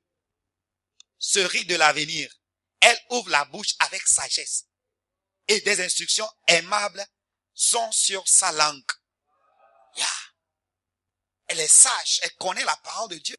se 1.18 1.40
rit 1.40 1.66
de 1.66 1.76
l'avenir. 1.76 2.34
Elle 2.82 3.00
ouvre 3.12 3.30
la 3.30 3.46
bouche 3.46 3.76
avec 3.80 4.06
sagesse 4.08 4.66
et 5.48 5.62
des 5.62 5.82
instructions 5.82 6.30
aimables 6.48 7.06
sont 7.54 7.92
sur 7.92 8.28
sa 8.28 8.52
langue. 8.54 8.92
Yeah. 9.96 10.08
Elle 11.48 11.60
est 11.60 11.68
sage, 11.68 12.22
elle 12.24 12.36
connaît 12.36 12.64
la 12.64 12.78
parole 12.78 13.10
de 13.10 13.18
Dieu. 13.18 13.38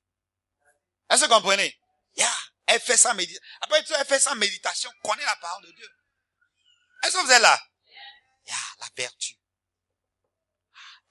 Est-ce 1.08 1.22
que 1.22 1.28
vous 1.28 1.34
comprenez? 1.34 1.78
Yeah. 2.16 2.38
Elle 2.66 2.80
fait 2.80 2.96
sa 2.96 3.14
méditation. 3.14 3.44
Après 3.62 3.82
tout, 3.84 3.94
elle 3.98 4.06
fait 4.06 4.20
sa 4.20 4.34
méditation, 4.34 4.90
connaît 5.02 5.24
la 5.24 5.36
parole 5.36 5.64
de 5.64 5.72
Dieu. 5.72 5.88
Est-ce 7.02 7.12
que 7.12 7.24
vous 7.24 7.30
êtes 7.30 7.42
là? 7.42 7.60
Yeah, 8.46 8.56
la 8.80 8.88
vertu. 8.96 9.36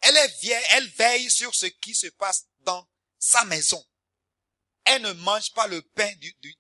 Elle 0.02 0.18
est 0.18 0.40
vieille, 0.40 0.66
elle 0.72 0.88
veille 0.90 1.30
sur 1.30 1.54
ce 1.54 1.68
qui 1.68 1.94
se 1.94 2.08
passe 2.08 2.48
dans 2.60 2.90
sa 3.20 3.46
maison. 3.46 3.86
Elle 4.84 5.04
ne 5.04 5.14
mange 5.14 5.54
pas 5.54 5.68
le 5.68 5.82
pain 5.82 6.12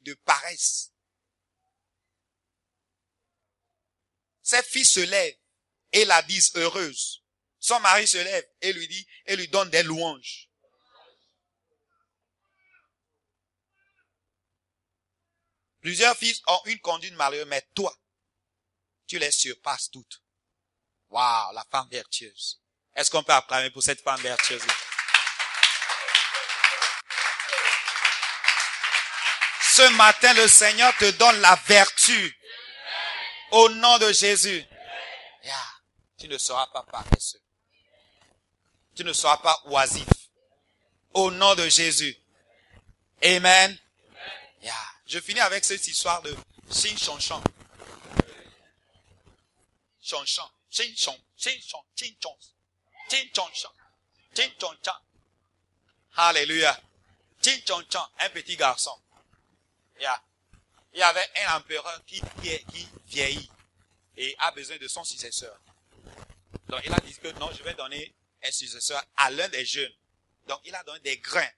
de 0.02 0.14
paresse. 0.14 0.92
Ses 4.44 4.64
fils 4.64 4.92
se 4.92 5.00
lèvent 5.00 5.38
et 5.92 6.06
la 6.06 6.22
disent 6.22 6.52
heureuse. 6.56 7.24
Son 7.60 7.80
mari 7.80 8.08
se 8.08 8.18
lève 8.18 8.48
et 8.62 8.74
lui 8.74 8.88
dit, 8.88 9.08
et 9.26 9.36
lui 9.36 9.48
donne 9.48 9.70
des 9.70 9.84
louanges. 9.84 10.50
Plusieurs 15.80 16.18
fils 16.18 16.42
ont 16.48 16.62
une 16.66 16.80
conduite 16.80 17.14
malheureuse, 17.14 17.48
mais 17.48 17.68
toi, 17.74 17.96
tu 19.08 19.18
les 19.18 19.32
surpasses 19.32 19.90
toutes. 19.90 20.21
Waouh, 21.12 21.54
la 21.54 21.66
femme 21.70 21.88
vertueuse. 21.92 22.60
Est-ce 22.96 23.12
qu'on 23.12 23.24
peut 23.24 23.34
acclamer 23.34 23.70
pour 23.70 23.84
cette 23.84 24.02
femme 24.02 24.20
vertueuse? 24.22 24.62
Ce 29.62 29.88
matin, 29.96 30.34
le 30.34 30.48
Seigneur 30.48 30.96
te 30.98 31.12
donne 31.12 31.40
la 31.42 31.56
vertu. 31.68 32.38
Au 33.52 33.70
nom 33.70 33.98
de 34.00 34.12
Jésus 34.12 34.66
tu 36.22 36.28
ne 36.28 36.38
seras 36.38 36.68
pas 36.68 36.84
paresseux. 36.84 37.42
Tu 38.96 39.04
ne 39.04 39.12
seras 39.12 39.38
pas 39.38 39.60
oisif. 39.66 40.08
Au 41.14 41.32
nom 41.32 41.56
de 41.56 41.68
Jésus. 41.68 42.16
Amen. 43.24 43.76
Je 45.08 45.20
finis 45.20 45.40
avec 45.40 45.66
cette 45.66 45.86
histoire 45.88 46.22
de 46.22 46.36
Shin 46.72 46.96
Chonchon. 46.96 47.42
Chonchon. 50.00 50.48
Alléluia. 56.16 56.82
Un 58.20 58.30
petit 58.30 58.56
garçon. 58.56 58.98
Il 60.00 61.00
y 61.00 61.04
avait 61.04 61.28
un 61.46 61.58
empereur 61.58 62.04
qui, 62.06 62.22
qui 62.42 62.88
vieillit 63.08 63.50
et 64.18 64.36
a 64.40 64.52
besoin 64.52 64.78
de 64.78 64.88
son 64.88 65.04
successeur. 65.04 65.60
Donc 66.68 66.82
il 66.86 66.94
a 66.94 67.00
dit 67.00 67.14
que 67.16 67.28
non, 67.40 67.52
je 67.52 67.64
vais 67.64 67.74
donner 67.74 68.14
un 68.44 68.52
successeur 68.52 69.04
à 69.18 69.30
l'un 69.32 69.50
des 69.50 69.66
jeunes. 69.66 69.94
Donc 70.48 70.62
il 70.66 70.76
a 70.76 70.84
donné 70.84 71.00
des 71.02 71.18
grains 71.18 71.52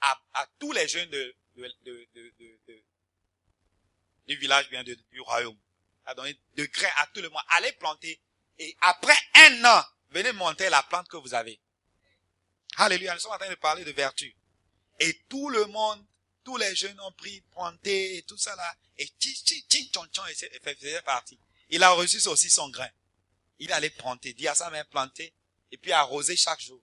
à, 0.00 0.46
tous 0.58 0.72
les 0.72 0.88
jeunes 0.88 1.10
de 1.10 1.34
du 4.26 4.36
village, 4.36 4.70
bien 4.70 4.84
du 4.84 5.20
royaume. 5.20 5.58
A 6.10 6.14
de 6.14 6.64
grains 6.66 6.88
à 6.96 7.06
tout 7.08 7.20
le 7.20 7.28
monde. 7.28 7.42
Allez 7.50 7.72
planter. 7.72 8.20
Et 8.58 8.76
après 8.80 9.16
un 9.34 9.64
an, 9.64 9.84
venez 10.10 10.32
monter 10.32 10.68
la 10.68 10.82
plante 10.82 11.08
que 11.08 11.16
vous 11.16 11.34
avez. 11.34 11.60
Alléluia. 12.76 13.14
Nous 13.14 13.20
sommes 13.20 13.32
en 13.32 13.38
train 13.38 13.48
de 13.48 13.54
parler 13.54 13.84
de 13.84 13.92
vertu. 13.92 14.34
Et 14.98 15.22
tout 15.28 15.48
le 15.48 15.66
monde, 15.66 16.04
tous 16.44 16.56
les 16.56 16.74
jeunes 16.74 17.00
ont 17.00 17.12
pris, 17.12 17.40
planté 17.52 18.16
et 18.16 18.22
tout 18.22 18.36
ça 18.36 18.54
là. 18.56 18.74
Et 18.98 19.06
tching, 19.18 19.34
tching, 19.34 19.62
tching, 19.68 19.90
tchon, 19.90 20.06
tchon, 20.08 20.26
et 20.26 20.34
faisait 20.74 21.02
partie. 21.02 21.38
Il 21.68 21.82
a 21.82 21.90
reçu 21.90 22.26
aussi 22.28 22.50
son 22.50 22.68
grain. 22.68 22.90
Il 23.60 23.72
allait 23.72 23.90
planter, 23.90 24.32
dire 24.34 24.52
à 24.52 24.54
sa 24.54 24.70
mère 24.70 24.86
planter, 24.86 25.32
et 25.70 25.78
puis 25.78 25.92
arroser 25.92 26.36
chaque 26.36 26.60
jour. 26.60 26.82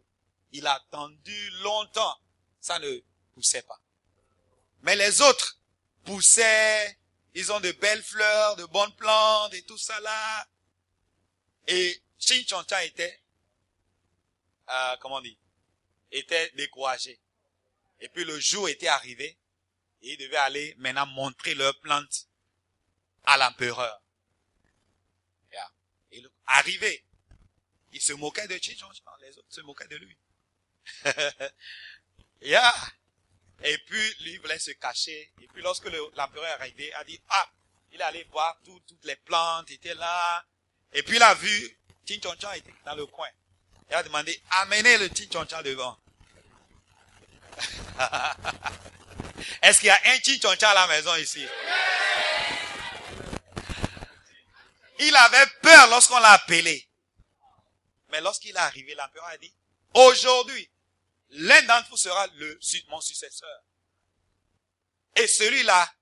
Il 0.51 0.65
a 0.65 0.75
attendu 0.75 1.49
longtemps. 1.61 2.17
Ça 2.59 2.79
ne 2.79 3.01
poussait 3.33 3.61
pas. 3.63 3.79
Mais 4.81 4.95
les 4.95 5.21
autres 5.21 5.59
poussaient, 6.05 6.97
ils 7.37 7.51
ont 7.51 7.59
de 7.59 7.71
belles 7.73 8.01
fleurs, 8.01 8.55
de 8.55 8.65
bonnes 8.65 8.95
plantes 8.95 9.53
et 9.53 9.61
tout 9.61 9.77
ça 9.77 9.99
là. 9.99 10.47
Et 11.67 12.01
Shin 12.17 12.43
était, 12.83 13.21
euh, 14.69 14.97
comment 14.99 15.17
on 15.17 15.21
dit, 15.21 15.37
était 16.11 16.49
découragé. 16.55 17.19
Et 17.99 18.09
puis 18.09 18.23
le 18.23 18.39
jour 18.39 18.67
était 18.69 18.87
arrivé, 18.87 19.37
et 20.01 20.13
il 20.13 20.17
devait 20.17 20.37
aller 20.37 20.73
maintenant 20.79 21.05
montrer 21.05 21.53
leurs 21.53 21.79
plantes 21.79 22.27
à 23.25 23.37
l'empereur. 23.37 24.01
Et 26.11 26.23
arrivé. 26.47 27.05
Il 27.91 28.01
se 28.01 28.13
moquait 28.13 28.47
de 28.47 28.57
Chinchonchan, 28.57 29.03
les 29.21 29.37
autres 29.37 29.53
se 29.53 29.61
moquaient 29.61 29.87
de 29.87 29.97
lui. 29.97 30.17
yeah. 32.41 32.73
Et 33.63 33.77
puis, 33.79 34.15
lui 34.21 34.37
voulait 34.37 34.59
se 34.59 34.71
cacher. 34.71 35.31
Et 35.41 35.47
puis, 35.47 35.61
lorsque 35.61 35.89
l'empereur 36.15 36.45
est 36.45 36.61
arrivé, 36.61 36.93
a 36.93 37.03
dit, 37.03 37.19
ah, 37.29 37.49
il 37.91 37.99
est 37.99 38.03
allé 38.03 38.23
voir 38.31 38.57
toutes 38.63 39.03
les 39.03 39.15
plantes 39.15 39.71
étaient 39.71 39.95
là. 39.95 40.45
Et 40.93 41.01
puis, 41.03 41.15
il 41.15 41.23
a 41.23 41.33
vu, 41.33 41.77
Chinchonchan 42.07 42.51
était 42.53 42.73
dans 42.85 42.95
le 42.95 43.05
coin. 43.07 43.29
Il 43.89 43.95
a 43.95 44.03
demandé, 44.03 44.39
amenez 44.51 44.97
le 44.97 45.07
Chinchonchan 45.07 45.61
devant. 45.63 45.97
Est-ce 49.61 49.79
qu'il 49.79 49.87
y 49.87 49.91
a 49.91 49.99
un 50.05 50.19
Chinchonchan 50.19 50.67
à 50.67 50.73
la 50.73 50.87
maison 50.87 51.15
ici? 51.15 51.45
Il 54.99 55.15
avait 55.15 55.47
peur 55.61 55.87
lorsqu'on 55.89 56.19
l'a 56.19 56.31
appelé. 56.31 56.87
Mais 58.09 58.21
lorsqu'il 58.21 58.55
est 58.55 58.59
arrivé, 58.59 58.95
l'empereur 58.95 59.27
a 59.27 59.37
dit, 59.37 59.53
aujourd'hui, 59.93 60.69
l'un 61.29 61.61
d'entre 61.63 61.89
vous 61.89 61.97
sera 61.97 62.27
le, 62.27 62.59
mon 62.89 63.01
successeur. 63.01 63.63
Et 65.15 65.27
celui-là, 65.27 65.93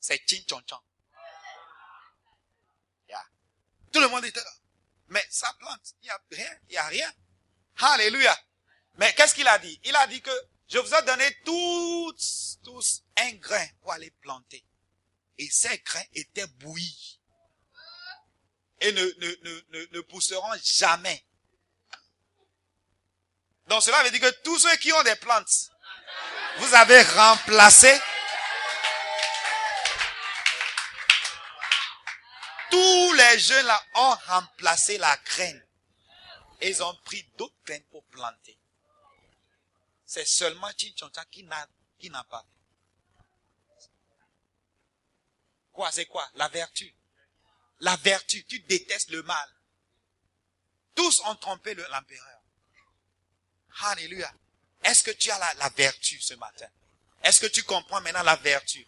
c'est 0.00 0.22
Chin 0.26 0.42
Chon 0.48 0.62
Tout 3.92 4.00
le 4.00 4.08
monde 4.08 4.24
était 4.24 4.40
là. 4.40 4.52
Mais 5.08 5.24
sa 5.30 5.52
plante, 5.54 5.94
il 6.02 6.04
n'y 6.04 6.10
a 6.10 6.20
rien, 6.30 6.58
il 6.68 6.72
n'y 6.72 6.76
a 6.76 6.86
rien. 6.86 7.12
Alléluia. 7.78 8.38
Mais 8.94 9.12
qu'est-ce 9.14 9.34
qu'il 9.34 9.48
a 9.48 9.58
dit? 9.58 9.80
Il 9.84 9.96
a 9.96 10.06
dit 10.06 10.20
que 10.20 10.30
je 10.68 10.78
vous 10.78 10.94
ai 10.94 11.02
donné 11.02 11.24
tous, 11.44 12.58
tous 12.62 13.02
un 13.16 13.32
grain 13.32 13.66
pour 13.80 13.92
aller 13.92 14.10
planter. 14.20 14.64
Et 15.38 15.48
ces 15.50 15.78
grains 15.78 16.04
étaient 16.14 16.46
bouillis. 16.46 17.20
Et 18.80 18.92
ne, 18.92 19.02
ne, 19.02 19.78
ne, 19.78 19.86
ne 19.92 20.00
pousseront 20.02 20.52
jamais. 20.62 21.26
Donc 23.70 23.84
cela 23.84 24.02
veut 24.02 24.10
dire 24.10 24.20
que 24.20 24.42
tous 24.42 24.58
ceux 24.58 24.76
qui 24.78 24.92
ont 24.92 25.02
des 25.04 25.14
plantes, 25.14 25.70
vous 26.56 26.74
avez 26.74 27.00
remplacé 27.02 28.00
tous 32.68 33.12
les 33.12 33.38
jeunes 33.38 33.66
là 33.66 33.80
ont 33.94 34.16
remplacé 34.26 34.98
la 34.98 35.16
graine. 35.18 35.64
Ils 36.62 36.82
ont 36.82 36.96
pris 37.04 37.22
d'autres 37.38 37.54
graines 37.64 37.84
pour 37.92 38.04
planter. 38.06 38.58
C'est 40.04 40.26
seulement 40.26 40.68
Chinchoncha 40.76 41.24
qui 41.26 41.48
qui 42.00 42.10
n'a 42.10 42.24
pas. 42.24 42.44
Quoi, 45.70 45.92
c'est 45.92 46.06
quoi? 46.06 46.28
La 46.34 46.48
vertu. 46.48 46.92
La 47.78 47.94
vertu. 47.98 48.44
Tu 48.46 48.58
détestes 48.58 49.10
le 49.10 49.22
mal. 49.22 49.48
Tous 50.96 51.20
ont 51.26 51.36
trompé 51.36 51.74
l'empereur. 51.74 52.29
Alléluia. 53.82 54.32
Est-ce 54.84 55.02
que 55.02 55.10
tu 55.10 55.30
as 55.30 55.38
la, 55.38 55.68
vertu 55.70 56.20
ce 56.20 56.34
matin? 56.34 56.68
Est-ce 57.22 57.40
que 57.40 57.46
tu 57.46 57.62
comprends 57.62 58.00
maintenant 58.00 58.22
la 58.22 58.36
vertu? 58.36 58.86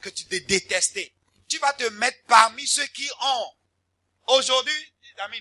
Que 0.00 0.08
tu 0.08 0.24
te 0.24 0.36
détestais. 0.36 1.12
Tu 1.48 1.58
vas 1.58 1.72
te 1.72 1.84
mettre 1.84 2.22
parmi 2.26 2.66
ceux 2.66 2.86
qui 2.88 3.08
ont. 3.20 3.54
Aujourd'hui, 4.28 4.92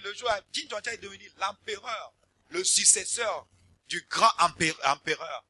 le 0.03 0.13
jour, 0.13 0.29
Jin 0.51 0.67
est 0.85 0.97
devenu 0.97 1.31
l'empereur, 1.37 2.13
le 2.49 2.63
successeur 2.63 3.47
du 3.87 4.05
grand 4.09 4.31
empereur. 4.39 5.45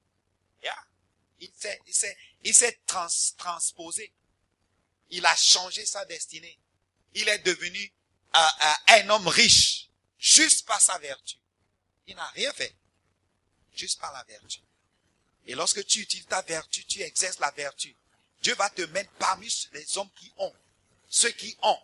S'est, 1.60 1.82
il 1.88 1.93
s'est, 1.93 2.18
il 2.43 2.56
s'est 2.56 2.80
transposé. 3.36 4.14
Il 5.10 5.26
a 5.26 5.36
changé 5.36 5.86
sa 5.86 6.06
destinée. 6.06 6.58
Il 7.16 7.28
est 7.28 7.39
devenu 7.39 7.91
un 8.34 9.10
homme 9.10 9.28
riche, 9.28 9.89
juste 10.18 10.66
par 10.66 10.80
sa 10.80 10.97
vertu. 10.99 11.36
Il 12.08 12.16
n'a 12.16 12.28
rien 12.30 12.51
fait 12.54 12.76
juste 13.76 13.99
par 13.99 14.11
la 14.13 14.24
vertu. 14.24 14.59
Et 15.45 15.55
lorsque 15.55 15.86
tu 15.86 15.99
utilises 15.99 16.28
ta 16.28 16.41
vertu, 16.41 16.86
tu 16.86 17.01
exerces 17.01 17.39
la 17.39 17.51
vertu. 17.51 17.95
Dieu 18.41 18.55
va 18.55 18.69
te 18.69 18.82
mettre 18.84 19.11
parmi 19.13 19.47
les 19.74 19.97
hommes 19.97 20.09
qui 20.15 20.32
ont. 20.38 20.53
Ceux 21.09 21.32
qui 21.32 21.57
ont. 21.61 21.80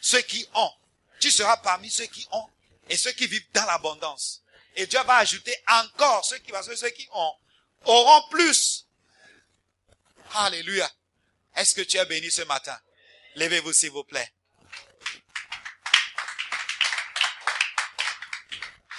Ceux 0.00 0.20
qui 0.22 0.48
ont. 0.54 0.72
Tu 1.20 1.30
seras 1.30 1.56
parmi 1.58 1.90
ceux 1.90 2.06
qui 2.06 2.26
ont 2.32 2.48
et 2.88 2.96
ceux 2.96 3.12
qui 3.12 3.26
vivent 3.26 3.50
dans 3.52 3.64
l'abondance. 3.66 4.42
Et 4.76 4.86
Dieu 4.86 5.02
va 5.02 5.16
ajouter 5.16 5.54
encore 5.66 6.24
ceux 6.24 6.38
qui, 6.38 6.52
parce 6.52 6.68
que 6.68 6.76
ceux 6.76 6.90
qui 6.90 7.08
ont 7.12 7.34
auront 7.84 8.28
plus. 8.30 8.86
Alléluia. 10.34 10.90
Est-ce 11.56 11.74
que 11.74 11.82
tu 11.82 11.96
es 11.96 12.04
béni 12.06 12.30
ce 12.30 12.42
matin? 12.42 12.78
Levez-vous 13.34 13.72
s'il 13.72 13.90
vous 13.90 14.04
plaît. 14.04 14.32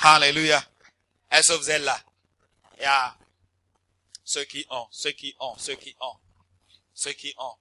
Alléluia. 0.01 0.65
Est-ce 1.31 1.53
que 1.53 1.57
vous 1.57 1.69
êtes 1.69 1.81
là? 1.81 2.03
Y 2.79 2.85
a 2.85 3.17
ceux 4.23 4.45
qui 4.45 4.65
ont, 4.69 4.87
ceux 4.91 5.11
qui 5.11 5.35
ont, 5.39 5.57
ceux 5.57 5.75
qui 5.75 5.95
ont, 5.99 6.19
ceux 6.93 7.13
qui 7.13 7.33
ont, 7.37 7.57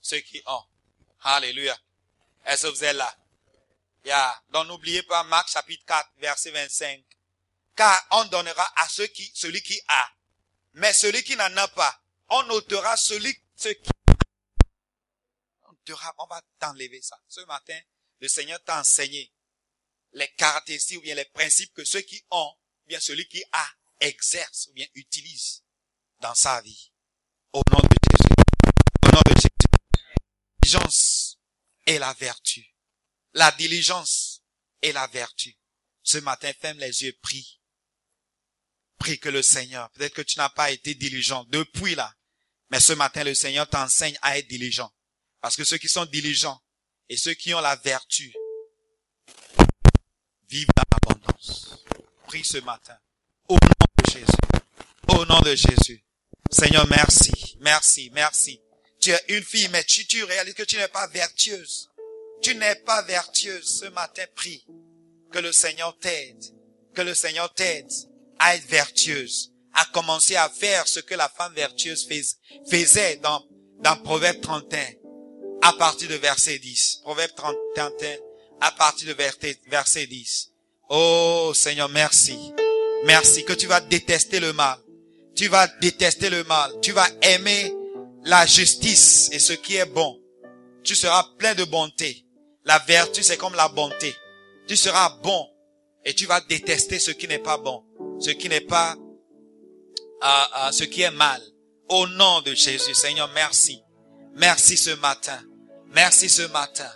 ceux 0.00 0.20
qui 0.20 0.42
ont. 0.46 0.64
Alléluia. 1.22 1.76
Est-ce 2.44 2.66
que 2.66 2.72
vous 2.72 2.84
êtes 2.84 2.96
là? 2.96 3.16
Il 4.04 4.08
y 4.08 4.12
a, 4.12 4.42
donc 4.50 4.66
n'oubliez 4.68 5.02
pas 5.02 5.24
Marc 5.24 5.50
chapitre 5.50 5.84
4, 5.84 6.10
verset 6.18 6.50
25. 6.50 7.04
Car 7.74 8.06
on 8.12 8.24
donnera 8.26 8.66
à 8.76 8.88
ceux 8.88 9.06
qui, 9.08 9.30
celui 9.34 9.62
qui 9.62 9.80
a. 9.88 10.10
Mais 10.74 10.92
celui 10.92 11.22
qui 11.22 11.36
n'en 11.36 11.56
a 11.56 11.68
pas, 11.68 12.00
on 12.28 12.48
ôtera 12.50 12.96
celui, 12.96 13.36
ce 13.56 13.68
qui, 13.70 13.90
on, 15.62 15.74
on 16.18 16.26
va 16.26 16.40
t'enlever 16.58 17.02
ça. 17.02 17.20
Ce 17.26 17.40
matin, 17.42 17.78
le 18.20 18.28
Seigneur 18.28 18.62
t'a 18.64 18.80
enseigné 18.80 19.32
les 20.12 20.28
caractéristiques 20.34 20.98
ou 20.98 21.02
bien 21.02 21.14
les 21.14 21.24
principes 21.26 21.72
que 21.74 21.84
ceux 21.84 22.00
qui 22.00 22.24
ont, 22.30 22.54
bien 22.86 23.00
celui 23.00 23.26
qui 23.28 23.42
a, 23.52 23.66
exerce 24.00 24.68
ou 24.68 24.72
bien 24.72 24.86
utilise 24.94 25.62
dans 26.20 26.34
sa 26.34 26.60
vie. 26.62 26.92
Au 27.52 27.62
nom 27.72 27.80
de 27.80 27.96
Jésus. 28.10 28.34
Au. 29.04 29.20
La 30.62 30.68
diligence 30.68 31.38
est 31.86 31.98
la 31.98 32.12
vertu. 32.14 32.66
La 33.34 33.50
diligence 33.52 34.42
est 34.82 34.92
la 34.92 35.06
vertu. 35.08 35.56
Ce 36.02 36.18
matin, 36.18 36.52
ferme 36.60 36.78
les 36.78 37.02
yeux, 37.02 37.16
prie. 37.22 37.60
Prie 38.98 39.18
que 39.18 39.28
le 39.28 39.42
Seigneur, 39.42 39.90
peut-être 39.90 40.14
que 40.14 40.22
tu 40.22 40.38
n'as 40.38 40.50
pas 40.50 40.70
été 40.70 40.94
diligent 40.94 41.44
depuis 41.44 41.94
là, 41.94 42.14
mais 42.70 42.80
ce 42.80 42.92
matin, 42.92 43.24
le 43.24 43.34
Seigneur 43.34 43.68
t'enseigne 43.68 44.18
à 44.22 44.38
être 44.38 44.48
diligent. 44.48 44.92
Parce 45.40 45.56
que 45.56 45.64
ceux 45.64 45.78
qui 45.78 45.88
sont 45.88 46.04
diligents 46.04 46.60
et 47.08 47.16
ceux 47.16 47.34
qui 47.34 47.54
ont 47.54 47.60
la 47.60 47.76
vertu 47.76 48.32
vivent 50.48 50.68
dans 50.76 50.84
l'abondance. 50.92 51.84
Prie 52.26 52.44
ce 52.44 52.58
matin. 52.58 52.98
Au 55.20 55.26
nom 55.26 55.40
de 55.40 55.54
Jésus. 55.54 56.02
Seigneur, 56.50 56.86
merci, 56.88 57.58
merci, 57.60 58.10
merci. 58.14 58.58
Tu 59.02 59.10
es 59.10 59.22
une 59.28 59.42
fille, 59.42 59.68
mais 59.68 59.84
tu, 59.84 60.06
tu 60.06 60.24
réalises 60.24 60.54
que 60.54 60.62
tu 60.62 60.76
n'es 60.76 60.88
pas 60.88 61.06
vertueuse. 61.08 61.90
Tu 62.40 62.54
n'es 62.54 62.74
pas 62.86 63.02
vertueuse. 63.02 63.80
Ce 63.80 63.84
matin, 63.90 64.24
prie 64.34 64.64
que 65.30 65.38
le 65.38 65.52
Seigneur 65.52 65.94
t'aide. 65.98 66.42
Que 66.94 67.02
le 67.02 67.12
Seigneur 67.12 67.52
t'aide 67.52 67.92
à 68.38 68.56
être 68.56 68.66
vertueuse. 68.66 69.52
À 69.74 69.84
commencer 69.92 70.36
à 70.36 70.48
faire 70.48 70.88
ce 70.88 71.00
que 71.00 71.14
la 71.14 71.28
femme 71.28 71.52
vertueuse 71.52 72.08
faisait 72.70 73.16
dans, 73.16 73.44
dans 73.80 73.98
Proverbe 73.98 74.40
31. 74.40 74.86
À 75.60 75.74
partir 75.74 76.08
de 76.08 76.14
verset 76.14 76.58
10. 76.58 77.00
Proverbe 77.02 77.32
31 77.36 78.16
à 78.62 78.72
partir 78.72 79.06
de 79.08 79.22
verset 79.68 80.06
10. 80.06 80.50
Oh 80.88 81.52
Seigneur, 81.54 81.90
merci. 81.90 82.54
Merci 83.04 83.44
que 83.44 83.52
tu 83.52 83.66
vas 83.66 83.82
détester 83.82 84.40
le 84.40 84.54
mal. 84.54 84.78
Tu 85.40 85.48
vas 85.48 85.66
détester 85.80 86.28
le 86.28 86.44
mal. 86.44 86.70
Tu 86.82 86.92
vas 86.92 87.08
aimer 87.22 87.74
la 88.24 88.44
justice 88.44 89.30
et 89.32 89.38
ce 89.38 89.54
qui 89.54 89.76
est 89.76 89.86
bon. 89.86 90.20
Tu 90.84 90.94
seras 90.94 91.24
plein 91.38 91.54
de 91.54 91.64
bonté. 91.64 92.26
La 92.66 92.78
vertu, 92.80 93.22
c'est 93.22 93.38
comme 93.38 93.54
la 93.54 93.68
bonté. 93.68 94.14
Tu 94.68 94.76
seras 94.76 95.16
bon 95.22 95.48
et 96.04 96.12
tu 96.12 96.26
vas 96.26 96.42
détester 96.42 96.98
ce 96.98 97.10
qui 97.10 97.26
n'est 97.26 97.38
pas 97.38 97.56
bon, 97.56 97.82
ce 98.20 98.28
qui 98.28 98.50
n'est 98.50 98.60
pas, 98.60 98.96
euh, 100.22 100.26
euh, 100.26 100.72
ce 100.72 100.84
qui 100.84 101.00
est 101.00 101.10
mal. 101.10 101.40
Au 101.88 102.06
nom 102.06 102.42
de 102.42 102.52
Jésus, 102.52 102.92
Seigneur, 102.92 103.30
merci. 103.34 103.80
Merci 104.36 104.76
ce 104.76 104.90
matin. 104.90 105.40
Merci 105.94 106.28
ce 106.28 106.42
matin. 106.48 106.90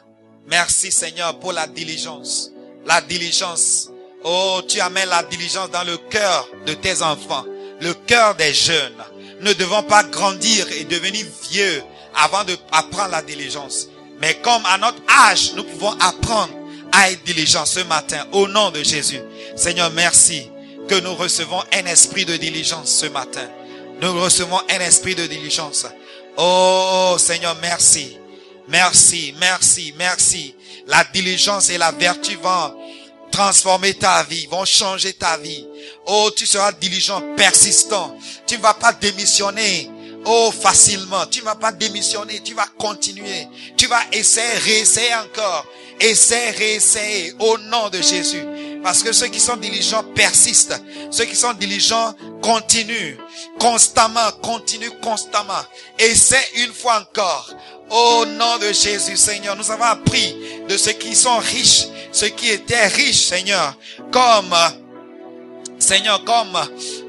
Merci 0.49 0.93
Seigneur 0.93 1.41
pour 1.41 1.55
la 1.55 1.67
diligence. 1.67 2.51
La 2.85 3.01
diligence 3.01 3.89
Oh, 4.27 4.63
tu 4.67 4.81
amènes 4.81 5.11
la 5.11 5.23
diligence 5.23 5.71
dans 5.71 5.85
le 5.85 5.99
cœur 5.99 6.49
de 6.65 6.73
tes 6.73 7.03
enfants, 7.03 7.45
le 7.81 7.95
cœur 8.07 8.35
des 8.35 8.53
jeunes. 8.53 9.03
Ne 9.41 9.53
devons 9.53 9.83
pas 9.83 10.03
grandir 10.05 10.67
et 10.73 10.85
devenir 10.85 11.27
vieux 11.51 11.83
avant 12.15 12.45
de 12.45 12.57
apprendre 12.73 13.11
la 13.11 13.23
diligence. 13.23 13.89
Mais 14.21 14.35
comme 14.43 14.65
à 14.67 14.79
notre 14.79 15.03
âge, 15.29 15.53
nous 15.55 15.65
pouvons 15.65 15.93
apprendre 16.01 16.55
à 16.93 17.11
être 17.11 17.25
diligents 17.25 17.67
ce 17.67 17.81
matin 17.81 18.25
au 18.33 18.47
nom 18.47 18.71
de 18.71 18.83
Jésus. 18.83 19.21
Seigneur, 19.57 19.91
merci 19.91 20.49
que 20.89 21.01
nous 21.01 21.15
recevons 21.15 21.61
un 21.73 21.87
esprit 21.87 22.25
de 22.25 22.37
diligence 22.37 22.91
ce 22.91 23.07
matin. 23.07 23.49
Nous 24.01 24.21
recevons 24.21 24.61
un 24.71 24.81
esprit 24.81 25.15
de 25.15 25.27
diligence. 25.27 25.87
Oh 26.37 27.17
Seigneur, 27.19 27.57
merci. 27.61 28.19
Merci, 28.69 29.35
merci, 29.39 29.95
merci. 29.99 30.55
La 30.87 31.05
diligence 31.05 31.71
et 31.71 31.79
la 31.79 31.93
vertu 31.93 32.37
vont 32.37 32.75
transformer 33.35 33.95
ta 33.95 34.23
vie, 34.23 34.47
vont 34.47 34.65
changer 34.65 35.13
ta 35.13 35.37
vie. 35.39 35.67
Oh, 36.07 36.31
tu 36.37 36.47
seras 36.47 36.71
diligent, 36.71 37.21
persistant. 37.37 38.17
Tu 38.47 38.57
ne 38.57 38.63
vas 38.63 38.75
pas 38.75 38.93
démissionner. 38.93 39.91
Oh, 40.25 40.53
facilement. 40.53 41.27
Tu 41.27 41.41
ne 41.41 41.45
vas 41.45 41.57
pas 41.57 41.73
démissionner. 41.73 42.41
Tu 42.45 42.55
vas 42.55 42.69
continuer. 42.79 43.49
Tu 43.77 43.89
vas 43.89 44.03
essayer, 44.13 44.59
réessayer 44.59 45.15
encore. 45.17 45.67
Essayer, 45.99 46.51
réessayer. 46.51 47.35
Au 47.41 47.59
nom 47.59 47.89
de 47.89 48.01
Jésus. 48.01 48.45
Parce 48.85 49.03
que 49.03 49.13
ceux 49.13 49.27
qui 49.27 49.41
sont 49.41 49.57
diligents 49.57 50.05
persistent. 50.15 50.81
Ceux 51.11 51.25
qui 51.25 51.35
sont 51.35 51.55
diligents 51.55 52.15
continuent. 52.41 53.17
Constamment, 53.59 54.31
continuent 54.43 55.01
constamment. 55.03 55.65
Essaie 55.99 56.47
une 56.59 56.73
fois 56.73 57.01
encore. 57.01 57.51
Au 57.91 58.25
nom 58.27 58.59
de 58.59 58.73
Jésus, 58.73 59.17
Seigneur, 59.17 59.57
nous 59.57 59.71
avons 59.71 59.85
appris 59.85 60.37
de 60.69 60.77
ceux 60.77 60.93
qui 60.93 61.15
sont 61.15 61.37
riches, 61.39 61.85
ceux 62.15 62.29
qui 62.29 62.49
étaient 62.51 62.87
riches, 62.87 63.27
Seigneur, 63.27 63.77
comme 64.13 64.55
Seigneur, 65.81 66.23
comme 66.25 66.57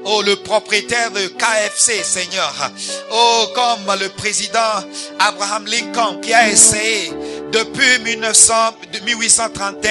oh, 0.04 0.20
le 0.22 0.34
propriétaire 0.36 1.12
de 1.12 1.28
KFC, 1.28 2.02
Seigneur. 2.02 2.52
Oh, 3.12 3.46
comme 3.54 3.98
le 3.98 4.08
président 4.10 4.58
Abraham 5.18 5.64
Lincoln 5.66 6.20
qui 6.20 6.34
a 6.34 6.48
essayé 6.48 7.12
depuis 7.52 7.98
1900, 8.04 8.54
1831 9.04 9.90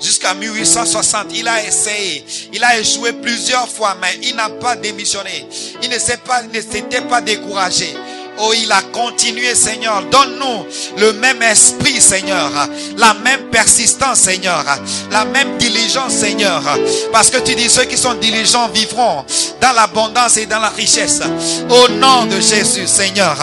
jusqu'à 0.00 0.34
1860. 0.34 1.28
Il 1.34 1.48
a 1.48 1.64
essayé. 1.64 2.24
Il 2.52 2.62
a 2.62 2.78
échoué 2.78 3.14
plusieurs 3.14 3.68
fois, 3.68 3.96
mais 4.00 4.18
il 4.22 4.36
n'a 4.36 4.50
pas 4.50 4.76
démissionné. 4.76 5.46
Il 5.82 5.88
ne 5.88 5.98
s'est 5.98 6.18
pas, 6.18 6.42
ne 6.42 6.60
s'était 6.60 7.00
pas 7.00 7.22
découragé. 7.22 7.96
Oh, 8.42 8.54
il 8.56 8.72
a 8.72 8.80
continué, 8.80 9.54
Seigneur. 9.54 10.02
Donne-nous 10.10 10.66
le 10.96 11.12
même 11.14 11.42
esprit, 11.42 12.00
Seigneur. 12.00 12.50
La 12.96 13.12
même 13.12 13.50
persistance, 13.50 14.20
Seigneur. 14.20 14.64
La 15.10 15.26
même 15.26 15.58
diligence, 15.58 16.14
Seigneur. 16.14 16.62
Parce 17.12 17.28
que 17.28 17.36
tu 17.36 17.54
dis, 17.54 17.68
ceux 17.68 17.84
qui 17.84 17.98
sont 17.98 18.14
diligents 18.14 18.68
vivront 18.68 19.26
dans 19.60 19.72
l'abondance 19.72 20.38
et 20.38 20.46
dans 20.46 20.58
la 20.58 20.70
richesse. 20.70 21.20
Au 21.68 21.88
nom 21.88 22.24
de 22.24 22.40
Jésus, 22.40 22.86
Seigneur. 22.86 23.36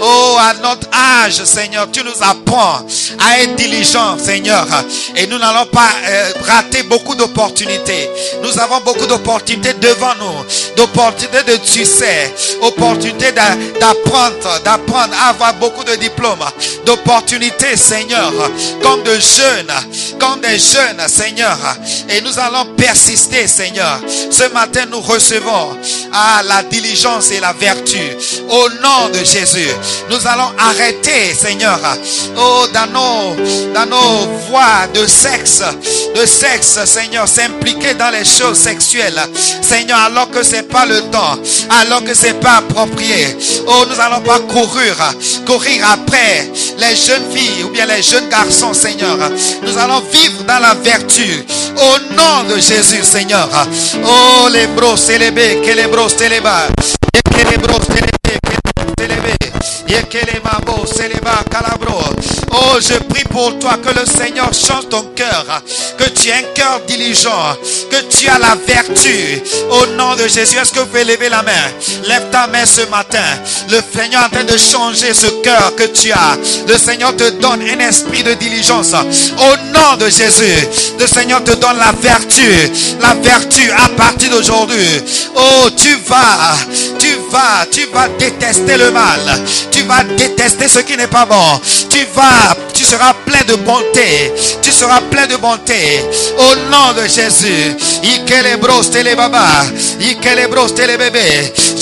Oh, 0.00 0.36
à 0.40 0.54
notre 0.54 0.88
âge, 0.92 1.44
Seigneur, 1.44 1.88
tu 1.92 2.02
nous 2.02 2.20
apprends 2.20 2.84
à 3.20 3.40
être 3.40 3.54
diligents, 3.54 4.18
Seigneur. 4.18 4.66
Et 5.14 5.28
nous 5.28 5.38
n'allons 5.38 5.66
pas 5.66 5.90
euh, 6.08 6.32
rater 6.44 6.82
beaucoup 6.84 7.14
d'opportunités. 7.14 8.10
Nous 8.42 8.58
avons 8.58 8.80
beaucoup 8.80 9.06
d'opportunités 9.06 9.74
devant 9.74 10.14
nous. 10.18 10.74
D'opportunités 10.76 11.44
de 11.44 11.64
succès. 11.64 12.34
Opportunités 12.62 13.30
d'apprendre 13.30 14.39
d'apprendre 14.64 15.14
à 15.20 15.30
avoir 15.30 15.54
beaucoup 15.54 15.84
de 15.84 15.94
diplômes, 15.96 16.44
d'opportunités, 16.86 17.76
Seigneur, 17.76 18.32
comme 18.82 19.02
de 19.02 19.12
jeunes, 19.12 19.72
comme 20.18 20.40
des 20.40 20.58
jeunes, 20.58 21.08
Seigneur. 21.08 21.56
Et 22.08 22.20
nous 22.20 22.38
allons 22.38 22.74
persister, 22.76 23.46
Seigneur. 23.46 24.00
Ce 24.30 24.52
matin, 24.52 24.86
nous 24.90 25.00
recevons 25.00 25.76
à 26.12 26.42
la 26.42 26.62
diligence 26.62 27.30
et 27.30 27.40
la 27.40 27.52
vertu. 27.52 28.00
Au 28.48 28.68
nom 28.82 29.08
de 29.12 29.24
Jésus, 29.24 29.68
nous 30.08 30.26
allons 30.26 30.50
arrêter, 30.58 31.34
Seigneur, 31.34 31.78
oh, 32.36 32.66
dans 32.72 32.86
nos, 32.86 33.36
dans 33.74 33.86
voies 34.48 34.86
de 34.94 35.06
sexe, 35.06 35.62
de 36.14 36.26
sexe, 36.26 36.84
Seigneur, 36.84 37.28
s'impliquer 37.28 37.94
dans 37.94 38.10
les 38.10 38.24
choses 38.24 38.58
sexuelles, 38.58 39.20
Seigneur, 39.62 39.98
alors 39.98 40.30
que 40.30 40.42
c'est 40.42 40.64
pas 40.64 40.86
le 40.86 41.00
temps, 41.10 41.38
alors 41.80 42.04
que 42.04 42.14
c'est 42.14 42.38
pas 42.40 42.56
approprié. 42.56 43.36
Oh, 43.66 43.84
nous 43.88 44.00
allons 44.00 44.19
pas 44.20 44.40
courir, 44.40 44.96
courir 45.46 45.84
après 45.90 46.50
les 46.78 46.96
jeunes 46.96 47.30
filles 47.34 47.64
ou 47.64 47.70
bien 47.70 47.86
les 47.86 48.02
jeunes 48.02 48.28
garçons, 48.28 48.74
Seigneur. 48.74 49.16
Nous 49.62 49.78
allons 49.78 50.02
vivre 50.12 50.44
dans 50.44 50.58
la 50.58 50.74
vertu. 50.74 51.44
Au 51.76 52.14
nom 52.14 52.44
de 52.48 52.60
Jésus, 52.60 53.02
Seigneur. 53.02 53.48
Oh, 54.04 54.48
les 54.52 54.66
bros, 54.68 54.96
c'est 54.96 55.18
les 55.18 55.30
que 55.30 55.74
les 55.74 55.86
bros, 55.86 56.08
c'est 56.08 56.28
les 56.28 56.40
bas. 56.40 56.68
Que 57.30 57.50
les 57.50 57.58
bros, 57.58 57.80
c'est 57.86 58.00
Oh, 62.62 62.78
je 62.80 62.94
prie 63.04 63.24
pour 63.24 63.58
toi 63.58 63.78
que 63.82 63.88
le 63.98 64.04
Seigneur 64.04 64.50
change 64.52 64.88
ton 64.90 65.02
cœur, 65.16 65.62
que 65.96 66.04
tu 66.10 66.28
aies 66.28 66.34
un 66.34 66.42
cœur 66.54 66.80
diligent, 66.86 67.56
que 67.90 68.02
tu 68.14 68.28
as 68.28 68.38
la 68.38 68.54
vertu. 68.66 69.40
Au 69.70 69.86
nom 69.96 70.14
de 70.14 70.28
Jésus, 70.28 70.58
est-ce 70.58 70.72
que 70.72 70.80
vous 70.80 70.86
pouvez 70.86 71.04
lever 71.04 71.30
la 71.30 71.42
main? 71.42 71.52
Lève 72.04 72.28
ta 72.30 72.46
main 72.48 72.66
ce 72.66 72.82
matin. 72.90 73.24
Le 73.70 73.80
Seigneur 73.94 74.22
est 74.22 74.26
en 74.26 74.28
train 74.28 74.44
de 74.44 74.58
changer 74.58 75.14
ce 75.14 75.26
cœur 75.42 75.74
que 75.74 75.84
tu 75.84 76.12
as. 76.12 76.36
Le 76.68 76.76
Seigneur 76.76 77.16
te 77.16 77.30
donne 77.30 77.62
un 77.62 77.78
esprit 77.80 78.22
de 78.22 78.34
diligence. 78.34 78.92
Au 78.92 79.56
nom 79.72 79.96
de 79.98 80.10
Jésus, 80.10 80.68
le 80.98 81.06
Seigneur 81.06 81.42
te 81.42 81.52
donne 81.52 81.78
la 81.78 81.92
vertu. 81.92 82.70
La 83.00 83.14
vertu 83.14 83.70
à 83.70 83.88
partir 83.96 84.30
d'aujourd'hui. 84.30 85.00
Oh, 85.34 85.70
tu 85.76 85.96
vas, 86.06 86.56
tu 86.98 87.16
vas, 87.30 87.66
tu 87.70 87.86
vas 87.86 88.08
détester 88.18 88.76
le 88.76 88.90
mal. 88.90 89.40
Détester 90.16 90.68
ce 90.68 90.78
qui 90.80 90.96
n'est 90.96 91.08
pas 91.08 91.26
bon. 91.26 91.60
Tu 91.88 92.06
vas, 92.14 92.56
tu 92.72 92.84
seras 92.84 93.12
plein 93.26 93.42
de 93.46 93.54
bonté. 93.56 94.32
Tu 94.62 94.70
seras 94.70 95.00
plein 95.10 95.26
de 95.26 95.36
bonté. 95.36 96.00
Au 96.38 96.54
nom 96.70 96.92
de 96.96 97.06
Jésus. 97.08 97.76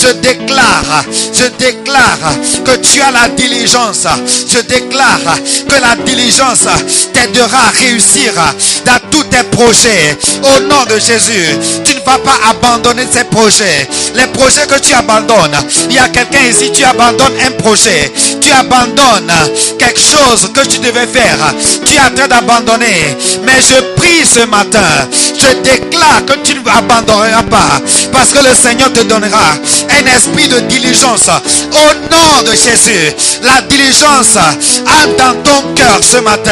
Je 0.01 0.13
déclare, 0.13 1.03
je 1.33 1.45
déclare 1.63 2.33
que 2.65 2.75
tu 2.77 3.01
as 3.01 3.11
la 3.11 3.27
diligence. 3.29 4.07
Je 4.47 4.59
déclare 4.61 5.37
que 5.67 5.81
la 5.81 5.95
diligence 6.03 6.67
t'aidera 7.13 7.57
à 7.67 7.79
réussir 7.79 8.33
dans 8.85 8.99
tous 9.11 9.23
tes 9.25 9.43
projets. 9.51 10.17
Au 10.43 10.61
nom 10.61 10.83
de 10.85 10.99
Jésus, 10.99 11.57
vas 12.09 12.17
pas 12.19 12.39
abandonner 12.49 13.05
ces 13.11 13.23
projets. 13.25 13.87
Les 14.15 14.25
projets 14.27 14.65
que 14.67 14.79
tu 14.79 14.93
abandonnes, 14.93 15.57
il 15.89 15.95
y 15.95 15.99
a 15.99 16.09
quelqu'un 16.09 16.43
ici, 16.49 16.71
tu 16.71 16.83
abandonnes 16.83 17.33
un 17.45 17.51
projet. 17.51 18.11
Tu 18.41 18.51
abandonnes 18.51 19.31
quelque 19.77 19.99
chose 19.99 20.49
que 20.53 20.65
tu 20.65 20.79
devais 20.79 21.07
faire. 21.07 21.37
Tu 21.85 21.95
es 21.95 21.99
en 21.99 22.13
train 22.15 22.27
d'abandonner. 22.27 23.15
Mais 23.43 23.59
je 23.61 23.81
prie 23.99 24.25
ce 24.25 24.45
matin. 24.45 25.07
Je 25.37 25.55
déclare 25.61 26.25
que 26.25 26.33
tu 26.43 26.55
ne 26.55 26.59
abandonneras 26.69 27.43
pas. 27.43 27.81
Parce 28.11 28.31
que 28.31 28.39
le 28.39 28.55
Seigneur 28.55 28.91
te 28.93 29.01
donnera 29.01 29.53
un 29.89 30.05
esprit 30.15 30.47
de 30.47 30.59
diligence. 30.61 31.29
Au 31.29 31.93
nom 32.11 32.43
de 32.43 32.51
Jésus, 32.51 33.13
la 33.43 33.61
diligence 33.61 34.35
a 34.37 35.05
dans 35.17 35.35
ton 35.43 35.73
cœur 35.75 35.99
ce 36.01 36.17
matin. 36.17 36.51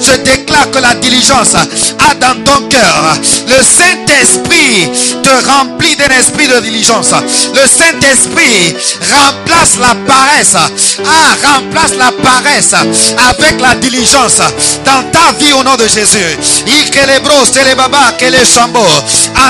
Je 0.00 0.16
déclare 0.22 0.70
que 0.70 0.78
la 0.78 0.94
diligence 0.94 1.54
a 1.54 2.14
dans 2.14 2.42
ton 2.44 2.66
cœur. 2.68 3.16
Le 3.46 3.62
Saint-Esprit 3.62 4.90
te 5.22 5.46
remplit 5.46 5.96
d'un 5.96 6.08
esprit 6.18 6.48
de 6.48 6.60
diligence. 6.60 7.10
Le 7.54 7.60
Saint-Esprit 7.66 8.74
remplace 9.12 9.78
la 9.78 9.94
paresse. 10.06 10.56
Ah, 11.04 11.54
remplace 11.54 11.94
la 11.98 12.12
paresse 12.12 12.74
avec 12.74 13.60
la 13.60 13.74
diligence 13.76 14.38
dans 14.84 15.02
ta 15.10 15.32
vie 15.38 15.52
au 15.52 15.62
nom 15.62 15.76
de 15.76 15.86
Jésus. 15.86 16.38
Ikelebros, 16.66 17.52
telebaba, 17.52 18.12
kele 18.18 18.44
sambo. 18.44 18.84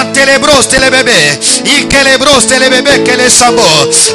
Antelebros, 0.01 0.68
telebébé. 0.68 1.12
Ikelebros, 1.64 2.47
telebébé, 2.47 3.03
kele 3.05 3.30
sambo. 3.30 3.62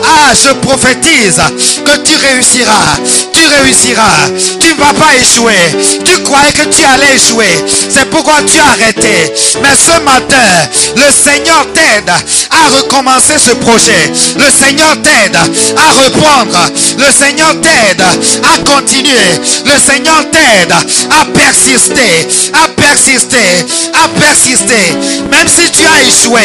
Ah, 0.03 0.33
je 0.33 0.53
prophétise 0.67 1.41
que 1.85 1.97
tu 1.97 2.15
réussiras. 2.15 2.97
Tu 3.33 3.41
réussiras. 3.47 4.29
Tu 4.59 4.73
ne 4.73 4.79
vas 4.79 4.93
pas 4.93 5.15
échouer. 5.15 5.99
Tu 6.05 6.23
croyais 6.23 6.51
que 6.51 6.63
tu 6.63 6.83
allais 6.83 7.15
échouer. 7.15 7.65
C'est 7.89 8.09
pourquoi 8.09 8.35
tu 8.45 8.59
as 8.59 8.71
arrêté. 8.71 9.33
Mais 9.61 9.75
ce 9.75 9.99
matin, 10.01 10.47
le 10.95 11.10
Seigneur 11.11 11.67
t'aide 11.73 12.09
à 12.09 12.77
recommencer 12.77 13.37
ce 13.37 13.51
projet. 13.51 14.11
Le 14.37 14.49
Seigneur 14.51 14.95
t'aide 15.01 15.35
à 15.35 16.03
reprendre. 16.03 16.57
Le 16.97 17.11
Seigneur 17.11 17.53
t'aide 17.61 18.01
à 18.01 18.57
continuer. 18.69 19.39
Le 19.65 19.79
Seigneur 19.79 20.23
t'aide 20.31 20.71
à 20.71 21.25
persister, 21.25 22.27
à 22.53 22.67
persister, 22.69 23.65
à 23.93 24.07
persister. 24.19 24.97
Même 25.29 25.47
si 25.47 25.69
tu 25.71 25.85
as 25.85 26.01
échoué 26.03 26.41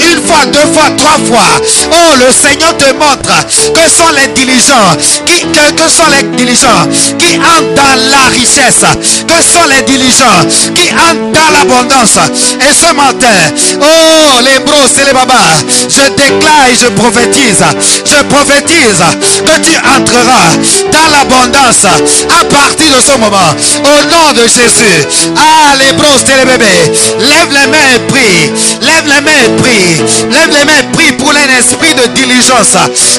une 0.00 0.26
fois, 0.26 0.46
deux 0.46 0.72
fois, 0.72 0.90
trois 0.96 1.18
fois. 1.26 1.50
Oh, 1.90 2.14
le 2.26 2.32
Seigneur 2.32 2.76
te 2.76 2.92
montre 2.94 3.46
que 3.72 3.90
sont 3.90 4.10
les 4.14 4.28
diligents, 4.28 4.96
qui, 5.26 5.42
que 5.42 5.90
sont 5.90 6.08
les 6.16 6.36
diligents 6.36 6.86
qui 7.18 7.36
entrent 7.36 7.74
dans 7.74 8.10
la 8.10 8.28
richesse, 8.32 8.84
que 9.26 9.42
sont 9.42 9.66
les 9.68 9.82
diligents 9.82 10.44
qui 10.74 10.90
entrent 10.92 11.32
dans 11.32 11.50
l'abondance. 11.52 12.18
Et 12.60 12.72
ce 12.72 12.92
matin, 12.94 13.26
oh, 13.80 14.07
les 14.42 14.58
bros 14.60 14.86
et 15.00 15.04
les 15.06 15.12
babas, 15.12 15.64
je 15.88 16.08
déclare 16.10 16.66
et 16.70 16.76
je 16.76 16.88
prophétise, 16.90 17.64
je 18.04 18.22
prophétise 18.24 19.02
que 19.44 19.60
tu 19.60 19.76
entreras 19.78 20.56
dans 20.92 21.08
l'abondance 21.16 21.84
à 21.84 22.44
partir 22.44 22.96
de 22.96 23.00
ce 23.00 23.18
moment. 23.18 23.50
Au 23.84 24.04
nom 24.04 24.32
de 24.32 24.46
Jésus. 24.48 25.06
Ah, 25.36 25.74
les 25.78 25.92
bros 25.92 26.18
et 26.18 26.38
les 26.38 26.44
bébés, 26.44 26.92
lève 27.18 27.50
les 27.50 27.66
mains 27.66 27.88
et 27.94 28.00
prie. 28.08 28.52
Lève 28.82 29.06
les 29.06 29.20
mains 29.20 29.42
et 29.46 29.62
prie. 29.62 30.02
Lève 30.30 30.50
les 30.50 30.64
mains 30.64 30.80
et 30.80 30.96
prie 30.96 31.12
pour 31.12 31.30
un 31.30 31.58
esprit 31.58 31.94
de 31.94 32.06
diligence. 32.14 32.76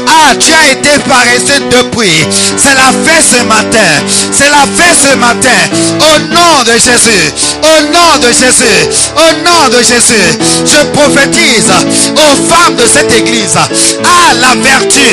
Ah, 0.07 0.35
tu 0.39 0.51
as 0.53 0.71
été 0.71 0.89
paresseux 1.07 1.63
depuis. 1.69 2.27
C'est 2.57 2.75
la 2.75 2.91
fête 3.05 3.25
ce 3.25 3.43
matin. 3.43 3.89
C'est 4.31 4.49
la 4.49 4.65
fête 4.77 4.97
ce 4.97 5.15
matin. 5.15 5.59
Au 5.99 6.19
nom 6.33 6.63
de 6.65 6.73
Jésus. 6.73 7.33
Au 7.63 7.81
nom 7.93 8.17
de 8.21 8.27
Jésus. 8.27 8.89
Au 9.15 9.33
nom 9.43 9.69
de 9.69 9.83
Jésus. 9.83 10.39
Je 10.65 10.78
prophétise 10.93 11.71
aux 12.15 12.35
femmes 12.51 12.75
de 12.75 12.83
cette 12.87 13.11
église. 13.17 13.57
Ah, 13.57 14.33
la 14.39 14.55
vertu. 14.61 15.09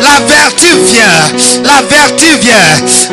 La 0.00 0.20
vertu 0.26 0.68
vient. 0.84 1.62
La 1.64 1.82
vertu 1.82 2.26
vient. 2.40 2.54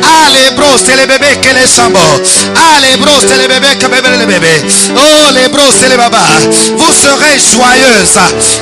Ah, 0.02 0.30
les 0.32 0.50
bros, 0.54 0.76
c'est 0.84 0.96
les 0.96 1.06
bébés 1.06 1.36
que 1.40 1.54
les 1.54 1.68
chambeaux. 1.68 2.22
Ah, 2.56 2.80
les 2.80 2.96
bros, 2.96 3.20
c'est 3.20 3.38
les 3.38 3.48
bébés 3.48 3.76
que 3.78 3.86
les 4.18 4.26
bébés. 4.26 4.62
Oh, 4.96 5.30
les 5.34 5.48
bros, 5.48 5.72
c'est 5.78 5.88
les 5.88 5.96
babas. 5.96 6.18
Vous 6.76 6.92
serez 6.92 7.38
joyeuses. 7.38 8.18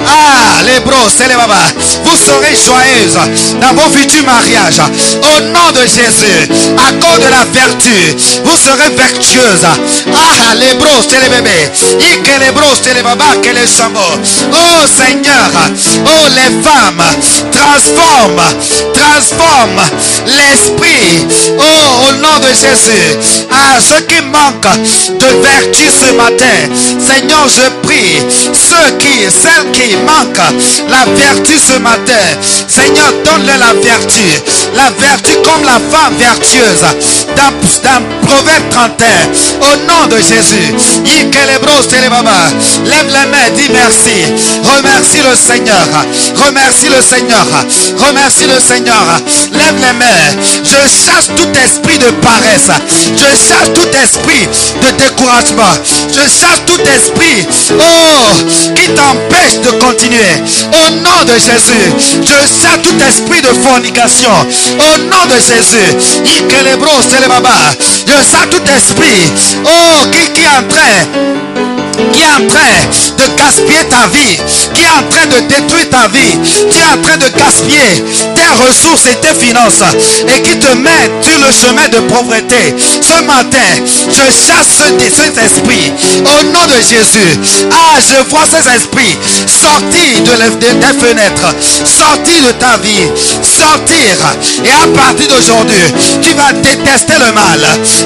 Ah, 0.06 0.62
les 0.64 0.80
bros, 0.80 1.08
c'est 1.16 1.28
les 1.28 1.36
babas. 1.36 1.72
Vous 2.04 2.16
serez 2.16 2.54
joyeuses 2.54 3.18
dans 3.60 3.74
vos 3.74 3.90
futurs 3.90 4.24
mariages. 4.24 4.80
Au 4.80 5.40
nom 5.40 5.70
de 5.72 5.82
Jésus, 5.86 6.48
à 6.78 6.92
cause 6.92 7.20
de 7.20 7.30
la 7.30 7.44
vertu, 7.52 8.16
vous 8.44 8.56
serez 8.56 8.90
vertueuses. 8.96 9.66
Ah, 10.14 10.54
les 10.54 10.74
bros, 10.74 11.02
c'est 11.08 11.20
les 11.20 11.28
bébés. 11.28 11.70
Et 12.00 12.18
que 12.22 12.44
les 12.44 12.52
bros, 12.52 12.74
c'est 12.82 12.94
les 12.94 13.02
babas, 13.02 13.31
que 13.40 13.50
les 13.50 13.66
chambeaux. 13.66 14.18
Oh 14.52 14.86
Seigneur, 14.86 15.50
oh 16.06 16.26
les 16.34 16.62
femmes, 16.62 17.02
transforme, 17.50 18.42
transforme 18.92 19.80
l'esprit. 20.26 21.26
Oh, 21.58 22.08
au 22.08 22.12
nom 22.16 22.38
de 22.40 22.48
Jésus, 22.48 23.46
à 23.50 23.80
ceux 23.80 24.02
qui 24.02 24.20
manquent 24.22 25.18
de 25.18 25.26
vertu 25.42 25.84
ce 25.90 26.12
matin, 26.14 26.58
Seigneur, 26.98 27.46
je 27.48 27.86
prie, 27.86 28.20
ceux 28.52 28.96
qui, 28.98 29.30
celles 29.30 29.70
qui 29.72 29.96
manquent 29.96 30.38
la 30.88 31.04
vertu 31.14 31.58
ce 31.58 31.78
matin, 31.78 32.24
Seigneur, 32.68 33.12
donne-leur 33.24 33.58
la 33.58 33.72
vertu, 33.80 34.42
la 34.74 34.90
vertu 34.98 35.32
comme 35.44 35.64
la 35.64 35.78
femme 35.90 36.14
vertueuse, 36.18 36.84
dans, 37.36 37.52
dans 37.82 38.02
Proverbe 38.26 38.68
31, 38.70 39.06
au 39.60 39.76
nom 39.86 40.06
de 40.08 40.16
Jésus, 40.16 40.74
lève 41.46 41.62
les 43.22 43.30
mains, 43.30 43.50
dis 43.54 43.70
merci, 43.70 44.51
le 45.32 45.38
Seigneur, 45.38 45.88
remercie 46.44 46.88
le 46.88 47.00
Seigneur, 47.00 47.46
remercie 48.06 48.44
le 48.44 48.60
Seigneur, 48.60 49.02
lève 49.52 49.76
les 49.76 49.92
mains, 49.94 50.42
je 50.62 50.76
chasse 50.76 51.28
tout 51.28 51.48
esprit 51.64 51.96
de 51.96 52.10
paresse, 52.20 52.70
je 53.16 53.24
chasse 53.24 53.72
tout 53.72 53.88
esprit 53.96 54.46
de 54.82 54.90
découragement, 55.02 55.72
je 56.10 56.20
chasse 56.20 56.60
tout 56.66 56.80
esprit, 56.94 57.46
oh, 57.70 58.74
qui 58.74 58.88
t'empêche 58.90 59.58
de 59.62 59.70
continuer, 59.82 60.42
au 60.70 60.90
nom 60.96 61.24
de 61.24 61.38
Jésus, 61.38 61.94
je 62.22 62.38
chasse 62.60 62.82
tout 62.82 62.98
esprit 63.08 63.40
de 63.40 63.54
fornication, 63.66 64.32
au 64.80 64.98
nom 64.98 65.24
de 65.30 65.36
Jésus, 65.40 65.96
je 68.06 68.14
chasse 68.16 68.48
tout 68.50 68.64
esprit, 68.76 69.32
oh, 69.64 70.06
qui, 70.12 70.30
qui 70.32 70.42
est 70.42 70.48
en 70.48 70.68
train 70.68 71.52
qui 72.12 72.22
est 72.22 72.26
en 72.26 72.46
train 72.46 72.76
de 73.18 73.38
gaspiller 73.38 73.84
ta 73.88 74.06
vie, 74.08 74.36
qui 74.74 74.82
est 74.82 74.90
en 74.90 75.08
train 75.08 75.21
de 75.26 75.40
détruire 75.48 75.88
ta 75.90 76.08
vie, 76.08 76.38
qui 76.70 76.78
est 76.78 76.98
en 76.98 77.02
train 77.02 77.16
de 77.16 77.28
gaspiller 77.36 78.04
tes 78.34 78.66
ressources 78.66 79.06
et 79.06 79.16
tes 79.16 79.34
finances 79.34 79.82
et 80.28 80.40
qui 80.42 80.58
te 80.58 80.74
met 80.76 81.10
sur 81.20 81.38
le 81.38 81.52
chemin 81.52 81.88
de 81.88 82.00
pauvreté. 82.12 82.74
Ce 82.78 83.22
matin, 83.22 83.70
je 84.08 84.24
chasse 84.32 84.82
cet 85.16 85.38
esprit 85.38 85.92
au 86.18 86.44
nom 86.44 86.66
de 86.66 86.80
Jésus. 86.80 87.38
Ah, 87.70 87.98
je 88.00 88.28
vois 88.30 88.44
ces 88.46 88.68
esprits 88.76 89.18
sortir 89.46 90.22
de, 90.24 90.56
tes 90.58 90.98
fenêtres, 90.98 91.54
sortir 91.84 92.42
de 92.46 92.52
ta 92.52 92.78
vie, 92.78 93.08
sortir. 93.42 94.16
Et 94.64 94.70
à 94.70 94.86
partir 94.96 95.28
d'aujourd'hui, 95.28 95.84
tu 96.20 96.34
vas 96.34 96.52
détester 96.52 97.14
le 97.14 97.32
mal. 97.32 97.60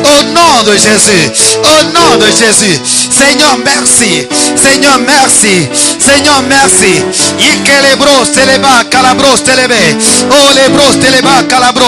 Au 0.05 0.23
nom 0.33 0.63
de 0.67 0.73
Jésus, 0.73 1.31
au 1.63 1.85
nom 1.93 2.17
de 2.19 2.27
Jésus. 2.27 2.81
Seigneur, 3.11 3.59
merci. 3.65 4.27
Seigneur, 4.57 4.99
merci. 5.07 5.69
Seigneur, 5.99 6.43
merci. 6.49 7.03
Ikelebros 7.39 8.33
teleba 8.33 8.85
calabros 8.91 9.45
telebe. 9.45 9.97
Oh, 10.31 10.53
les 10.55 10.69
bros 10.71 10.99
teleba 11.01 11.43
calabro. 11.49 11.87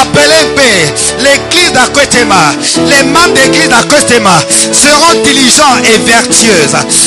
Appelez 0.00 0.46
l'église 1.18 1.65
d'Akwetema. 1.76 2.56
Les 2.88 3.02
membres 3.04 3.34
d'église 3.34 3.68
d'Akwetema 3.68 4.36
seront 4.72 5.20
diligents 5.22 5.76
et 5.84 5.98
vertueux. 6.08 6.64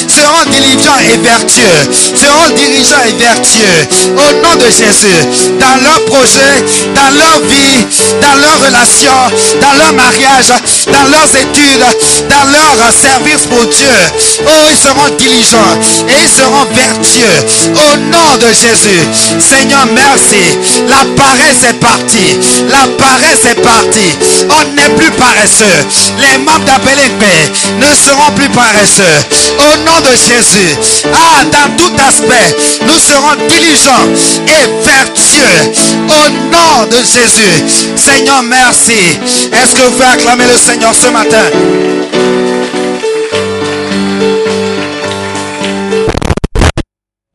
Seront 0.07 0.45
diligents 0.51 1.01
et 1.09 1.17
vertueux. 1.17 1.81
Seront 2.13 2.49
dirigeants 2.55 3.03
et 3.09 3.15
vertueux. 3.17 3.79
Au 4.13 4.29
nom 4.45 4.55
de 4.61 4.69
Jésus. 4.69 5.19
Dans 5.59 5.77
leur 5.81 6.05
projet, 6.05 6.53
dans 6.93 7.11
leur 7.17 7.39
vie, 7.49 7.85
dans 8.21 8.37
leurs 8.37 8.59
relations, 8.67 9.23
dans 9.59 9.73
leur 9.81 9.93
mariage, 9.93 10.53
dans 10.85 11.05
leurs 11.09 11.31
études, 11.35 11.85
dans 12.29 12.45
leur 12.51 12.69
service 12.93 13.45
pour 13.47 13.65
Dieu. 13.65 13.97
Oh, 14.45 14.65
ils 14.69 14.77
seront 14.77 15.09
diligents 15.17 15.73
et 16.07 16.21
ils 16.23 16.29
seront 16.29 16.65
vertueux. 16.73 17.39
Au 17.73 17.97
nom 17.97 18.29
de 18.39 18.47
Jésus. 18.53 19.01
Seigneur, 19.39 19.85
merci. 19.93 20.57
La 20.87 21.03
paresse 21.15 21.63
est 21.69 21.79
partie. 21.79 22.37
La 22.69 22.85
paresse 22.97 23.45
est 23.49 23.61
partie. 23.61 24.17
N'est 24.75 24.95
plus 24.95 25.11
paresseux. 25.11 25.87
Les 26.17 26.37
membres 26.39 26.65
d'Appelé 26.65 27.09
ne 27.77 27.95
seront 27.95 28.31
plus 28.35 28.49
paresseux. 28.49 29.03
Au 29.57 29.77
nom 29.77 29.99
de 30.01 30.11
Jésus. 30.11 30.77
Ah, 31.13 31.43
dans 31.45 31.75
tout 31.75 31.91
aspect, 32.07 32.55
nous 32.85 32.99
serons 32.99 33.35
diligents 33.47 34.07
et 34.47 34.67
vertueux. 34.85 35.71
Au 36.07 36.29
nom 36.51 36.85
de 36.89 36.97
Jésus. 36.97 37.63
Seigneur, 37.95 38.43
merci. 38.43 39.19
Est-ce 39.51 39.75
que 39.75 39.81
vous 39.81 39.91
pouvez 39.91 40.05
acclamer 40.05 40.45
le 40.45 40.57
Seigneur 40.57 40.93
ce 40.93 41.07
matin? 41.09 41.45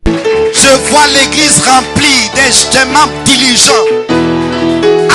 Je 0.06 0.90
vois 0.90 1.06
l'église 1.08 1.62
remplie 1.66 2.30
des 2.34 2.84
membres 2.86 3.12
diligents 3.24 3.72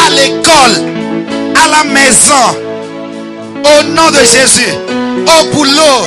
à 0.05 0.09
l'école, 0.11 0.98
à 1.63 1.67
la 1.67 1.83
maison, 1.83 2.45
au 3.63 3.83
nom 3.83 4.09
de 4.11 4.19
Jésus, 4.19 4.73
au 5.27 5.55
boulot, 5.55 6.05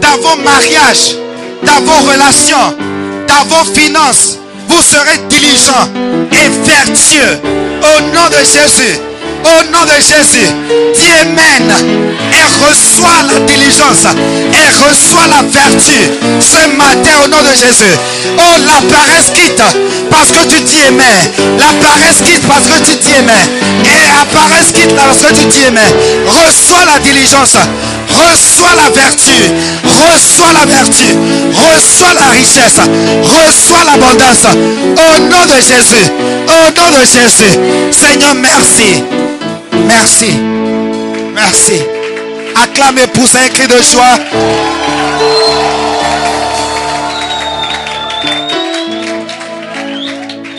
dans 0.00 0.16
vos 0.18 0.42
mariages, 0.42 1.16
dans 1.62 1.80
vos 1.84 2.10
relations, 2.10 2.76
dans 3.28 3.44
vos 3.46 3.64
finances. 3.72 4.38
Vous 4.68 4.82
serez 4.82 5.18
diligents 5.28 5.88
et 6.32 6.48
vertueux 6.68 7.40
au 7.82 8.00
nom 8.14 8.28
de 8.30 8.44
Jésus. 8.44 8.98
Au 9.46 9.62
nom 9.70 9.84
de 9.84 9.94
Jésus, 10.00 10.48
dis 10.94 11.10
Amen 11.22 11.70
et 12.32 12.66
reçois 12.66 13.22
la 13.28 13.38
diligence 13.46 14.06
et 14.52 14.68
reçois 14.84 15.26
la 15.28 15.42
vertu 15.42 15.98
ce 16.40 16.68
matin 16.76 17.14
au 17.24 17.28
nom 17.28 17.42
de 17.42 17.54
Jésus. 17.54 17.94
Oh, 18.38 18.56
la 18.66 18.80
paresse 18.90 19.30
quitte 19.34 19.62
parce 20.10 20.30
que 20.30 20.48
tu 20.48 20.60
dis 20.62 20.82
Amen. 20.88 21.30
La 21.58 21.72
paresse 21.86 22.22
quitte 22.24 22.46
parce 22.48 22.66
que 22.66 22.78
tu 22.84 22.96
dis 22.96 23.14
Amen. 23.18 23.46
Et 23.84 24.08
la 24.08 24.24
paresse 24.26 24.72
quitte 24.72 24.94
parce 24.96 25.18
que 25.18 25.32
tu 25.38 25.46
dis 25.46 25.64
Amen. 25.66 25.92
Reçois 26.26 26.84
la 26.92 26.98
diligence. 26.98 27.56
Reçois 28.08 28.74
la 28.76 28.90
vertu. 28.90 29.38
Reçois 29.84 30.52
la 30.52 30.66
vertu. 30.66 31.06
Reçois 31.54 32.14
la 32.14 32.32
richesse. 32.32 32.80
Reçois 33.22 33.84
l'abondance. 33.84 34.46
Au 34.96 35.20
nom 35.20 35.46
de 35.46 35.60
Jésus. 35.60 36.10
Au 36.48 36.72
nom 36.72 36.98
de 36.98 37.04
Jésus. 37.04 37.52
Seigneur, 37.92 38.34
merci. 38.34 39.04
Merci. 39.86 40.36
Merci. 41.34 41.82
Acclamez 42.54 43.06
pour 43.08 43.24
un 43.36 43.48
cri 43.48 43.66
de 43.68 43.80
joie. 43.82 44.16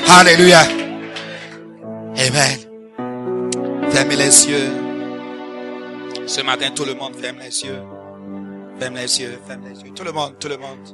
Alléluia. 0.09 0.61
Amen. 2.17 3.91
Fermez 3.91 4.15
les 4.15 4.47
yeux. 4.49 4.71
Ce 6.27 6.41
matin, 6.41 6.71
tout 6.71 6.85
le 6.85 6.93
monde 6.93 7.15
ferme 7.15 7.39
les 7.39 7.63
yeux. 7.63 7.81
Ferme 8.79 8.95
les 8.95 9.21
yeux, 9.21 9.39
ferme 9.47 9.67
les 9.67 9.79
yeux. 9.81 9.93
Tout 9.93 10.03
le 10.03 10.11
monde, 10.11 10.37
tout 10.39 10.47
le 10.47 10.57
monde. 10.57 10.87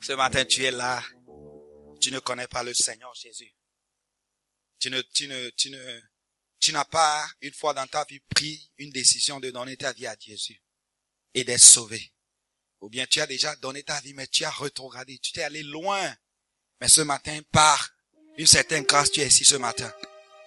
Ce 0.00 0.12
matin, 0.12 0.44
tu 0.44 0.64
es 0.64 0.70
là. 0.70 1.00
Tu 2.00 2.10
ne 2.12 2.18
connais 2.20 2.46
pas 2.46 2.62
le 2.62 2.72
Seigneur 2.72 3.12
Jésus. 3.14 3.52
Tu 4.78 4.90
ne, 4.90 5.00
tu 5.12 5.28
ne, 5.28 5.50
tu 5.50 5.70
ne, 5.70 5.78
tu 6.60 6.72
n'as 6.72 6.84
pas, 6.84 7.26
une 7.40 7.52
fois 7.52 7.74
dans 7.74 7.86
ta 7.86 8.04
vie, 8.04 8.20
pris 8.34 8.70
une 8.78 8.90
décision 8.90 9.40
de 9.40 9.50
donner 9.50 9.76
ta 9.76 9.92
vie 9.92 10.06
à 10.06 10.16
Jésus 10.18 10.62
et 11.34 11.44
d'être 11.44 11.60
sauvé. 11.60 12.12
Ou 12.80 12.88
bien 12.88 13.06
tu 13.06 13.20
as 13.20 13.26
déjà 13.26 13.54
donné 13.56 13.82
ta 13.82 14.00
vie, 14.00 14.14
mais 14.14 14.26
tu 14.26 14.44
as 14.44 14.50
retrogradé, 14.50 15.18
tu 15.18 15.32
t'es 15.32 15.42
allé 15.42 15.62
loin. 15.62 16.14
Mais 16.80 16.88
ce 16.88 17.00
matin, 17.00 17.38
par 17.52 17.90
une 18.38 18.46
certaine 18.46 18.84
grâce, 18.84 19.10
tu 19.10 19.20
es 19.20 19.26
ici 19.26 19.44
ce 19.44 19.56
matin. 19.56 19.92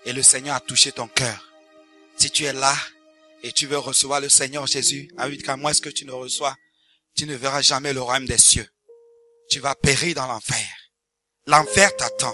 Et 0.06 0.14
le 0.14 0.24
Seigneur 0.24 0.56
a 0.56 0.60
touché 0.60 0.92
ton 0.92 1.08
cœur. 1.08 1.52
Si 2.18 2.32
tu 2.32 2.46
es 2.46 2.54
là 2.54 2.76
et 3.44 3.52
tu 3.52 3.68
veux 3.68 3.78
recevoir 3.78 4.22
le 4.22 4.30
Seigneur 4.30 4.66
Jésus, 4.68 5.10
avec 5.18 5.48
moi, 5.50 5.72
est-ce 5.72 5.82
que 5.82 5.90
tu 5.90 6.06
ne 6.06 6.12
reçois 6.12 6.56
tu 7.16 7.28
ne 7.28 7.36
verras 7.36 7.62
jamais 7.62 7.94
le 7.94 8.02
royaume 8.02 8.26
des 8.26 8.38
cieux. 8.38 8.68
Tu 9.50 9.60
vas 9.60 9.76
périr 9.76 10.16
dans 10.16 10.28
l'enfer. 10.28 10.66
L'enfer 11.46 11.96
t'attend. 11.96 12.34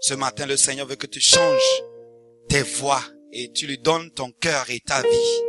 Ce 0.00 0.14
matin, 0.14 0.46
le 0.46 0.56
Seigneur 0.56 0.86
veut 0.86 0.96
que 0.96 1.06
tu 1.06 1.20
changes 1.20 1.82
tes 2.48 2.62
voies 2.62 3.02
et 3.32 3.52
tu 3.52 3.66
lui 3.66 3.78
donnes 3.78 4.10
ton 4.10 4.30
cœur 4.32 4.70
et 4.70 4.80
ta 4.80 5.02
vie. 5.02 5.42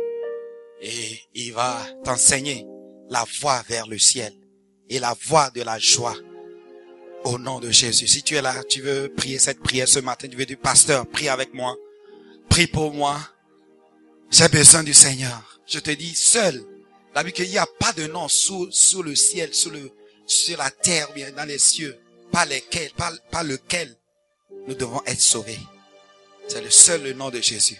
Et 0.80 1.20
il 1.34 1.52
va 1.52 1.78
t'enseigner 2.04 2.66
la 3.10 3.24
voie 3.40 3.62
vers 3.68 3.86
le 3.86 3.98
ciel 3.98 4.32
et 4.88 4.98
la 4.98 5.16
voie 5.26 5.50
de 5.50 5.62
la 5.62 5.78
joie 5.78 6.16
au 7.24 7.38
nom 7.38 7.58
de 7.58 7.70
Jésus. 7.70 8.06
Si 8.06 8.22
tu 8.22 8.36
es 8.36 8.42
là, 8.42 8.54
tu 8.68 8.80
veux 8.80 9.12
prier 9.16 9.38
cette 9.38 9.60
prière 9.60 9.88
ce 9.88 9.98
matin, 9.98 10.28
tu 10.28 10.36
veux 10.36 10.46
dire, 10.46 10.58
pasteur, 10.58 11.06
prie 11.06 11.28
avec 11.28 11.52
moi. 11.52 11.76
Prie 12.48 12.66
pour 12.66 12.92
moi. 12.92 13.18
J'ai 14.30 14.48
besoin 14.48 14.82
du 14.82 14.94
Seigneur. 14.94 15.60
Je 15.66 15.78
te 15.78 15.90
dis, 15.90 16.14
seul. 16.14 16.64
La 17.14 17.22
Bible 17.22 17.34
qu'il 17.34 17.48
n'y 17.48 17.58
a 17.58 17.66
pas 17.80 17.92
de 17.92 18.06
nom 18.06 18.28
sous, 18.28 18.70
sous 18.70 19.02
le 19.02 19.14
ciel, 19.16 19.52
sous 19.52 19.70
le, 19.70 19.90
sur 20.26 20.58
la 20.58 20.70
terre, 20.70 21.12
bien 21.14 21.32
dans 21.32 21.44
les 21.44 21.58
cieux, 21.58 21.98
par 22.30 22.46
lesquels, 22.46 22.92
par 23.30 23.44
lequel 23.44 23.96
nous 24.66 24.74
devons 24.74 25.02
être 25.06 25.20
sauvés. 25.20 25.58
C'est 26.48 26.62
le 26.62 26.70
seul 26.70 27.02
le 27.02 27.12
nom 27.12 27.28
de 27.30 27.40
Jésus. 27.40 27.78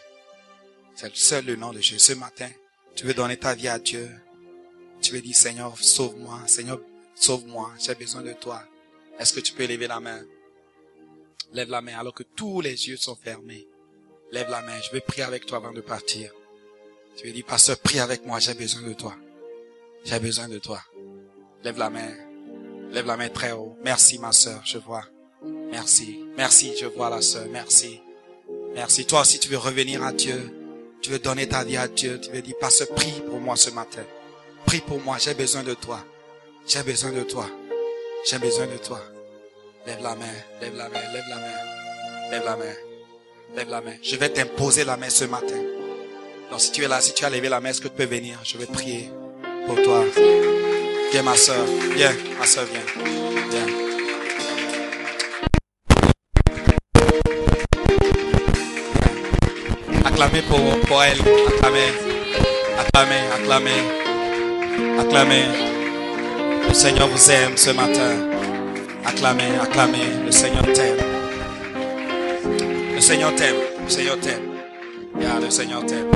C'est 0.94 1.08
le 1.08 1.14
seul 1.14 1.46
le 1.46 1.56
nom 1.56 1.72
de 1.72 1.80
Jésus. 1.80 1.98
Ce 1.98 2.12
matin, 2.12 2.50
tu 2.94 3.06
veux 3.06 3.14
donner 3.14 3.38
ta 3.38 3.54
vie 3.54 3.68
à 3.68 3.78
Dieu. 3.78 4.08
Tu 5.00 5.12
veux 5.12 5.20
dire, 5.20 5.34
Seigneur, 5.34 5.76
sauve-moi. 5.78 6.40
Seigneur, 6.46 6.80
sauve-moi. 7.14 7.72
J'ai 7.80 7.94
besoin 7.94 8.22
de 8.22 8.34
toi. 8.34 8.62
Est-ce 9.18 9.32
que 9.32 9.40
tu 9.40 9.54
peux 9.54 9.66
lever 9.66 9.86
la 9.86 10.00
main? 10.00 10.20
Lève 11.52 11.70
la 11.70 11.80
main 11.80 11.98
alors 11.98 12.12
que 12.12 12.24
tous 12.24 12.60
les 12.60 12.88
yeux 12.88 12.98
sont 12.98 13.16
fermés. 13.16 13.66
Lève 14.32 14.50
la 14.50 14.60
main. 14.60 14.78
Je 14.82 14.92
vais 14.92 15.00
prier 15.00 15.22
avec 15.22 15.46
toi 15.46 15.58
avant 15.58 15.72
de 15.72 15.80
partir. 15.80 16.30
Tu 17.16 17.26
veux 17.26 17.32
dire, 17.32 17.46
pasteur, 17.46 17.78
prie 17.78 18.00
avec 18.00 18.26
moi. 18.26 18.38
J'ai 18.38 18.54
besoin 18.54 18.82
de 18.82 18.92
toi. 18.92 19.16
J'ai 20.04 20.20
besoin 20.20 20.48
de 20.48 20.58
toi. 20.58 20.82
Lève 21.64 21.78
la 21.78 21.88
main. 21.88 22.12
Lève 22.90 23.06
la 23.06 23.16
main 23.16 23.28
très 23.30 23.52
haut. 23.52 23.76
Merci, 23.82 24.18
ma 24.18 24.32
soeur. 24.32 24.60
Je 24.66 24.78
vois. 24.78 25.04
Merci. 25.70 26.20
Merci. 26.36 26.76
Je 26.76 26.86
vois 26.86 27.08
la 27.08 27.22
soeur. 27.22 27.46
Merci. 27.50 28.00
Merci. 28.78 29.06
Toi 29.06 29.22
aussi, 29.22 29.40
tu 29.40 29.48
veux 29.48 29.58
revenir 29.58 30.04
à 30.04 30.12
Dieu. 30.12 30.54
Tu 31.02 31.10
veux 31.10 31.18
donner 31.18 31.48
ta 31.48 31.64
vie 31.64 31.76
à 31.76 31.88
Dieu. 31.88 32.20
Tu 32.20 32.30
veux 32.30 32.40
dire, 32.40 32.54
pasteur, 32.60 32.86
prie 32.94 33.12
pour 33.26 33.40
moi 33.40 33.56
ce 33.56 33.70
matin. 33.70 34.02
Prie 34.66 34.80
pour 34.80 35.00
moi. 35.00 35.16
J'ai 35.18 35.34
besoin 35.34 35.64
de 35.64 35.74
toi. 35.74 36.04
J'ai 36.64 36.84
besoin 36.84 37.10
de 37.10 37.22
toi. 37.22 37.50
J'ai 38.24 38.38
besoin 38.38 38.68
de 38.68 38.76
toi. 38.76 39.00
Lève 39.84 40.00
la 40.00 40.14
main, 40.14 40.26
lève 40.60 40.76
la 40.76 40.88
main, 40.90 41.00
lève 41.12 41.24
la 41.28 41.36
main, 41.36 42.30
lève 42.30 42.44
la 42.44 42.56
main, 42.56 42.74
lève 43.56 43.68
la 43.68 43.80
main. 43.80 43.96
Je 44.00 44.14
vais 44.14 44.28
t'imposer 44.28 44.84
la 44.84 44.96
main 44.96 45.10
ce 45.10 45.24
matin. 45.24 45.60
Donc 46.48 46.60
si 46.60 46.70
tu 46.70 46.84
es 46.84 46.88
là, 46.88 47.00
si 47.00 47.14
tu 47.14 47.24
as 47.24 47.30
levé 47.30 47.48
la 47.48 47.58
main, 47.58 47.70
est-ce 47.70 47.80
que 47.80 47.88
tu 47.88 47.94
peux 47.94 48.04
venir? 48.04 48.38
Je 48.44 48.58
vais 48.58 48.66
prier 48.66 49.10
pour 49.66 49.82
toi. 49.82 50.04
Viens 51.10 51.22
ma 51.22 51.36
soeur, 51.36 51.64
viens, 51.96 52.14
ma 52.38 52.46
soeur, 52.46 52.66
viens, 52.66 53.04
viens. 53.50 53.77
Acclamez 60.20 60.42
pour, 60.42 60.58
pour 60.88 61.00
elle, 61.04 61.20
acclamez, 61.20 61.92
acclamez, 62.76 63.20
acclamez, 63.32 63.70
acclamez. 64.98 65.44
Le 66.66 66.74
Seigneur 66.74 67.06
vous 67.06 67.30
aime 67.30 67.56
ce 67.56 67.70
matin. 67.70 68.16
Acclamez, 69.06 69.54
acclamez. 69.62 70.24
Le 70.26 70.32
Seigneur 70.32 70.64
t'aime. 70.74 70.96
Le 72.96 73.00
Seigneur 73.00 73.32
t'aime. 73.36 73.54
Le 73.84 73.88
Seigneur 73.88 74.18
t'aime. 74.18 74.42
Yeah, 75.20 75.38
le 75.38 75.50
Seigneur 75.50 75.86
t'aime. 75.86 76.10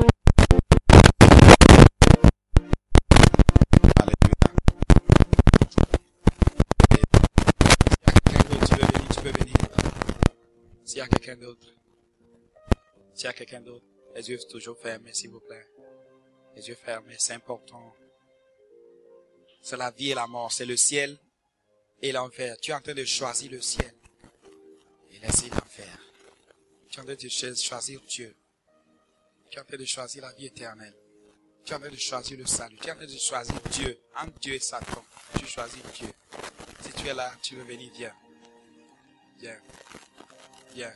S'il 10.85 10.99
y 10.99 11.01
a 11.01 11.07
quelqu'un 11.07 11.37
d'autre. 11.37 11.69
S'il 13.15 13.27
y 13.27 13.29
a 13.29 13.33
quelqu'un 13.33 13.61
d'autre. 13.61 13.92
Les 14.15 14.29
yeux 14.29 14.39
toujours 14.51 14.79
fermés, 14.79 15.15
s'il 15.15 15.31
vous 15.31 15.41
plaît. 15.41 15.67
Les 16.55 16.69
yeux 16.69 16.75
fermés, 16.75 17.17
c'est 17.19 17.33
important. 17.33 17.95
C'est 19.63 19.77
la 19.77 19.91
vie 19.91 20.11
et 20.11 20.15
la 20.15 20.27
mort, 20.27 20.53
c'est 20.53 20.67
le 20.67 20.77
ciel 20.77 21.19
et 22.03 22.13
l'enfer. 22.13 22.57
Tu 22.61 22.73
es 22.73 22.75
en 22.75 22.81
train 22.81 22.95
de 22.95 23.05
choisir 23.05 23.51
le 23.51 23.61
ciel 23.61 23.95
et 25.11 25.19
laisser 25.19 25.49
l'enfer. 25.49 25.99
Tu 26.91 26.99
es 26.99 27.01
en 27.01 27.05
train 27.05 27.15
de 27.15 27.29
choisir 27.29 28.01
Dieu. 28.03 28.37
Tu 29.51 29.57
es 29.57 29.61
en 29.61 29.65
train 29.65 29.77
de 29.77 29.85
choisir 29.85 30.23
la 30.23 30.33
vie 30.33 30.47
éternelle. 30.47 30.97
Tu 31.65 31.73
es 31.73 31.77
en 31.77 31.81
train 31.81 31.91
de 31.91 31.97
choisir 31.97 32.39
le 32.39 32.47
salut. 32.47 32.77
Tu 32.79 32.89
es 32.89 32.93
en 32.93 32.97
train 32.97 33.07
de 33.07 33.19
choisir 33.19 33.61
Dieu. 33.71 33.99
Entre 34.17 34.39
Dieu 34.41 34.55
et 34.55 34.59
Satan, 34.59 35.05
tu 35.39 35.47
choisis 35.47 35.83
Dieu. 35.95 36.09
Si 36.83 36.93
tu 36.93 37.07
es 37.07 37.15
là, 37.15 37.33
tu 37.41 37.57
veux 37.57 37.65
venir, 37.65 37.91
viens. 37.95 38.15
Viens. 39.39 39.61
Viens. 40.75 40.95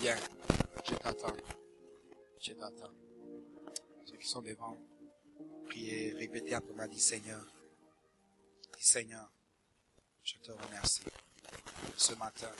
Viens. 0.00 0.16
Je 0.88 0.94
t'attends. 0.94 1.59
Je 2.40 2.54
t'attends. 2.54 2.94
Ceux 4.06 4.16
qui 4.16 4.26
sont 4.26 4.40
devant, 4.40 4.78
priez, 5.66 6.14
répétez 6.14 6.54
après 6.54 6.72
moi, 6.72 6.88
dit 6.88 6.98
Seigneur. 7.00 7.44
Dis 8.78 8.84
Seigneur, 8.84 9.30
je 10.22 10.38
te 10.38 10.50
remercie. 10.50 11.02
Ce 11.96 12.14
matin, 12.14 12.50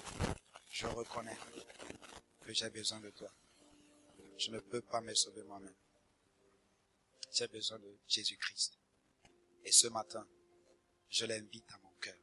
je 0.70 0.86
reconnais 0.86 1.36
que 2.40 2.52
j'ai 2.52 2.69
besoin 2.69 3.01
de 3.01 3.11
toi. 3.11 3.32
Je 4.36 4.51
ne 4.51 4.61
peux 4.61 4.82
pas 4.82 5.01
me 5.01 5.15
sauver 5.15 5.43
moi-même. 5.44 5.74
J'ai 7.32 7.48
besoin 7.48 7.78
de 7.78 7.98
Jésus-Christ. 8.07 8.78
Et 9.65 9.73
ce 9.73 9.89
matin, 9.89 10.27
je 11.09 11.24
l'invite 11.24 11.70
à 11.73 11.78
mon 11.78 11.93
cœur. 12.01 12.16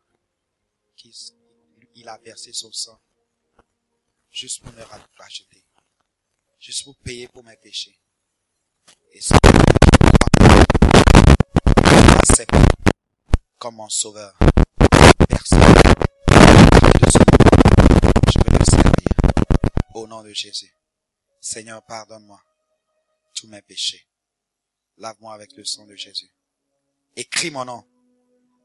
Il 1.95 2.07
a 2.07 2.17
versé 2.19 2.53
son 2.53 2.71
sang 2.71 3.01
juste 4.31 4.61
pour 4.61 4.73
me 4.73 4.83
racheter, 5.17 5.63
juste 6.59 6.83
pour 6.83 6.95
payer 6.97 7.27
pour 7.27 7.43
mes 7.43 7.57
péchés. 7.57 7.99
Et 9.11 9.21
ce 9.21 9.33
accepte 12.19 12.53
comme 13.57 13.75
mon 13.75 13.89
sauveur. 13.89 14.37
Personne. 15.27 15.59
Je 18.29 18.51
veux 18.51 18.59
te 18.59 18.69
servir. 18.69 19.07
Au 19.95 20.07
nom 20.07 20.23
de 20.23 20.33
Jésus. 20.33 20.73
Seigneur, 21.41 21.83
pardonne-moi 21.85 22.41
tous 23.33 23.47
mes 23.47 23.61
péchés. 23.61 24.07
Lave-moi 24.97 25.33
avec 25.33 25.55
le 25.55 25.63
sang 25.63 25.85
de 25.85 25.95
Jésus. 25.95 26.31
Écris 27.15 27.51
mon 27.51 27.65
nom 27.65 27.87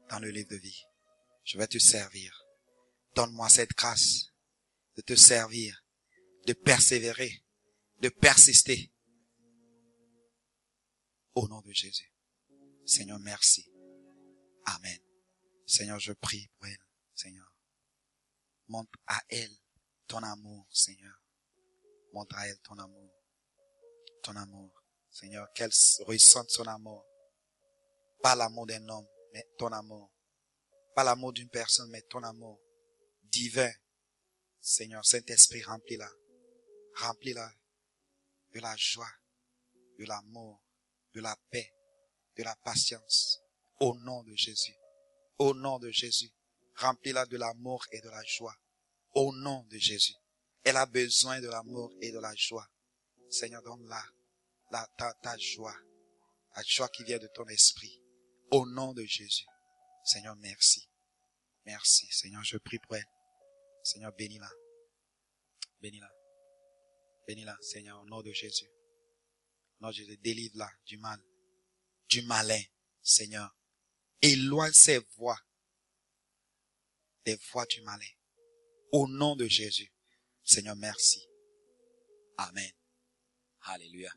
dans 0.09 0.19
le 0.19 0.29
livre 0.29 0.49
de 0.49 0.57
vie. 0.57 0.83
Je 1.43 1.57
vais 1.57 1.67
te 1.67 1.77
servir. 1.77 2.45
Donne-moi 3.15 3.49
cette 3.49 3.71
grâce 3.71 4.27
de 4.95 5.01
te 5.01 5.15
servir, 5.15 5.83
de 6.45 6.53
persévérer, 6.53 7.42
de 8.03 8.09
persister. 8.09 8.91
Au 11.35 11.47
nom 11.47 11.61
de 11.61 11.71
Jésus. 11.71 12.13
Seigneur, 12.85 13.17
merci. 13.19 13.65
Amen. 14.65 14.99
Seigneur, 15.65 15.99
je 15.99 16.11
prie 16.11 16.49
pour 16.57 16.67
elle, 16.67 16.85
Seigneur. 17.15 17.49
Montre 18.67 18.99
à 19.07 19.21
elle 19.29 19.55
ton 20.07 20.17
amour, 20.17 20.67
Seigneur. 20.69 21.17
Montre 22.11 22.37
à 22.37 22.47
elle 22.49 22.59
ton 22.59 22.77
amour. 22.77 23.13
Ton 24.21 24.35
amour. 24.35 24.83
Seigneur, 25.09 25.47
qu'elle 25.53 25.71
ressente 26.05 26.49
son 26.49 26.67
amour. 26.67 27.05
Pas 28.21 28.35
l'amour 28.35 28.67
d'un 28.67 28.87
homme, 28.89 29.07
mais 29.33 29.47
ton 29.57 29.71
amour. 29.71 30.11
Pas 30.93 31.05
l'amour 31.05 31.31
d'une 31.31 31.49
personne, 31.49 31.89
mais 31.89 32.01
ton 32.01 32.21
amour. 32.23 32.61
Divin. 33.23 33.71
Seigneur, 34.59 35.05
Saint-Esprit, 35.05 35.63
remplis-la. 35.63 36.11
Remplis-la 36.95 37.53
de 38.53 38.59
la 38.59 38.75
joie, 38.75 39.11
de 39.99 40.05
l'amour, 40.05 40.61
de 41.13 41.21
la 41.21 41.35
paix, 41.49 41.73
de 42.37 42.43
la 42.43 42.55
patience. 42.57 43.39
Au 43.79 43.95
nom 43.95 44.23
de 44.23 44.35
Jésus. 44.35 44.75
Au 45.39 45.53
nom 45.53 45.79
de 45.79 45.89
Jésus. 45.91 46.31
Remplis-la 46.75 47.25
de 47.25 47.37
l'amour 47.37 47.85
et 47.91 48.01
de 48.01 48.09
la 48.09 48.23
joie. 48.23 48.55
Au 49.13 49.33
nom 49.33 49.63
de 49.69 49.77
Jésus. 49.77 50.15
Elle 50.63 50.77
a 50.77 50.85
besoin 50.85 51.41
de 51.41 51.47
l'amour 51.47 51.91
et 52.01 52.11
de 52.11 52.19
la 52.19 52.33
joie. 52.35 52.67
Seigneur, 53.29 53.61
donne-la 53.63 54.03
la, 54.73 54.87
ta, 54.97 55.13
ta 55.21 55.37
joie. 55.37 55.75
La 56.55 56.63
joie 56.63 56.89
qui 56.89 57.03
vient 57.03 57.19
de 57.19 57.27
ton 57.27 57.47
esprit. 57.47 58.01
Au 58.51 58.65
nom 58.65 58.93
de 58.93 59.03
Jésus. 59.03 59.45
Seigneur, 60.03 60.35
merci. 60.37 60.89
Merci. 61.65 62.07
Seigneur, 62.11 62.43
je 62.43 62.57
prie 62.57 62.79
pour 62.79 62.95
elle. 62.95 63.05
Seigneur, 63.83 64.11
bénis-la. 64.13 64.49
Bénis-la. 65.81 66.12
Bénis-la, 67.27 67.57
Seigneur, 67.61 68.01
au 68.01 68.05
nom 68.05 68.21
de 68.21 68.31
Jésus. 68.31 68.69
De 69.81 69.91
Jésus, 69.91 70.17
délivre-la 70.17 70.69
du 70.85 70.97
mal. 70.97 71.19
Du 72.09 72.21
malin, 72.23 72.61
Seigneur. 73.01 73.55
Éloigne 74.21 74.71
ses 74.73 74.99
voix 75.17 75.39
des 77.25 77.39
voix 77.51 77.65
du 77.65 77.81
malin. 77.81 78.05
Au 78.91 79.07
nom 79.07 79.35
de 79.35 79.47
Jésus. 79.47 79.91
Seigneur, 80.43 80.75
merci. 80.75 81.27
Amen. 82.37 82.71
Alléluia. 83.61 84.11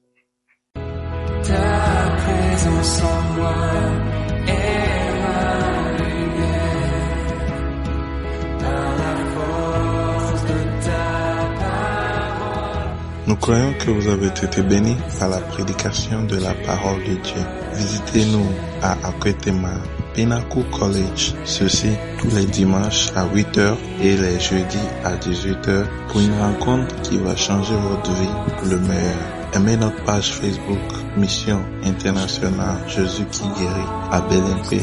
Nous 13.36 13.42
croyons 13.42 13.74
que 13.74 13.90
vous 13.90 14.08
avez 14.08 14.28
été 14.28 14.62
bénis 14.62 14.96
par 15.18 15.28
la 15.28 15.36
prédication 15.40 16.22
de 16.22 16.36
la 16.36 16.54
parole 16.66 17.00
de 17.00 17.16
Dieu. 17.16 17.42
Visitez-nous 17.74 18.46
à 18.82 18.92
Akwetema 19.06 19.74
Pinnacle 20.14 20.64
College, 20.72 21.34
ceci 21.44 21.90
tous 22.18 22.34
les 22.34 22.46
dimanches 22.46 23.08
à 23.14 23.26
8h 23.26 23.74
et 24.00 24.16
les 24.16 24.40
jeudis 24.40 24.88
à 25.04 25.16
18h 25.16 25.84
pour 26.08 26.20
une 26.22 26.32
rencontre 26.40 26.96
qui 27.02 27.18
va 27.18 27.36
changer 27.36 27.74
votre 27.74 28.10
vie 28.12 28.56
pour 28.56 28.68
le 28.68 28.78
meilleur. 28.78 29.18
Aimez 29.52 29.76
notre 29.76 30.02
page 30.04 30.32
Facebook 30.32 30.78
Mission 31.18 31.60
Internationale 31.84 32.78
Jésus 32.88 33.26
qui 33.30 33.42
guérit 33.58 33.90
à 34.12 34.22
BLMP. 34.22 34.80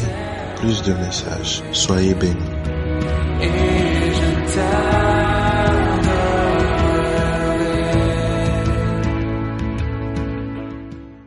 Plus 0.60 0.80
de 0.84 0.92
messages. 0.92 1.64
Soyez 1.72 2.14
bénis. 2.14 2.38